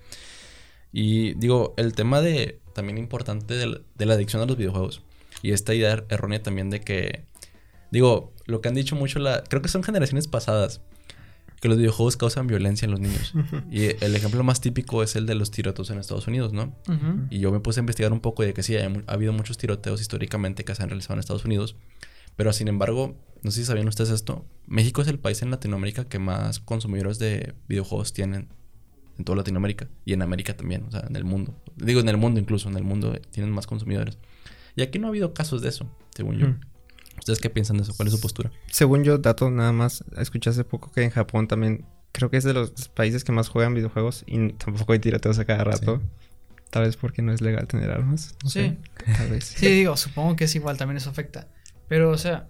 Y 0.91 1.34
digo, 1.36 1.73
el 1.78 1.93
tema 1.93 2.21
de 2.21 2.59
también 2.73 2.97
importante 2.97 3.55
de 3.55 3.82
de 3.95 4.05
la 4.05 4.13
adicción 4.13 4.41
a 4.41 4.45
los 4.45 4.57
videojuegos 4.57 5.01
y 5.41 5.51
esta 5.51 5.73
idea 5.73 6.03
errónea 6.09 6.41
también 6.41 6.69
de 6.69 6.82
que, 6.82 7.26
digo, 7.91 8.34
lo 8.45 8.61
que 8.61 8.69
han 8.69 8.76
dicho 8.76 8.95
mucho, 8.95 9.19
la, 9.19 9.43
creo 9.43 9.61
que 9.61 9.67
son 9.67 9.84
generaciones 9.84 10.28
pasadas, 10.28 10.82
que 11.66 11.70
los 11.70 11.80
videojuegos 11.80 12.16
causan 12.16 12.45
violencia 12.45 12.86
en 12.86 12.91
los 12.91 12.99
niños. 12.99 13.34
y 13.72 13.86
el 14.03 14.16
ejemplo 14.16 14.43
más 14.43 14.61
típico 14.61 15.01
es 15.01 15.16
el 15.16 15.26
de 15.26 15.34
los 15.34 15.49
tiroteos 15.49 15.89
en 15.89 15.97
Estados 15.97 16.28
Unidos, 16.28 16.53
¿no? 16.53 16.76
Y 17.32 17.39
yo 17.39 17.51
me 17.51 17.59
puse 17.59 17.80
a 17.80 17.82
investigar 17.82 18.13
un 18.13 18.20
poco 18.20 18.43
de 18.43 18.53
que 18.53 18.61
sí, 18.61 18.78
ha, 18.78 18.88
habido 19.07 19.34
muchos 19.34 19.57
tiroteos 19.57 19.99
históricamente 19.99 20.63
que 20.63 20.76
se 20.76 20.84
han 20.84 20.89
realizado 20.89 21.16
en 21.16 21.22
Estados 21.22 21.43
Unidos. 21.43 21.76
Pero 22.36 22.53
sin 22.53 22.68
embargo, 22.68 23.18
no 23.41 23.49
sé 23.49 23.61
si 23.61 23.66
sabían 23.66 23.88
ustedes 23.88 24.11
esto, 24.11 24.45
México 24.68 25.01
es 25.01 25.07
el 25.07 25.18
país 25.18 25.41
en 25.41 25.49
Latinoamérica 25.49 26.05
que 26.05 26.20
más 26.20 26.59
consumidores 26.59 27.18
de 27.18 27.55
videojuegos 27.68 28.13
tienen 28.13 28.47
en 29.18 29.26
toda 29.26 29.38
Latinoamérica 29.38 29.88
y 30.05 30.13
en 30.13 30.22
América 30.22 30.55
también, 30.55 30.84
o 30.88 30.91
sea, 30.91 31.03
en 31.09 31.16
el 31.16 31.24
mundo. 31.24 31.55
Digo, 31.78 31.99
en 31.99 32.09
el 32.09 32.18
mundo 32.18 32.39
incluso, 32.39 32.70
en 32.70 32.78
el 32.78 32.84
mundo 32.84 33.20
tienen 33.32 33.51
más 33.51 33.66
consumidores. 33.66 34.20
Y 34.76 34.84
aquí 34.84 34.99
no 34.99 35.07
ha 35.07 35.09
habido 35.09 35.34
casos 35.34 35.63
de 35.63 35.70
eso, 35.70 35.89
según 36.16 36.38
yo. 36.38 36.47
¿Ustedes 37.26 37.39
qué 37.39 37.49
piensan 37.49 37.78
de 37.78 37.84
eso? 37.84 37.93
¿Cuál 37.97 38.07
es 38.07 38.13
su 38.13 38.21
postura? 38.21 38.51
Según 38.69 39.03
yo, 39.03 39.17
dato 39.17 39.49
nada 39.49 39.71
más, 39.71 40.03
escuché 40.15 40.51
hace 40.51 40.63
poco 40.63 40.91
que 40.91 41.01
en 41.01 41.09
Japón 41.09 41.47
también 41.47 41.84
creo 42.11 42.30
que 42.30 42.38
es 42.38 42.43
de 42.43 42.53
los 42.53 42.69
países 42.89 43.23
que 43.23 43.32
más 43.32 43.49
juegan 43.49 43.73
videojuegos 43.73 44.23
y 44.28 44.53
tampoco 44.53 44.93
hay 44.93 44.99
tiroteos 44.99 45.39
a 45.39 45.45
cada 45.45 45.63
rato. 45.63 46.03
Tal 46.69 46.84
vez 46.84 46.97
porque 46.97 47.23
no 47.23 47.34
es 47.34 47.41
legal 47.41 47.65
tener 47.65 47.89
armas. 47.89 48.36
sí. 48.45 48.78
Tal 49.17 49.32
vez. 49.32 49.45
Sí, 49.45 49.65
digo, 49.65 49.97
supongo 49.97 50.36
que 50.36 50.43
es 50.43 50.53
igual, 50.53 50.78
también 50.78 50.97
eso 50.97 51.09
afecta. 51.09 51.47
Pero, 51.88 52.11
o 52.11 52.17
sea, 52.19 52.47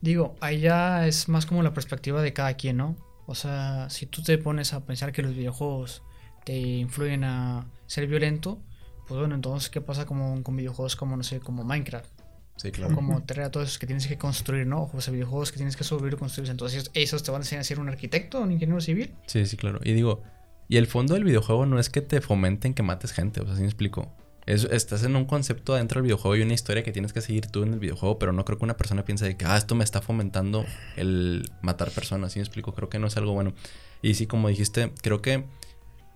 digo, 0.00 0.34
ahí 0.40 0.60
ya 0.60 1.06
es 1.06 1.28
más 1.28 1.44
como 1.44 1.62
la 1.62 1.74
perspectiva 1.74 2.22
de 2.22 2.32
cada 2.32 2.54
quien, 2.54 2.78
¿no? 2.78 2.96
O 3.26 3.34
sea, 3.34 3.90
si 3.90 4.06
tú 4.06 4.22
te 4.22 4.38
pones 4.38 4.72
a 4.72 4.86
pensar 4.86 5.12
que 5.12 5.20
los 5.20 5.34
videojuegos 5.34 6.02
te 6.46 6.56
influyen 6.56 7.24
a 7.24 7.66
ser 7.86 8.06
violento, 8.06 8.62
pues 9.06 9.20
bueno, 9.20 9.34
entonces, 9.34 9.68
¿qué 9.68 9.82
pasa 9.82 10.06
como, 10.06 10.42
con 10.42 10.56
videojuegos 10.56 10.96
como, 10.96 11.18
no 11.18 11.22
sé, 11.22 11.40
como 11.40 11.64
Minecraft? 11.64 12.19
Sí, 12.60 12.72
claro. 12.72 12.94
Como 12.94 13.22
tener 13.22 13.44
a 13.44 13.50
todos 13.50 13.68
esos 13.68 13.78
que 13.78 13.86
tienes 13.86 14.06
que 14.06 14.18
construir, 14.18 14.66
¿no? 14.66 14.90
O 14.92 15.00
sea, 15.00 15.14
videojuegos 15.14 15.50
que 15.50 15.56
tienes 15.56 15.78
que 15.78 15.84
subir 15.84 16.12
y 16.12 16.16
construir. 16.16 16.50
Entonces, 16.50 16.90
¿esos 16.92 17.22
te 17.22 17.30
van 17.30 17.40
a 17.40 17.44
enseñar 17.44 17.62
a 17.62 17.64
ser 17.64 17.80
un 17.80 17.88
arquitecto, 17.88 18.38
un 18.38 18.52
ingeniero 18.52 18.82
civil? 18.82 19.14
Sí, 19.26 19.46
sí, 19.46 19.56
claro. 19.56 19.80
Y 19.82 19.94
digo, 19.94 20.22
y 20.68 20.76
el 20.76 20.86
fondo 20.86 21.14
del 21.14 21.24
videojuego 21.24 21.64
no 21.64 21.78
es 21.78 21.88
que 21.88 22.02
te 22.02 22.20
fomenten 22.20 22.74
que 22.74 22.82
mates 22.82 23.12
gente, 23.12 23.40
o 23.40 23.44
sea, 23.44 23.54
así 23.54 23.62
me 23.62 23.66
explico. 23.66 24.14
Es, 24.44 24.64
estás 24.64 25.04
en 25.04 25.16
un 25.16 25.24
concepto 25.24 25.74
dentro 25.74 26.00
del 26.00 26.02
videojuego 26.02 26.36
y 26.36 26.42
una 26.42 26.52
historia 26.52 26.82
que 26.82 26.92
tienes 26.92 27.14
que 27.14 27.22
seguir 27.22 27.46
tú 27.46 27.62
en 27.62 27.72
el 27.72 27.78
videojuego, 27.78 28.18
pero 28.18 28.34
no 28.34 28.44
creo 28.44 28.58
que 28.58 28.64
una 28.64 28.76
persona 28.76 29.06
piense 29.06 29.24
de 29.24 29.38
que, 29.38 29.46
ah, 29.46 29.56
esto 29.56 29.74
me 29.74 29.84
está 29.84 30.02
fomentando 30.02 30.66
el 30.96 31.50
matar 31.62 31.90
personas, 31.90 32.34
¿sí 32.34 32.40
me 32.40 32.42
explico? 32.42 32.74
Creo 32.74 32.90
que 32.90 32.98
no 32.98 33.06
es 33.06 33.16
algo 33.16 33.32
bueno. 33.32 33.54
Y 34.02 34.12
sí, 34.14 34.26
como 34.26 34.48
dijiste, 34.48 34.92
creo 35.00 35.22
que 35.22 35.44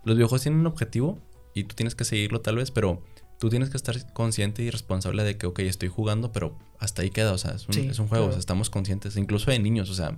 los 0.03 0.15
videojuegos 0.15 0.43
tienen 0.43 0.59
un 0.59 0.67
objetivo 0.67 1.17
y 1.55 1.63
tú 1.63 1.75
tienes 1.75 1.95
que 1.95 2.05
seguirlo 2.05 2.41
tal 2.41 2.57
vez, 2.57 2.69
pero 2.69 3.01
tú 3.39 3.49
tienes 3.49 3.69
que 3.69 3.77
estar 3.77 4.13
consciente 4.13 4.63
y 4.63 4.69
responsable 4.69 5.23
de 5.23 5.37
que, 5.37 5.47
ok, 5.47 5.59
estoy 5.59 5.89
jugando, 5.89 6.31
pero 6.31 6.57
hasta 6.79 7.01
ahí 7.01 7.09
queda, 7.09 7.33
o 7.33 7.37
sea, 7.37 7.55
es 7.55 7.67
un, 7.99 8.07
juego, 8.07 8.27
o 8.27 8.29
sea, 8.31 8.39
estamos 8.39 8.69
conscientes, 8.69 9.17
incluso 9.17 9.51
de 9.51 9.59
niños, 9.59 9.89
o 9.89 9.93
sea, 9.93 10.17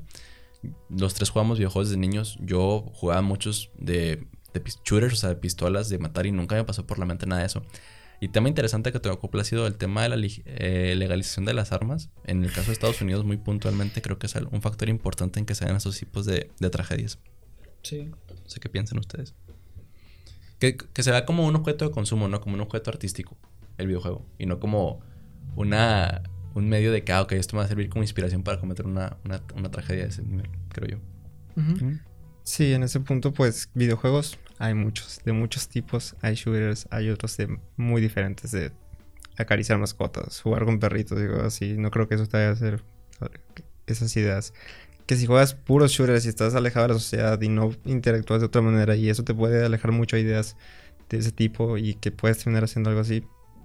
los 0.89 1.13
tres 1.13 1.29
jugamos 1.29 1.57
videojuegos 1.57 1.89
de 1.89 1.97
niños, 1.97 2.37
yo 2.41 2.91
jugaba 2.93 3.21
muchos 3.21 3.71
de, 3.77 4.27
de 4.53 4.63
shooters, 4.85 5.13
o 5.13 5.17
sea, 5.17 5.29
de 5.29 5.35
pistolas, 5.35 5.89
de 5.89 5.99
matar 5.99 6.25
y 6.25 6.31
nunca 6.31 6.55
me 6.55 6.63
pasó 6.63 6.85
por 6.85 6.99
la 6.99 7.05
mente 7.05 7.25
nada 7.25 7.41
de 7.41 7.47
eso. 7.47 7.63
Y 8.19 8.29
tema 8.29 8.49
interesante 8.49 8.91
que 8.91 8.99
te 8.99 9.09
ha 9.09 9.43
sido 9.43 9.67
el 9.67 9.77
tema 9.77 10.01
de 10.01 10.09
la 10.09 10.17
eh, 10.17 10.95
legalización 10.97 11.45
de 11.45 11.53
las 11.53 11.71
armas. 11.71 12.09
En 12.23 12.43
el 12.43 12.51
caso 12.51 12.67
de 12.67 12.73
Estados 12.73 12.99
Unidos, 12.99 13.25
muy 13.25 13.37
puntualmente, 13.37 14.01
creo 14.01 14.17
que 14.17 14.25
es 14.25 14.35
un 14.35 14.61
factor 14.63 14.89
importante 14.89 15.39
en 15.39 15.45
que 15.45 15.53
se 15.53 15.65
hagan 15.65 15.77
esos 15.77 15.99
tipos 15.99 16.25
de, 16.25 16.49
de 16.59 16.69
tragedias. 16.71 17.19
Sí. 17.83 18.05
No 18.05 18.49
sé 18.49 18.59
qué 18.59 18.69
piensan 18.69 18.97
ustedes. 18.97 19.35
Que, 20.59 20.77
se 20.95 21.11
vea 21.11 21.25
como 21.25 21.45
un 21.45 21.55
objeto 21.55 21.85
de 21.85 21.91
consumo, 21.91 22.27
¿no? 22.27 22.41
Como 22.41 22.55
un 22.55 22.61
objeto 22.61 22.89
artístico, 22.89 23.37
el 23.77 23.87
videojuego. 23.87 24.25
Y 24.37 24.45
no 24.45 24.59
como 24.59 25.01
una, 25.55 26.23
un 26.55 26.69
medio 26.69 26.91
de 26.91 27.03
que, 27.03 27.11
ah, 27.11 27.21
ok, 27.21 27.33
esto 27.33 27.55
me 27.55 27.59
va 27.59 27.65
a 27.65 27.67
servir 27.67 27.89
como 27.89 28.03
inspiración 28.03 28.43
para 28.43 28.59
cometer 28.59 28.85
una, 28.85 29.17
tragedia 29.71 30.03
de 30.03 30.09
ese 30.09 30.23
nivel, 30.23 30.49
creo 30.69 30.97
yo. 30.97 30.97
Sí, 32.43 32.73
en 32.73 32.83
ese 32.83 32.99
punto, 32.99 33.33
pues, 33.33 33.69
videojuegos 33.73 34.39
hay 34.59 34.73
muchos, 34.73 35.21
de 35.25 35.33
muchos 35.33 35.67
tipos. 35.67 36.15
Hay 36.21 36.35
shooters, 36.35 36.87
hay 36.91 37.09
otros 37.09 37.37
de 37.37 37.59
muy 37.75 38.01
diferentes, 38.01 38.51
de 38.51 38.71
acariciar 39.37 39.77
mascotas, 39.77 40.41
jugar 40.41 40.65
con 40.65 40.79
perritos, 40.79 41.19
digo 41.19 41.41
así. 41.41 41.77
No 41.77 41.91
creo 41.91 42.07
que 42.07 42.15
eso 42.15 42.27
te 42.27 42.37
vaya 42.37 42.49
a 42.49 42.53
hacer 42.53 42.83
esas 43.85 44.15
ideas 44.17 44.53
que 45.07 45.15
si 45.15 45.25
juegas 45.25 45.55
puros 45.55 45.91
shooters 45.91 46.25
y 46.25 46.29
estás 46.29 46.53
alejado 46.53 46.87
de 46.87 46.93
la 46.93 46.99
sociedad 46.99 47.41
y 47.41 47.49
no 47.49 47.71
interactúas 47.85 48.41
de 48.41 48.47
otra 48.47 48.61
manera 48.61 48.95
y 48.95 49.09
eso 49.09 49.23
te 49.23 49.33
puede 49.33 49.65
alejar 49.65 49.91
mucho 49.91 50.17
de 50.17 50.21
ideas 50.21 50.57
de 51.09 51.17
ese 51.17 51.31
tipo 51.31 51.77
y 51.77 51.95
que 51.95 52.11
puedes 52.11 52.39
terminar 52.39 52.65
haciendo 52.65 52.89
algo 52.89 53.01
así, 53.01 53.23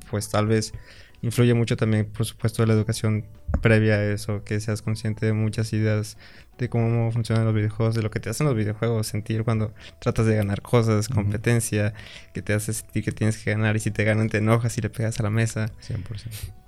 pues 0.08 0.30
tal 0.30 0.46
vez 0.46 0.72
influye 1.20 1.54
mucho 1.54 1.76
también, 1.76 2.06
por 2.06 2.26
supuesto, 2.26 2.64
la 2.64 2.74
educación 2.74 3.26
previa 3.60 3.94
a 3.94 4.04
eso, 4.04 4.44
que 4.44 4.60
seas 4.60 4.82
consciente 4.82 5.26
de 5.26 5.32
muchas 5.32 5.72
ideas 5.72 6.16
de 6.58 6.68
cómo 6.68 7.10
funcionan 7.10 7.44
los 7.44 7.54
videojuegos, 7.54 7.94
de 7.96 8.02
lo 8.02 8.10
que 8.10 8.20
te 8.20 8.30
hacen 8.30 8.46
los 8.46 8.56
videojuegos, 8.56 9.06
sentir 9.08 9.42
cuando 9.42 9.72
tratas 10.00 10.26
de 10.26 10.36
ganar 10.36 10.62
cosas, 10.62 11.08
competencia, 11.08 11.92
que 12.32 12.42
te 12.42 12.52
hace 12.52 12.72
sentir 12.72 13.04
que 13.04 13.12
tienes 13.12 13.38
que 13.38 13.50
ganar 13.50 13.74
y 13.76 13.80
si 13.80 13.90
te 13.90 14.04
ganan 14.04 14.28
te 14.28 14.38
enojas 14.38 14.78
y 14.78 14.80
le 14.80 14.90
pegas 14.90 15.18
a 15.18 15.22
la 15.24 15.30
mesa. 15.30 15.70
100%. 15.88 16.62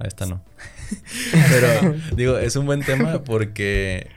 A 0.00 0.06
esta 0.06 0.26
no. 0.26 0.42
Pero 1.50 1.94
digo, 2.16 2.38
es 2.38 2.56
un 2.56 2.66
buen 2.66 2.80
tema 2.82 3.22
porque 3.22 4.08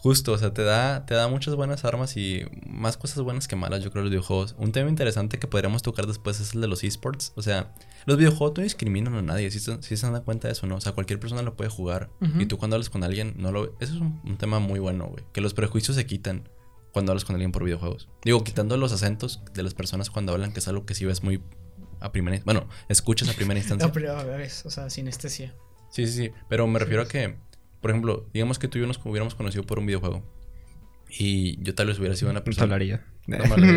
justo, 0.00 0.32
o 0.32 0.38
sea, 0.38 0.54
te 0.54 0.62
da, 0.62 1.04
te 1.04 1.14
da 1.14 1.28
muchas 1.28 1.54
buenas 1.54 1.84
armas 1.84 2.16
y 2.16 2.42
más 2.66 2.96
cosas 2.96 3.22
buenas 3.22 3.48
que 3.48 3.54
malas, 3.54 3.84
yo 3.84 3.90
creo, 3.90 4.02
los 4.02 4.10
videojuegos. 4.10 4.56
Un 4.58 4.72
tema 4.72 4.88
interesante 4.88 5.38
que 5.38 5.46
podríamos 5.46 5.82
tocar 5.82 6.06
después 6.06 6.40
es 6.40 6.54
el 6.54 6.62
de 6.62 6.68
los 6.68 6.82
esports. 6.84 7.32
O 7.36 7.42
sea, 7.42 7.74
los 8.06 8.16
videojuegos 8.16 8.56
no 8.56 8.62
discriminan 8.62 9.14
a 9.14 9.22
nadie, 9.22 9.50
si, 9.50 9.60
se 9.60 9.96
dan 9.96 10.22
cuenta 10.22 10.48
de 10.48 10.52
eso, 10.52 10.66
¿no? 10.66 10.76
O 10.76 10.80
sea, 10.80 10.92
cualquier 10.92 11.20
persona 11.20 11.42
lo 11.42 11.54
puede 11.54 11.70
jugar. 11.70 12.10
Y 12.38 12.46
tú 12.46 12.56
cuando 12.56 12.76
hablas 12.76 12.88
con 12.88 13.04
alguien, 13.04 13.34
no 13.36 13.52
lo... 13.52 13.76
Eso 13.78 13.94
es 13.94 14.00
un, 14.00 14.36
tema 14.38 14.58
muy 14.58 14.80
bueno, 14.80 15.06
güey. 15.06 15.22
Que 15.32 15.42
los 15.42 15.52
prejuicios 15.52 15.96
se 15.96 16.06
quitan 16.06 16.48
cuando 16.92 17.12
hablas 17.12 17.24
con 17.24 17.34
alguien 17.34 17.52
por 17.52 17.64
videojuegos. 17.64 18.08
Digo, 18.24 18.42
quitando 18.42 18.76
los 18.78 18.92
acentos 18.92 19.42
de 19.52 19.62
las 19.62 19.74
personas 19.74 20.08
cuando 20.08 20.32
hablan, 20.32 20.52
que 20.52 20.60
es 20.60 20.68
algo 20.68 20.86
que 20.86 20.94
sí 20.94 21.04
ves 21.04 21.22
muy 21.22 21.42
a 22.00 22.12
primera 22.12 22.38
Bueno, 22.44 22.68
escuchas 22.88 23.28
a 23.28 23.32
primera 23.34 23.58
instancia. 23.60 23.86
no, 23.86 23.92
pero 23.92 24.16
a 24.16 24.24
vez, 24.24 24.64
o 24.66 24.70
sea, 24.70 24.90
sinestesia. 24.90 25.54
Sí, 25.90 26.06
sí, 26.06 26.12
sí. 26.12 26.30
Pero 26.48 26.66
me 26.66 26.78
refiero 26.78 27.02
a 27.02 27.08
que, 27.08 27.36
por 27.80 27.90
ejemplo, 27.90 28.26
digamos 28.32 28.58
que 28.58 28.68
tú 28.68 28.78
y 28.78 28.82
yo 28.82 28.86
nos 28.86 29.00
hubiéramos 29.04 29.34
conocido 29.34 29.64
por 29.64 29.78
un 29.78 29.86
videojuego. 29.86 30.22
Y 31.18 31.60
yo 31.62 31.74
tal 31.74 31.88
vez 31.88 31.98
hubiera 31.98 32.14
sido 32.14 32.30
una 32.30 32.44
persona. 32.44 32.66
No 32.68 32.72
hablaría. 32.74 33.04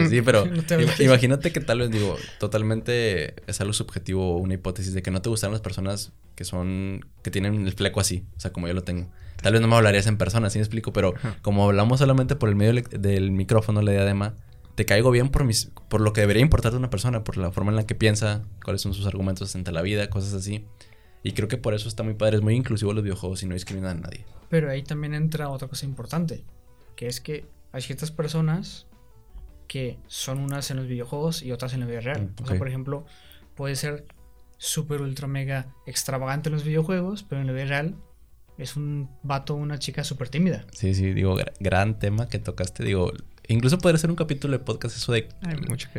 sí, 0.09 0.21
pero 0.21 0.45
imagínate 0.99 1.51
que 1.51 1.59
tal 1.59 1.79
vez 1.79 1.89
digo, 1.91 2.15
totalmente 2.39 3.33
es 3.49 3.59
algo 3.59 3.73
subjetivo, 3.73 4.37
una 4.37 4.53
hipótesis 4.53 4.93
de 4.93 5.01
que 5.01 5.09
no 5.11 5.21
te 5.21 5.29
gustan 5.29 5.51
las 5.51 5.61
personas 5.61 6.13
que 6.35 6.43
son, 6.43 7.05
que 7.23 7.31
tienen 7.31 7.65
el 7.65 7.73
fleco 7.73 7.99
así, 7.99 8.25
o 8.37 8.39
sea, 8.39 8.53
como 8.53 8.67
yo 8.67 8.73
lo 8.73 8.83
tengo. 8.83 9.09
Tal 9.41 9.53
vez 9.53 9.61
no 9.61 9.67
me 9.67 9.75
hablarías 9.75 10.07
en 10.07 10.17
persona, 10.17 10.47
así 10.47 10.59
me 10.59 10.63
explico, 10.63 10.93
pero 10.93 11.13
como 11.41 11.65
hablamos 11.65 11.99
solamente 11.99 12.35
por 12.35 12.49
el 12.49 12.55
medio 12.55 12.81
del 12.91 13.31
micrófono, 13.31 13.81
la 13.81 13.91
diadema, 13.91 14.35
te 14.75 14.85
caigo 14.85 15.11
bien 15.11 15.29
por, 15.29 15.43
mis, 15.43 15.71
por 15.89 16.01
lo 16.01 16.13
que 16.13 16.21
debería 16.21 16.41
importarte 16.41 16.77
una 16.77 16.89
persona, 16.89 17.23
por 17.23 17.37
la 17.37 17.51
forma 17.51 17.71
en 17.71 17.75
la 17.75 17.85
que 17.85 17.95
piensa, 17.95 18.43
cuáles 18.63 18.81
son 18.81 18.93
sus 18.93 19.05
argumentos 19.05 19.55
ante 19.55 19.71
la 19.71 19.81
vida, 19.81 20.09
cosas 20.09 20.33
así. 20.33 20.65
Y 21.21 21.33
creo 21.33 21.47
que 21.47 21.57
por 21.57 21.73
eso 21.73 21.87
está 21.87 22.03
muy 22.03 22.15
padre, 22.15 22.37
es 22.37 22.41
muy 22.41 22.55
inclusivo 22.55 22.93
los 22.93 23.03
videojuegos 23.03 23.43
y 23.43 23.45
no 23.45 23.53
discrimina 23.53 23.91
a 23.91 23.95
nadie. 23.95 24.25
Pero 24.49 24.69
ahí 24.69 24.83
también 24.83 25.13
entra 25.13 25.49
otra 25.49 25.67
cosa 25.67 25.85
importante, 25.85 26.43
que 26.95 27.07
es 27.07 27.21
que 27.21 27.45
hay 27.71 27.81
ciertas 27.81 28.11
personas 28.11 28.87
que 29.67 29.97
son 30.07 30.39
unas 30.39 30.69
en 30.69 30.77
los 30.77 30.87
videojuegos 30.87 31.41
y 31.41 31.51
otras 31.51 31.73
en 31.73 31.79
la 31.79 31.85
vida 31.85 32.01
real. 32.01 32.21
Mm, 32.21 32.43
o 32.43 32.47
sea, 32.47 32.57
por 32.57 32.67
ejemplo, 32.67 33.05
puede 33.55 33.75
ser 33.75 34.05
súper, 34.57 35.01
ultra, 35.01 35.27
mega 35.27 35.73
extravagante 35.85 36.49
en 36.49 36.53
los 36.53 36.63
videojuegos, 36.63 37.23
pero 37.23 37.41
en 37.41 37.47
la 37.47 37.53
vida 37.53 37.65
real 37.65 37.95
es 38.57 38.75
un 38.75 39.09
vato, 39.23 39.55
una 39.55 39.79
chica 39.79 40.03
súper 40.03 40.29
tímida. 40.29 40.65
Sí, 40.71 40.93
sí, 40.93 41.13
digo, 41.13 41.37
gran 41.59 41.99
tema 41.99 42.27
que 42.27 42.39
tocaste. 42.39 42.83
Digo, 42.83 43.11
Incluso 43.47 43.77
podría 43.77 43.97
ser 43.97 44.09
un 44.09 44.15
capítulo 44.15 44.53
de 44.53 44.59
podcast 44.59 44.95
eso 44.95 45.11
de 45.11 45.27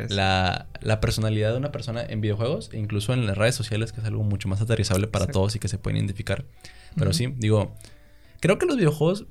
la, 0.08 0.66
la, 0.80 1.00
personalidad 1.00 1.52
de 1.52 1.58
una 1.58 1.72
persona 1.72 2.02
en 2.02 2.20
videojuegos, 2.22 2.70
incluso 2.72 3.12
en 3.12 3.26
las 3.26 3.36
redes 3.36 3.54
sociales, 3.54 3.92
que 3.92 4.00
es 4.00 4.06
algo 4.06 4.22
mucho 4.22 4.48
más 4.48 4.62
aterrizable 4.62 5.08
para 5.08 5.26
todos 5.26 5.54
y 5.54 5.58
que 5.58 5.68
se 5.68 5.76
pueden 5.76 5.98
identificar. 5.98 6.46
Pero 6.96 7.12
sí, 7.12 7.34
digo, 7.36 7.74
creo 8.40 8.58
que 8.58 8.64
los 8.64 8.76
videojuegos, 8.76 9.26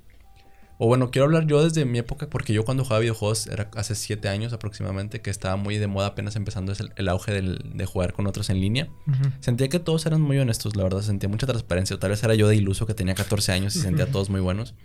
o 0.78 0.86
bueno, 0.86 1.10
quiero 1.10 1.26
hablar 1.26 1.48
yo 1.48 1.64
desde 1.64 1.86
mi 1.86 1.98
época, 1.98 2.30
porque 2.30 2.54
yo 2.54 2.66
cuando 2.66 2.84
jugaba 2.84 3.00
videojuegos 3.00 3.48
era 3.48 3.72
hace 3.76 3.96
siete 3.96 4.30
años 4.30 4.54
aproximadamente, 4.54 5.22
que 5.22 5.32
estaba 5.32 5.56
muy 5.56 5.78
de 5.78 5.88
moda 5.88 6.08
apenas 6.08 6.36
empezando 6.36 6.72
el, 6.96 7.10
auge 7.10 7.42
de 7.42 7.86
jugar 7.86 8.14
con 8.14 8.28
otros 8.28 8.52
en 8.52 8.62
línea. 8.62 8.90
Sentía 9.40 9.70
que 9.70 9.80
todos 9.80 10.06
eran 10.06 10.22
muy 10.22 10.38
honestos, 10.38 10.76
la 10.76 10.84
verdad, 10.84 11.02
sentía 11.02 11.30
mucha 11.30 11.48
transparencia. 11.48 11.96
O 11.96 12.00
tal 12.00 12.12
vez 12.12 12.24
era 12.24 12.36
yo 12.36 12.48
de 12.48 12.56
iluso 12.56 12.86
que 12.86 12.94
tenía 12.94 13.16
14 13.16 13.52
años 13.54 13.76
y 13.76 13.80
sentía 13.80 14.06
a 14.06 14.08
todos 14.12 14.30
muy 14.30 14.42
buenos. 14.42 14.76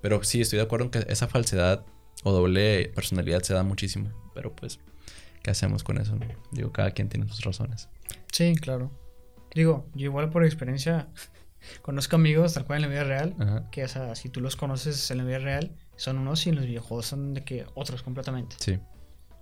Pero 0.00 0.22
sí, 0.22 0.40
estoy 0.40 0.58
de 0.58 0.62
acuerdo 0.62 0.86
en 0.86 0.90
que 0.90 1.12
esa 1.12 1.26
falsedad 1.26 1.84
o 2.24 2.32
doble 2.32 2.90
personalidad 2.94 3.42
se 3.42 3.54
da 3.54 3.62
muchísimo. 3.62 4.10
Pero 4.34 4.54
pues, 4.54 4.78
¿qué 5.42 5.50
hacemos 5.50 5.84
con 5.84 5.98
eso? 5.98 6.18
Digo, 6.52 6.72
cada 6.72 6.90
quien 6.92 7.08
tiene 7.08 7.28
sus 7.28 7.44
razones. 7.44 7.88
Sí, 8.32 8.54
claro. 8.54 8.90
Digo, 9.54 9.86
yo 9.94 10.06
igual 10.06 10.30
por 10.30 10.44
experiencia 10.44 11.08
conozco 11.82 12.16
amigos 12.16 12.54
tal 12.54 12.64
cual 12.64 12.78
en 12.78 12.82
la 12.82 12.88
vida 12.88 13.04
real, 13.04 13.68
que 13.70 13.84
o 13.84 13.88
sea, 13.88 14.14
si 14.14 14.28
tú 14.28 14.40
los 14.40 14.56
conoces 14.56 15.10
en 15.10 15.18
la 15.18 15.24
vida 15.24 15.38
real, 15.38 15.76
son 15.96 16.18
unos 16.18 16.46
y 16.46 16.50
en 16.50 16.56
los 16.56 16.66
videojuegos 16.66 17.06
son 17.06 17.34
de 17.34 17.44
que 17.44 17.66
otros 17.74 18.02
completamente. 18.02 18.56
Sí. 18.58 18.78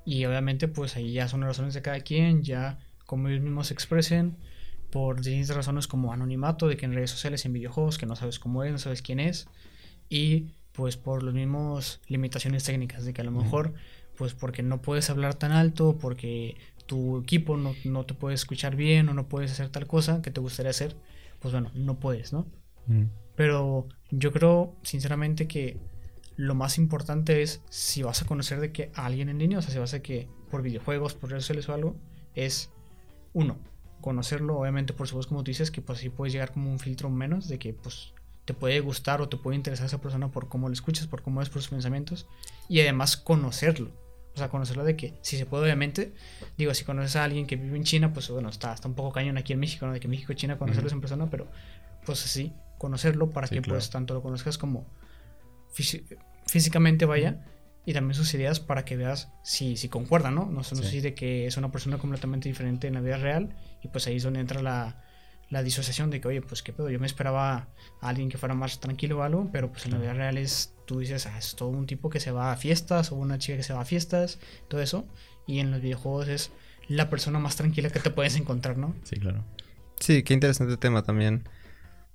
Y 0.05 0.24
obviamente 0.24 0.68
pues 0.68 0.97
ahí 0.97 1.12
ya 1.12 1.29
son 1.29 1.43
razones 1.43 1.74
de 1.74 1.83
cada 1.83 2.01
quien, 2.01 2.43
ya 2.43 2.79
como 3.05 3.29
ellos 3.29 3.43
mismos 3.43 3.68
se 3.68 3.74
expresen, 3.74 4.37
por 4.91 5.20
distintas 5.20 5.57
razones 5.57 5.89
como 5.89 6.12
anonimato, 6.12 6.68
de 6.68 6.77
que 6.77 6.87
en 6.87 6.95
redes 6.95 7.11
sociales, 7.11 7.45
en 7.45 7.53
videojuegos, 7.53 7.99
que 7.99 8.07
no 8.07 8.16
sabes 8.16 8.39
cómo 8.39 8.64
es, 8.64 8.72
no 8.72 8.79
sabes 8.79 9.03
quién 9.03 9.20
es, 9.20 9.49
y 10.09 10.53
pues 10.77 10.97
por 10.99 11.22
los 11.22 11.33
mismos 11.33 12.01
limitaciones 12.07 12.64
técnicas, 12.64 13.05
de 13.05 13.14
que 13.14 13.22
a 13.22 13.24
lo 13.24 13.31
mejor, 13.31 13.72
pues 14.16 14.35
porque 14.35 14.62
no 14.62 14.83
puedes 14.83 15.09
hablar 15.09 15.35
tan 15.35 15.53
alto, 15.53 15.97
porque 15.99 16.57
tu 16.85 17.18
equipo 17.18 17.57
no, 17.57 17.74
no, 17.85 18.05
te 18.05 18.14
puede 18.14 18.35
escuchar 18.35 18.77
bien 18.77 19.09
o 19.09 19.14
no 19.14 19.27
puedes 19.27 19.51
hacer 19.51 19.70
tal 19.70 19.87
cosa 19.87 20.20
que 20.20 20.31
te 20.31 20.41
gustaría 20.41 20.70
hacer, 20.70 20.95
pues 21.41 21.53
bueno, 21.53 21.70
no 21.74 21.99
puedes, 21.99 22.33
¿no? 22.33 22.47
Pero 23.35 23.89
yo 24.11 24.33
creo 24.33 24.77
sinceramente 24.83 25.49
que 25.49 25.79
lo 26.37 26.55
más 26.55 26.77
importante 26.77 27.43
es 27.43 27.62
si 27.70 28.03
vas 28.03 28.22
a 28.22 28.27
conocer 28.27 28.61
de 28.61 28.70
que 28.70 28.91
a 28.95 29.07
alguien 29.07 29.31
en 29.31 29.39
línea, 29.39 29.59
o 29.59 29.62
sea, 29.62 29.72
si 29.72 29.79
vas 29.79 29.95
a 29.95 30.03
que 30.03 30.29
por 30.51 30.62
videojuegos, 30.62 31.14
por 31.14 31.31
redes 31.31 31.45
sociales 31.45 31.68
o 31.68 31.74
algo, 31.74 31.97
es 32.35 32.70
uno, 33.33 33.59
conocerlo, 34.03 34.59
obviamente 34.59 34.93
por 34.93 35.09
supuesto 35.09 35.31
como 35.31 35.43
tú 35.43 35.51
dices, 35.51 35.70
que 35.70 35.81
pues 35.81 35.99
así 36.01 36.11
puedes 36.11 36.35
llegar 36.35 36.53
como 36.53 36.70
un 36.70 36.79
filtro 36.79 37.09
menos 37.09 37.49
de 37.49 37.59
que 37.59 37.72
pues 37.72 38.12
te 38.47 38.55
puede 38.55 38.81
gustar 38.81 39.21
o 39.21 39.29
te 39.29 39.37
puede 39.37 39.57
interesar 39.57 39.87
esa 39.87 40.01
persona 40.01 40.31
por 40.31 40.49
cómo 40.49 40.69
lo 40.69 40.73
escuchas, 40.73 41.07
por 41.09 41.21
cómo 41.21 41.43
es 41.43 41.51
por 41.51 41.61
sus 41.61 41.71
pensamientos 41.71 42.27
y 42.69 42.81
además 42.81 43.17
conocerlo. 43.17 43.91
O 44.35 44.39
sea, 44.39 44.49
conocerlo 44.49 44.85
de 44.85 44.97
que, 44.97 45.19
si 45.23 45.37
se 45.37 45.47
puede, 45.47 45.65
obviamente, 45.65 46.13
digo, 46.57 46.73
si 46.75 46.85
conoces 46.85 47.17
a 47.17 47.25
alguien 47.25 47.47
que 47.47 47.57
vive 47.57 47.77
en 47.77 47.85
China, 47.85 48.13
pues 48.13 48.29
bueno, 48.29 48.51
está, 48.51 48.73
está 48.73 48.87
un 48.87 48.95
poco 48.95 49.13
cañón 49.13 49.37
aquí 49.39 49.53
en 49.53 49.59
México, 49.59 49.87
¿no? 49.87 49.93
De 49.93 50.01
que 50.01 50.09
México 50.09 50.33
y 50.33 50.37
China 50.37 50.59
conocerlos 50.59 50.93
en 50.93 51.01
persona, 51.01 51.29
pero 51.29 51.49
pues 52.05 52.25
así, 52.25 52.53
conocerlo 52.79 53.31
para 53.31 53.49
que 53.49 53.63
pues 53.63 53.91
tanto 53.91 54.15
lo 54.15 54.23
conozcas 54.23 54.59
como 54.59 54.87
físicamente 56.47 57.05
vaya 57.05 57.45
y 57.85 57.95
también 57.95 58.15
sus 58.15 58.33
ideas 58.35 58.61
para 58.61 58.85
que 58.85 58.97
veas 58.97 59.33
si, 59.43 59.77
si 59.77 59.89
concuerdan, 59.89 60.35
¿no? 60.37 60.47
No, 60.47 60.63
se 60.63 60.77
nos 60.77 60.91
de 60.91 61.15
que 61.15 61.47
es 61.47 61.57
una 61.57 61.73
persona 61.73 61.99
completamente 61.99 62.49
diferente 62.49 62.87
en 62.87 62.95
la 62.95 63.01
vida 63.01 63.17
real 63.17 63.57
y 63.83 63.89
pues 63.89 64.07
ahí 64.07 64.17
es 64.17 64.23
donde 64.23 64.41
entra 64.41 64.63
la, 64.63 65.03
la 65.51 65.63
disociación 65.63 66.11
de 66.11 66.21
que, 66.21 66.29
oye, 66.29 66.43
pues 66.43 66.63
qué 66.63 66.73
pedo, 66.73 66.91
yo 66.91 66.99
me 66.99 67.07
esperaba 67.07 67.69
a 68.01 68.09
alguien 68.09 68.29
que 68.29 68.39
fuera 68.39 68.55
más 68.55 68.81
tranquilo 68.81 69.19
o 69.19 69.23
algo, 69.23 69.49
pero 69.53 69.71
pues 69.71 69.85
en 69.87 69.93
la 69.93 69.99
vida 69.99 70.13
real 70.13 70.39
es, 70.39 70.75
tú 70.87 70.99
dices, 70.99 71.27
ah, 71.27 71.39
es 71.39 71.55
todo 71.55 71.69
un 71.69 71.87
tipo 71.87 72.11
que 72.11 72.21
se 72.21 72.33
va 72.33 72.53
a 72.53 72.57
fiestas 72.57 73.13
o 73.13 73.17
una 73.17 73.39
chica 73.39 73.57
que 73.57 73.63
se 73.63 73.73
va 73.73 73.81
a 73.81 73.85
fiestas, 73.85 74.39
todo 74.69 74.81
eso, 74.81 75.07
y 75.47 75.61
en 75.61 75.71
los 75.71 75.81
videojuegos 75.81 76.29
es 76.29 76.51
la 76.89 77.11
persona 77.11 77.39
más 77.39 77.57
tranquila 77.57 77.91
que 77.91 78.01
te 78.01 78.11
puedes 78.11 78.37
encontrar, 78.37 78.77
¿no? 78.77 78.95
Sí, 79.05 79.17
claro. 79.17 79.45
Sí, 80.01 80.23
qué 80.23 80.35
interesante 80.35 80.77
tema 80.77 81.03
también. 81.03 81.49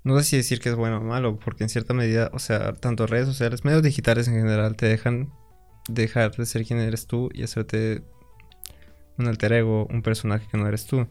No 0.04 0.18
sé 0.18 0.24
si 0.24 0.38
decir 0.38 0.60
que 0.60 0.70
es 0.70 0.76
bueno 0.76 0.98
o 0.98 1.02
malo, 1.02 1.40
porque 1.40 1.64
en 1.64 1.70
cierta 1.70 1.94
medida, 1.94 2.32
o 2.34 2.40
sea, 2.40 2.74
tanto 2.74 3.08
redes 3.08 3.28
sociales, 3.28 3.64
medios 3.64 3.84
digitales 3.84 4.28
en 4.28 4.36
general, 4.36 4.76
te 4.76 4.88
dejan 4.88 5.32
dejar 5.88 6.36
de 6.36 6.46
ser 6.46 6.66
quien 6.66 6.80
eres 6.80 7.08
tú 7.08 7.30
y 7.34 7.44
hacerte 7.44 8.04
un 9.18 9.28
alter 9.28 9.54
ego, 9.54 9.88
un 9.90 10.02
personaje 10.02 10.48
que 10.50 10.58
no 10.58 10.68
eres 10.68 10.86
tú 10.86 11.08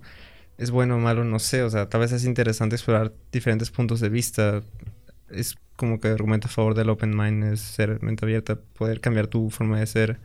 es 0.61 0.71
bueno 0.71 0.97
o 0.97 0.99
malo, 0.99 1.25
no 1.25 1.39
sé. 1.39 1.63
O 1.63 1.71
sea, 1.71 1.89
tal 1.89 2.03
vez 2.03 2.13
es 2.13 2.25
interesante 2.25 2.77
explorar 2.77 3.13
diferentes 3.33 3.71
puntos 3.71 3.99
de 4.01 4.11
vista. 4.11 4.63
Es 5.31 5.57
como 5.77 6.01
que 6.01 6.09
argumento 6.09 6.49
a 6.49 6.51
favor 6.51 6.75
del 6.75 6.91
open 6.91 7.17
mind, 7.17 7.45
es 7.45 7.61
ser 7.61 8.03
mente 8.03 8.27
abierta, 8.27 8.59
poder 8.77 9.01
cambiar 9.01 9.27
tu 9.27 9.49
forma 9.51 9.81
de 9.81 9.87
ser. 9.87 10.21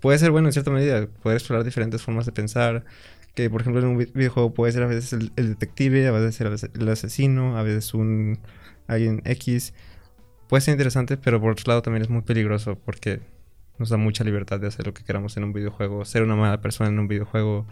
Puede 0.00 0.18
ser 0.18 0.30
bueno 0.30 0.48
en 0.48 0.52
cierta 0.52 0.70
medida, 0.70 1.06
poder 1.22 1.36
explorar 1.36 1.64
diferentes 1.64 2.02
formas 2.02 2.24
de 2.24 2.32
pensar. 2.32 2.84
Que, 3.34 3.50
por 3.50 3.60
ejemplo, 3.60 3.82
en 3.82 3.88
un 3.88 3.98
videojuego 3.98 4.54
puede 4.54 4.72
ser 4.72 4.82
a 4.82 4.86
veces 4.86 5.12
el, 5.12 5.30
detective, 5.36 6.06
a 6.06 6.12
veces 6.12 6.70
el 6.74 6.88
asesino, 6.88 7.58
a 7.58 7.62
veces 7.62 7.92
un 7.92 8.38
alguien 8.86 9.20
X. 9.26 9.74
Puede 10.48 10.62
ser 10.62 10.72
interesante, 10.72 11.18
pero 11.18 11.38
por 11.38 11.52
otro 11.52 11.64
lado 11.66 11.82
también 11.82 12.02
es 12.02 12.08
muy 12.08 12.22
peligroso 12.22 12.78
porque 12.82 13.20
nos 13.78 13.90
da 13.90 13.98
mucha 13.98 14.24
libertad 14.24 14.58
de 14.58 14.68
hacer 14.68 14.86
lo 14.86 14.94
que 14.94 15.04
queramos 15.04 15.36
en 15.36 15.44
un 15.44 15.52
videojuego. 15.52 16.02
Ser 16.06 16.22
una 16.22 16.34
mala 16.34 16.62
persona 16.62 16.88
en 16.88 16.98
un 16.98 17.08
videojuego 17.08 17.66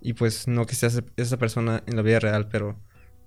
y 0.00 0.12
pues 0.12 0.48
no 0.48 0.66
que 0.66 0.74
seas 0.74 1.02
esa 1.16 1.36
persona 1.38 1.82
en 1.86 1.96
la 1.96 2.02
vida 2.02 2.20
real, 2.20 2.48
pero 2.48 2.76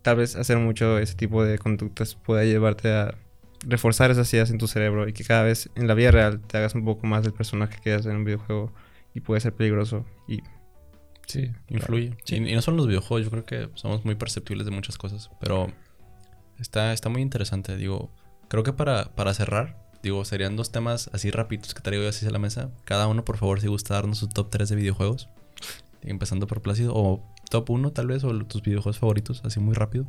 tal 0.02 0.18
vez 0.18 0.36
hacer 0.36 0.58
mucho 0.58 0.98
ese 1.00 1.16
tipo 1.16 1.44
de 1.44 1.58
conductas 1.58 2.16
pueda 2.16 2.44
llevarte 2.44 2.92
a 2.92 3.16
reforzar 3.64 4.10
esas 4.12 4.34
ideas 4.34 4.50
en 4.50 4.58
tu 4.58 4.68
cerebro 4.68 5.08
y 5.08 5.14
que 5.14 5.24
cada 5.24 5.44
vez 5.44 5.70
en 5.76 5.88
la 5.88 5.94
vida 5.94 6.12
real 6.12 6.42
te 6.42 6.58
hagas 6.58 6.74
un 6.74 6.84
poco 6.84 7.06
más 7.06 7.24
del 7.24 7.34
personaje 7.34 7.80
que 7.82 7.94
haces 7.94 8.08
en 8.08 8.18
un 8.18 8.26
videojuego 8.26 8.74
y 9.14 9.22
puede 9.22 9.42
ser 9.42 9.54
peligroso 9.54 10.06
y 10.28 10.42
sí, 11.28 11.52
influye. 11.70 12.16
Y, 12.28 12.40
no 12.40 12.62
solo 12.62 12.78
los 12.78 12.88
videojuegos, 12.88 13.26
yo 13.26 13.32
creo 13.32 13.46
que 13.46 13.70
somos 13.76 14.04
muy 14.06 14.16
perceptibles 14.16 14.66
de 14.66 14.72
muchas 14.72 14.98
cosas, 14.98 15.30
pero 15.40 15.72
está, 16.60 16.94
está 16.94 17.10
muy 17.10 17.22
interesante, 17.22 17.78
digo, 17.78 18.12
creo 18.48 18.64
que 18.64 18.74
para, 18.74 19.14
para 19.14 19.34
cerrar, 19.34 19.78
digo, 20.02 20.26
serían 20.26 20.56
dos 20.56 20.72
temas 20.72 21.10
así 21.14 21.30
rapidos 21.30 21.76
que 21.76 21.82
traigo 21.82 22.04
yo 22.04 22.10
así 22.10 22.26
a 22.26 22.32
la 22.32 22.40
mesa. 22.40 22.72
Cada 22.86 23.08
uno, 23.08 23.24
por 23.24 23.38
favor, 23.38 23.62
si 23.62 23.68
gusta 23.68 23.94
darnos 23.94 24.18
su 24.18 24.28
top 24.28 24.50
3 24.50 24.70
de 24.70 24.76
videojuegos 24.76 25.30
empezando 26.04 26.48
por 26.48 26.62
Plácido, 26.62 26.94
o 26.96 27.24
top 27.50 27.70
1 27.70 27.92
tal 27.92 28.08
vez, 28.08 28.24
o 28.24 28.46
tus 28.46 28.62
videojuegos 28.62 29.00
favoritos, 29.00 29.42
así 29.44 29.60
muy 29.60 29.74
rápido. 29.74 30.08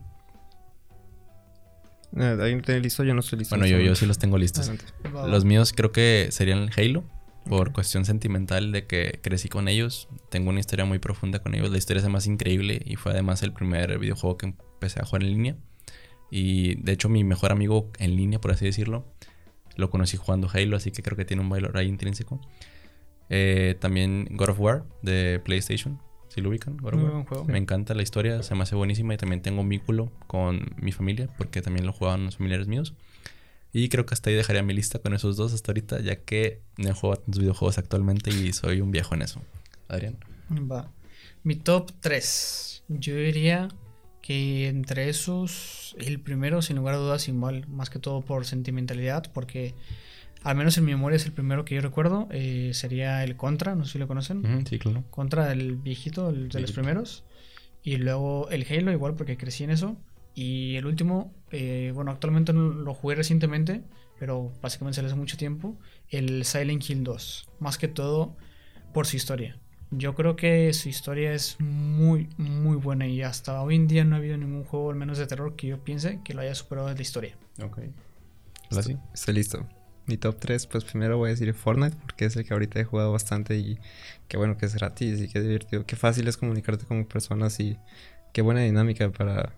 ¿Alguien 2.16 2.60
tiene 2.62 2.80
listo? 2.80 3.04
Yo 3.04 3.14
no 3.14 3.20
estoy 3.20 3.38
listo. 3.38 3.56
Bueno, 3.56 3.66
yo, 3.66 3.80
yo 3.80 3.94
sí 3.94 4.04
los 4.04 4.18
tengo 4.18 4.36
listos. 4.36 4.70
Los 5.26 5.44
míos 5.44 5.72
creo 5.74 5.92
que 5.92 6.28
serían 6.30 6.68
Halo, 6.76 7.04
por 7.44 7.72
cuestión 7.72 8.04
sentimental 8.04 8.72
de 8.72 8.86
que 8.86 9.20
crecí 9.22 9.48
con 9.48 9.68
ellos. 9.68 10.08
Tengo 10.30 10.50
una 10.50 10.60
historia 10.60 10.84
muy 10.84 10.98
profunda 10.98 11.40
con 11.40 11.54
ellos. 11.54 11.70
La 11.70 11.78
historia 11.78 12.02
es 12.02 12.08
más 12.08 12.26
increíble 12.26 12.82
y 12.84 12.96
fue 12.96 13.12
además 13.12 13.42
el 13.42 13.52
primer 13.52 13.98
videojuego 13.98 14.36
que 14.36 14.46
empecé 14.46 15.00
a 15.00 15.04
jugar 15.04 15.22
en 15.22 15.30
línea. 15.30 15.56
Y 16.30 16.76
de 16.76 16.92
hecho 16.92 17.08
mi 17.08 17.24
mejor 17.24 17.52
amigo 17.52 17.90
en 17.98 18.16
línea, 18.16 18.40
por 18.40 18.52
así 18.52 18.64
decirlo, 18.64 19.06
lo 19.76 19.90
conocí 19.90 20.16
jugando 20.16 20.48
Halo, 20.52 20.76
así 20.76 20.90
que 20.90 21.02
creo 21.02 21.16
que 21.16 21.24
tiene 21.24 21.42
un 21.42 21.48
valor 21.48 21.76
ahí 21.76 21.88
intrínseco. 21.88 22.40
Eh, 23.28 23.76
también 23.80 24.28
God 24.32 24.50
of 24.50 24.60
War 24.60 24.84
de 25.02 25.40
PlayStation. 25.44 26.00
Si 26.28 26.40
lo 26.40 26.48
ubican, 26.48 26.76
God 26.78 26.94
of 26.94 26.94
Muy 26.94 27.04
War. 27.04 27.12
buen 27.12 27.24
juego. 27.24 27.44
Me 27.44 27.58
encanta 27.58 27.94
la 27.94 28.02
historia, 28.02 28.42
se 28.42 28.54
me 28.54 28.62
hace 28.62 28.74
buenísima 28.74 29.14
y 29.14 29.16
también 29.16 29.42
tengo 29.42 29.60
un 29.60 29.68
vínculo 29.68 30.10
con 30.26 30.74
mi 30.76 30.92
familia 30.92 31.28
porque 31.36 31.60
también 31.62 31.86
lo 31.86 31.92
jugaban 31.92 32.24
los 32.24 32.36
familiares 32.36 32.68
míos. 32.68 32.94
Y 33.72 33.88
creo 33.88 34.04
que 34.04 34.14
hasta 34.14 34.28
ahí 34.28 34.36
dejaría 34.36 34.62
mi 34.62 34.74
lista 34.74 34.98
con 34.98 35.14
esos 35.14 35.36
dos 35.36 35.54
hasta 35.54 35.72
ahorita, 35.72 36.00
ya 36.00 36.16
que 36.16 36.60
no 36.76 36.94
juego 36.94 37.16
tantos 37.16 37.40
videojuegos 37.40 37.78
actualmente 37.78 38.30
y 38.30 38.52
soy 38.52 38.80
un 38.82 38.90
viejo 38.90 39.14
en 39.14 39.22
eso. 39.22 39.42
Adrián. 39.88 40.18
Va. 40.50 40.90
Mi 41.42 41.56
top 41.56 41.90
3. 42.00 42.84
Yo 42.88 43.16
diría 43.16 43.68
que 44.20 44.68
entre 44.68 45.08
esos, 45.08 45.96
el 45.98 46.20
primero, 46.20 46.62
sin 46.62 46.76
lugar 46.76 46.94
a 46.94 46.98
dudas, 46.98 47.28
igual, 47.28 47.66
más 47.68 47.90
que 47.90 47.98
todo 47.98 48.20
por 48.20 48.44
sentimentalidad, 48.44 49.30
porque 49.32 49.74
al 50.44 50.56
menos 50.56 50.76
en 50.78 50.84
mi 50.84 50.92
memoria 50.92 51.16
es 51.16 51.26
el 51.26 51.32
primero 51.32 51.64
que 51.64 51.74
yo 51.74 51.80
recuerdo, 51.80 52.28
eh, 52.30 52.70
sería 52.74 53.22
el 53.24 53.36
Contra, 53.36 53.74
no 53.74 53.84
sé 53.84 53.92
si 53.92 53.98
lo 53.98 54.08
conocen. 54.08 54.66
Sí, 54.66 54.78
claro. 54.78 55.04
Contra 55.10 55.52
el 55.52 55.76
viejito, 55.76 56.30
el 56.30 56.48
de 56.48 56.60
los 56.60 56.72
primeros. 56.72 57.24
Y 57.82 57.96
luego 57.96 58.48
el 58.50 58.66
Halo, 58.68 58.92
igual, 58.92 59.14
porque 59.14 59.36
crecí 59.36 59.64
en 59.64 59.70
eso. 59.70 59.96
Y 60.34 60.76
el 60.76 60.86
último, 60.86 61.34
eh, 61.50 61.92
bueno, 61.94 62.10
actualmente 62.10 62.52
no 62.52 62.70
lo 62.70 62.94
jugué 62.94 63.16
recientemente, 63.16 63.82
pero 64.18 64.52
básicamente 64.62 64.96
salió 64.96 65.08
hace 65.08 65.18
mucho 65.18 65.36
tiempo, 65.36 65.78
el 66.08 66.44
Silent 66.44 66.88
Hill 66.88 67.04
2. 67.04 67.48
Más 67.58 67.78
que 67.78 67.88
todo 67.88 68.36
por 68.94 69.06
su 69.06 69.16
historia. 69.16 69.58
Yo 69.90 70.14
creo 70.14 70.36
que 70.36 70.72
su 70.72 70.88
historia 70.88 71.34
es 71.34 71.60
muy, 71.60 72.28
muy 72.38 72.76
buena 72.76 73.06
y 73.06 73.22
hasta 73.22 73.60
hoy 73.60 73.74
en 73.74 73.88
día 73.88 74.04
no 74.04 74.14
ha 74.14 74.18
habido 74.18 74.38
ningún 74.38 74.64
juego, 74.64 74.90
al 74.90 74.96
menos 74.96 75.18
de 75.18 75.26
terror, 75.26 75.54
que 75.54 75.66
yo 75.66 75.84
piense 75.84 76.20
que 76.24 76.32
lo 76.32 76.40
haya 76.40 76.54
superado 76.54 76.88
en 76.88 76.96
la 76.96 77.02
historia. 77.02 77.36
Ok. 77.62 77.80
Estoy, 78.70 78.96
estoy 79.12 79.34
listo. 79.34 79.68
Mi 80.06 80.16
top 80.16 80.36
3, 80.38 80.66
pues 80.66 80.84
primero 80.84 81.16
voy 81.16 81.28
a 81.28 81.30
decir 81.30 81.52
Fortnite, 81.54 81.96
porque 82.02 82.24
es 82.24 82.36
el 82.36 82.44
que 82.44 82.52
ahorita 82.52 82.80
he 82.80 82.84
jugado 82.84 83.12
bastante 83.12 83.56
y 83.56 83.78
qué 84.28 84.36
bueno 84.36 84.56
que 84.56 84.66
es 84.66 84.74
gratis 84.74 85.20
y 85.20 85.28
qué 85.28 85.40
divertido. 85.40 85.86
Qué 85.86 85.96
fácil 85.96 86.26
es 86.28 86.36
comunicarte 86.36 86.84
con 86.86 87.04
personas 87.04 87.60
y 87.60 87.78
qué 88.32 88.42
buena 88.42 88.60
dinámica 88.62 89.10
para 89.10 89.52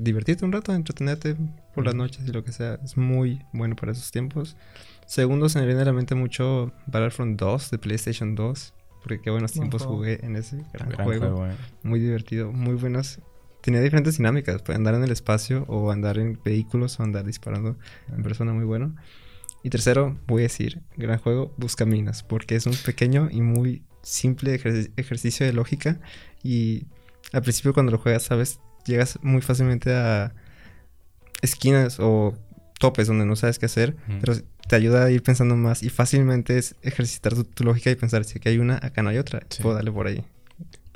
divertirte 0.00 0.44
un 0.44 0.52
rato, 0.52 0.74
entretenerte 0.74 1.36
por 1.74 1.84
las 1.84 1.94
noches 1.94 2.26
y 2.26 2.32
lo 2.32 2.44
que 2.44 2.52
sea. 2.52 2.78
Es 2.84 2.96
muy 2.96 3.42
bueno 3.52 3.76
para 3.76 3.92
esos 3.92 4.10
tiempos. 4.10 4.56
Segundo, 5.06 5.48
se 5.48 5.60
me 5.60 5.66
viene 5.66 5.82
a 5.82 5.84
la 5.84 5.92
mente 5.92 6.14
mucho 6.14 6.72
Battlefront 6.86 7.38
2 7.38 7.70
de 7.70 7.78
PlayStation 7.78 8.34
2, 8.34 8.74
porque 9.02 9.20
qué 9.20 9.30
buenos 9.30 9.52
Buen 9.54 9.70
tiempos 9.70 9.86
jugué 9.86 10.24
en 10.24 10.36
ese 10.36 10.56
gran, 10.72 10.88
Gran 10.88 11.04
juego. 11.06 11.20
juego, 11.20 11.46
eh. 11.46 11.56
Muy 11.82 12.00
divertido, 12.00 12.52
muy 12.52 12.74
buenas. 12.74 13.20
Tenía 13.62 13.80
diferentes 13.80 14.16
dinámicas, 14.16 14.62
puede 14.62 14.76
andar 14.76 14.94
en 14.94 15.04
el 15.04 15.10
espacio 15.10 15.64
o 15.68 15.90
andar 15.90 16.18
en 16.18 16.38
vehículos 16.44 17.00
o 17.00 17.02
andar 17.02 17.24
disparando 17.24 17.76
en 18.14 18.22
persona, 18.22 18.52
muy 18.52 18.64
bueno. 18.64 18.94
Y 19.66 19.70
tercero, 19.70 20.16
voy 20.28 20.42
a 20.42 20.44
decir, 20.44 20.80
gran 20.96 21.18
juego, 21.18 21.52
Buscaminas, 21.56 22.22
porque 22.22 22.54
es 22.54 22.66
un 22.66 22.76
pequeño 22.76 23.28
y 23.32 23.40
muy 23.40 23.82
simple 24.00 24.54
ejer- 24.62 24.92
ejercicio 24.96 25.44
de 25.44 25.52
lógica 25.52 25.98
y 26.44 26.86
al 27.32 27.42
principio 27.42 27.74
cuando 27.74 27.90
lo 27.90 27.98
juegas, 27.98 28.22
sabes, 28.22 28.60
llegas 28.84 29.18
muy 29.22 29.42
fácilmente 29.42 29.92
a 29.92 30.32
esquinas 31.42 31.98
o 31.98 32.38
topes 32.78 33.08
donde 33.08 33.26
no 33.26 33.34
sabes 33.34 33.58
qué 33.58 33.66
hacer, 33.66 33.96
pero 34.20 34.34
te 34.68 34.76
ayuda 34.76 35.04
a 35.04 35.10
ir 35.10 35.24
pensando 35.24 35.56
más 35.56 35.82
y 35.82 35.88
fácilmente 35.88 36.58
es 36.58 36.76
ejercitar 36.82 37.34
tu, 37.34 37.42
tu 37.42 37.64
lógica 37.64 37.90
y 37.90 37.96
pensar, 37.96 38.24
si 38.24 38.38
aquí 38.38 38.48
hay 38.50 38.58
una, 38.58 38.76
acá 38.80 39.02
no 39.02 39.08
hay 39.10 39.18
otra, 39.18 39.40
Sí. 39.48 39.64
puedo 39.64 39.74
darle 39.74 39.90
por 39.90 40.06
ahí. 40.06 40.24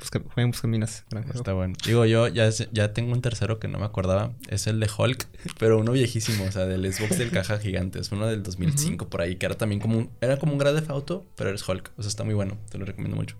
Busca, 0.01 0.19
jueguen 0.33 0.51
Buscaminas. 0.51 1.05
Está 1.33 1.53
bueno. 1.53 1.75
Digo, 1.85 2.05
yo 2.05 2.27
ya, 2.27 2.49
ya 2.49 2.91
tengo 2.91 3.13
un 3.13 3.21
tercero 3.21 3.59
que 3.59 3.67
no 3.67 3.77
me 3.77 3.85
acordaba. 3.85 4.33
Es 4.49 4.65
el 4.65 4.79
de 4.79 4.89
Hulk, 4.97 5.27
pero 5.59 5.77
uno 5.77 5.91
viejísimo, 5.91 6.45
o 6.45 6.51
sea, 6.51 6.65
del 6.65 6.91
Xbox 6.91 7.19
del 7.19 7.29
caja 7.31 7.59
gigante. 7.59 7.99
Es 7.99 8.11
uno 8.11 8.25
del 8.25 8.41
2005 8.41 9.09
por 9.09 9.21
ahí, 9.21 9.35
que 9.35 9.45
era 9.45 9.55
también 9.55 9.79
como 9.79 9.99
un... 9.99 10.09
Era 10.19 10.37
como 10.37 10.53
un 10.53 10.57
Grand 10.57 10.77
Theft 10.77 10.89
Auto, 10.89 11.25
pero 11.35 11.51
eres 11.51 11.67
Hulk. 11.67 11.91
O 11.97 12.01
sea, 12.01 12.09
está 12.09 12.23
muy 12.23 12.33
bueno. 12.33 12.57
Te 12.71 12.79
lo 12.79 12.85
recomiendo 12.85 13.15
mucho. 13.15 13.37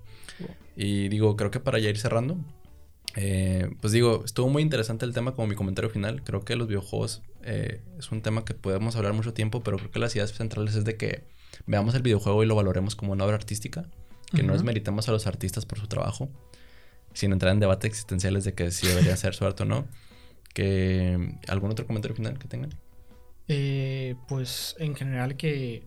Y 0.76 1.10
digo, 1.10 1.36
creo 1.36 1.50
que 1.50 1.60
para 1.60 1.80
ya 1.80 1.90
ir 1.90 1.98
cerrando, 1.98 2.38
eh, 3.16 3.70
pues 3.82 3.92
digo, 3.92 4.24
estuvo 4.24 4.48
muy 4.48 4.62
interesante 4.62 5.06
el 5.06 5.14
tema 5.14 5.34
como 5.34 5.48
mi 5.48 5.56
comentario 5.56 5.90
final. 5.90 6.24
Creo 6.24 6.46
que 6.46 6.56
los 6.56 6.68
videojuegos 6.68 7.24
eh, 7.44 7.82
es 7.98 8.12
un 8.12 8.22
tema 8.22 8.46
que 8.46 8.54
podemos 8.54 8.96
hablar 8.96 9.14
mucho 9.14 9.34
tiempo, 9.34 9.62
pero 9.64 9.78
creo 9.78 9.92
que 9.92 10.00
las 10.00 10.16
ideas 10.16 10.32
centrales 10.32 10.76
es 10.76 10.86
de 10.86 10.96
que 10.96 11.24
veamos 11.66 11.96
el 11.96 12.02
videojuego 12.02 12.44
y 12.44 12.46
lo 12.46 12.56
valoremos 12.56 12.96
como 12.96 13.12
una 13.14 13.26
obra 13.26 13.36
artística, 13.36 13.90
que 14.34 14.44
no 14.44 14.50
Ujú. 14.50 14.54
desmeritemos 14.54 15.08
a 15.10 15.12
los 15.12 15.28
artistas 15.28 15.66
por 15.66 15.80
su 15.80 15.88
trabajo, 15.88 16.30
sin 17.14 17.34
entrar 17.34 17.54
en 17.54 17.60
debates 17.60 17.90
existenciales 17.90 18.44
de 18.44 18.54
que 18.54 18.72
si 18.72 18.88
debería 18.88 19.16
ser 19.18 19.34
su 19.34 19.46
arte 19.46 19.64
o 19.64 19.66
no. 19.66 19.86
Que, 20.54 21.38
¿Algún 21.48 21.72
otro 21.72 21.88
comentario 21.88 22.16
final 22.16 22.38
que 22.38 22.48
tengan? 22.48 22.72
Eh, 23.48 24.16
pues 24.28 24.76
en 24.80 24.96
general 24.96 25.36
que 25.38 25.84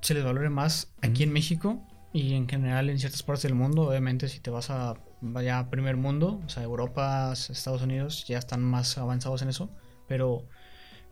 se 0.00 0.14
les 0.14 0.24
valore 0.24 0.50
más 0.50 0.92
aquí 1.00 1.22
en 1.22 1.32
México 1.32 1.80
y 2.12 2.34
en 2.34 2.48
general 2.48 2.90
en 2.90 2.98
ciertas 2.98 3.22
partes 3.22 3.44
del 3.44 3.54
mundo. 3.54 3.88
Obviamente 3.88 4.28
si 4.28 4.40
te 4.40 4.50
vas 4.50 4.70
a 4.70 4.94
vaya 5.22 5.60
a 5.60 5.70
primer 5.70 5.96
mundo, 5.96 6.40
o 6.44 6.48
sea, 6.48 6.62
Europa, 6.64 7.32
Estados 7.32 7.82
Unidos, 7.82 8.24
ya 8.26 8.38
están 8.38 8.62
más 8.62 8.98
avanzados 8.98 9.40
en 9.42 9.48
eso, 9.48 9.70
pero 10.08 10.44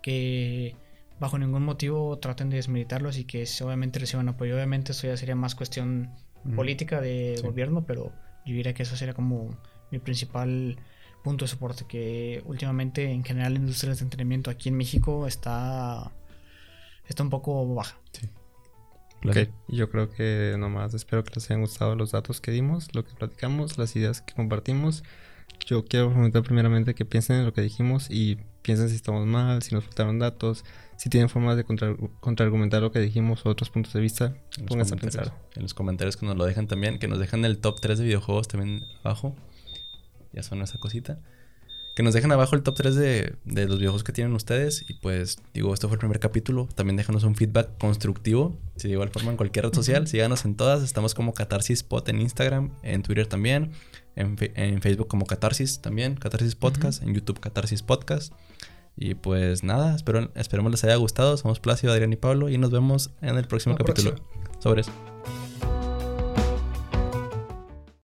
que 0.02 0.74
bajo 1.20 1.38
ningún 1.38 1.62
motivo 1.64 2.18
traten 2.18 2.50
de 2.50 2.56
desmilitarlos 2.56 3.18
y 3.18 3.24
que 3.24 3.46
se- 3.46 3.62
obviamente 3.62 3.98
reciban 4.00 4.28
apoyo. 4.28 4.54
Obviamente 4.56 4.92
eso 4.92 5.06
ya 5.06 5.16
sería 5.16 5.36
más 5.36 5.54
cuestión 5.54 6.10
Mm. 6.44 6.56
política 6.56 7.00
de 7.00 7.34
Sí. 7.36 7.42
gobierno, 7.46 7.84
pero 7.86 8.12
yo 8.46 8.54
diría 8.54 8.72
que 8.74 8.82
eso 8.82 8.96
sería 8.96 9.12
como 9.14 9.50
mi 9.90 9.98
principal 9.98 10.76
punto 11.22 11.44
de 11.44 11.48
soporte, 11.50 11.84
que 11.86 12.42
últimamente 12.46 13.10
en 13.12 13.22
general 13.22 13.52
la 13.52 13.60
industria 13.60 13.92
del 13.92 14.02
entretenimiento 14.02 14.50
aquí 14.50 14.70
en 14.70 14.76
México 14.78 15.26
está, 15.26 16.10
está 17.06 17.22
un 17.22 17.28
poco 17.30 17.74
baja. 17.74 17.96
Ok, 19.22 19.36
y 19.68 19.76
Yo 19.76 19.90
creo 19.90 20.10
que 20.10 20.54
nomás 20.58 20.94
espero 20.94 21.22
que 21.24 21.32
les 21.34 21.50
hayan 21.50 21.60
gustado 21.60 21.94
los 21.94 22.12
datos 22.12 22.40
que 22.40 22.52
dimos, 22.52 22.94
lo 22.94 23.04
que 23.04 23.12
platicamos, 23.12 23.76
las 23.76 23.94
ideas 23.96 24.22
que 24.22 24.32
compartimos. 24.32 25.04
Yo 25.66 25.84
quiero 25.84 26.10
comentar 26.10 26.42
primeramente 26.42 26.94
que 26.94 27.04
piensen 27.04 27.36
en 27.40 27.44
lo 27.44 27.52
que 27.52 27.60
dijimos 27.60 28.06
y 28.10 28.38
piensen 28.62 28.88
si 28.88 28.96
estamos 28.96 29.26
mal, 29.26 29.62
si 29.62 29.74
nos 29.74 29.84
faltaron 29.84 30.18
datos, 30.18 30.64
si 31.00 31.08
tienen 31.08 31.30
formas 31.30 31.56
de 31.56 31.64
contra- 31.64 31.96
contraargumentar 32.20 32.82
lo 32.82 32.92
que 32.92 32.98
dijimos 32.98 33.46
o 33.46 33.48
otros 33.48 33.70
puntos 33.70 33.94
de 33.94 34.00
vista, 34.00 34.34
En 34.58 34.66
pónganse 34.66 34.94
a 34.94 34.98
pensar. 34.98 35.32
en 35.56 35.62
los 35.62 35.72
comentarios 35.72 36.18
que 36.18 36.26
nos 36.26 36.36
lo 36.36 36.44
dejan 36.44 36.66
también, 36.66 36.98
que 36.98 37.08
nos 37.08 37.18
dejan 37.18 37.42
el 37.46 37.56
top 37.56 37.80
3 37.80 37.98
de 37.98 38.04
videojuegos 38.04 38.48
también 38.48 38.84
abajo. 39.02 39.34
Ya 40.34 40.42
son 40.42 40.60
esa 40.60 40.78
cosita. 40.78 41.18
Que 41.96 42.02
nos 42.02 42.12
dejen 42.14 42.30
abajo 42.32 42.54
el 42.54 42.62
top 42.62 42.74
3 42.76 42.94
de, 42.94 43.34
de 43.46 43.66
los 43.66 43.78
videojuegos 43.78 44.04
que 44.04 44.12
tienen 44.12 44.34
ustedes. 44.34 44.84
Y 44.88 44.94
pues, 44.94 45.38
digo, 45.54 45.72
esto 45.74 45.88
fue 45.88 45.94
el 45.96 46.00
primer 46.00 46.20
capítulo. 46.20 46.68
También 46.74 46.96
déjanos 46.96 47.24
un 47.24 47.34
feedback 47.34 47.78
constructivo. 47.78 48.58
Si 48.76 48.88
de 48.88 48.92
igual 48.94 49.08
forma 49.08 49.30
en 49.30 49.36
cualquier 49.38 49.64
red 49.64 49.74
social, 49.74 50.06
síganos 50.06 50.44
en 50.44 50.54
todas. 50.54 50.82
Estamos 50.82 51.14
como 51.14 51.32
Catarsis 51.34 51.82
Pod 51.82 52.08
en 52.10 52.20
Instagram, 52.20 52.70
en 52.82 53.02
Twitter 53.02 53.26
también, 53.26 53.72
en, 54.16 54.36
en 54.54 54.80
Facebook 54.82 55.08
como 55.08 55.24
Catarsis 55.26 55.80
también, 55.80 56.14
Catarsis 56.14 56.54
Podcast, 56.54 57.02
en 57.02 57.14
YouTube 57.14 57.40
Catarsis 57.40 57.82
Podcast. 57.82 58.32
Y 58.96 59.14
pues 59.14 59.62
nada, 59.64 59.94
espero, 59.96 60.30
esperemos 60.34 60.70
les 60.72 60.84
haya 60.84 60.96
gustado. 60.96 61.36
Somos 61.36 61.60
Plácido, 61.60 61.92
Adrián 61.92 62.12
y 62.12 62.16
Pablo 62.16 62.48
y 62.48 62.58
nos 62.58 62.70
vemos 62.70 63.10
en 63.22 63.36
el 63.38 63.46
próximo 63.46 63.76
La 63.78 63.84
capítulo. 63.84 64.16
próxima. 64.16 64.60
Sobres. 64.60 64.90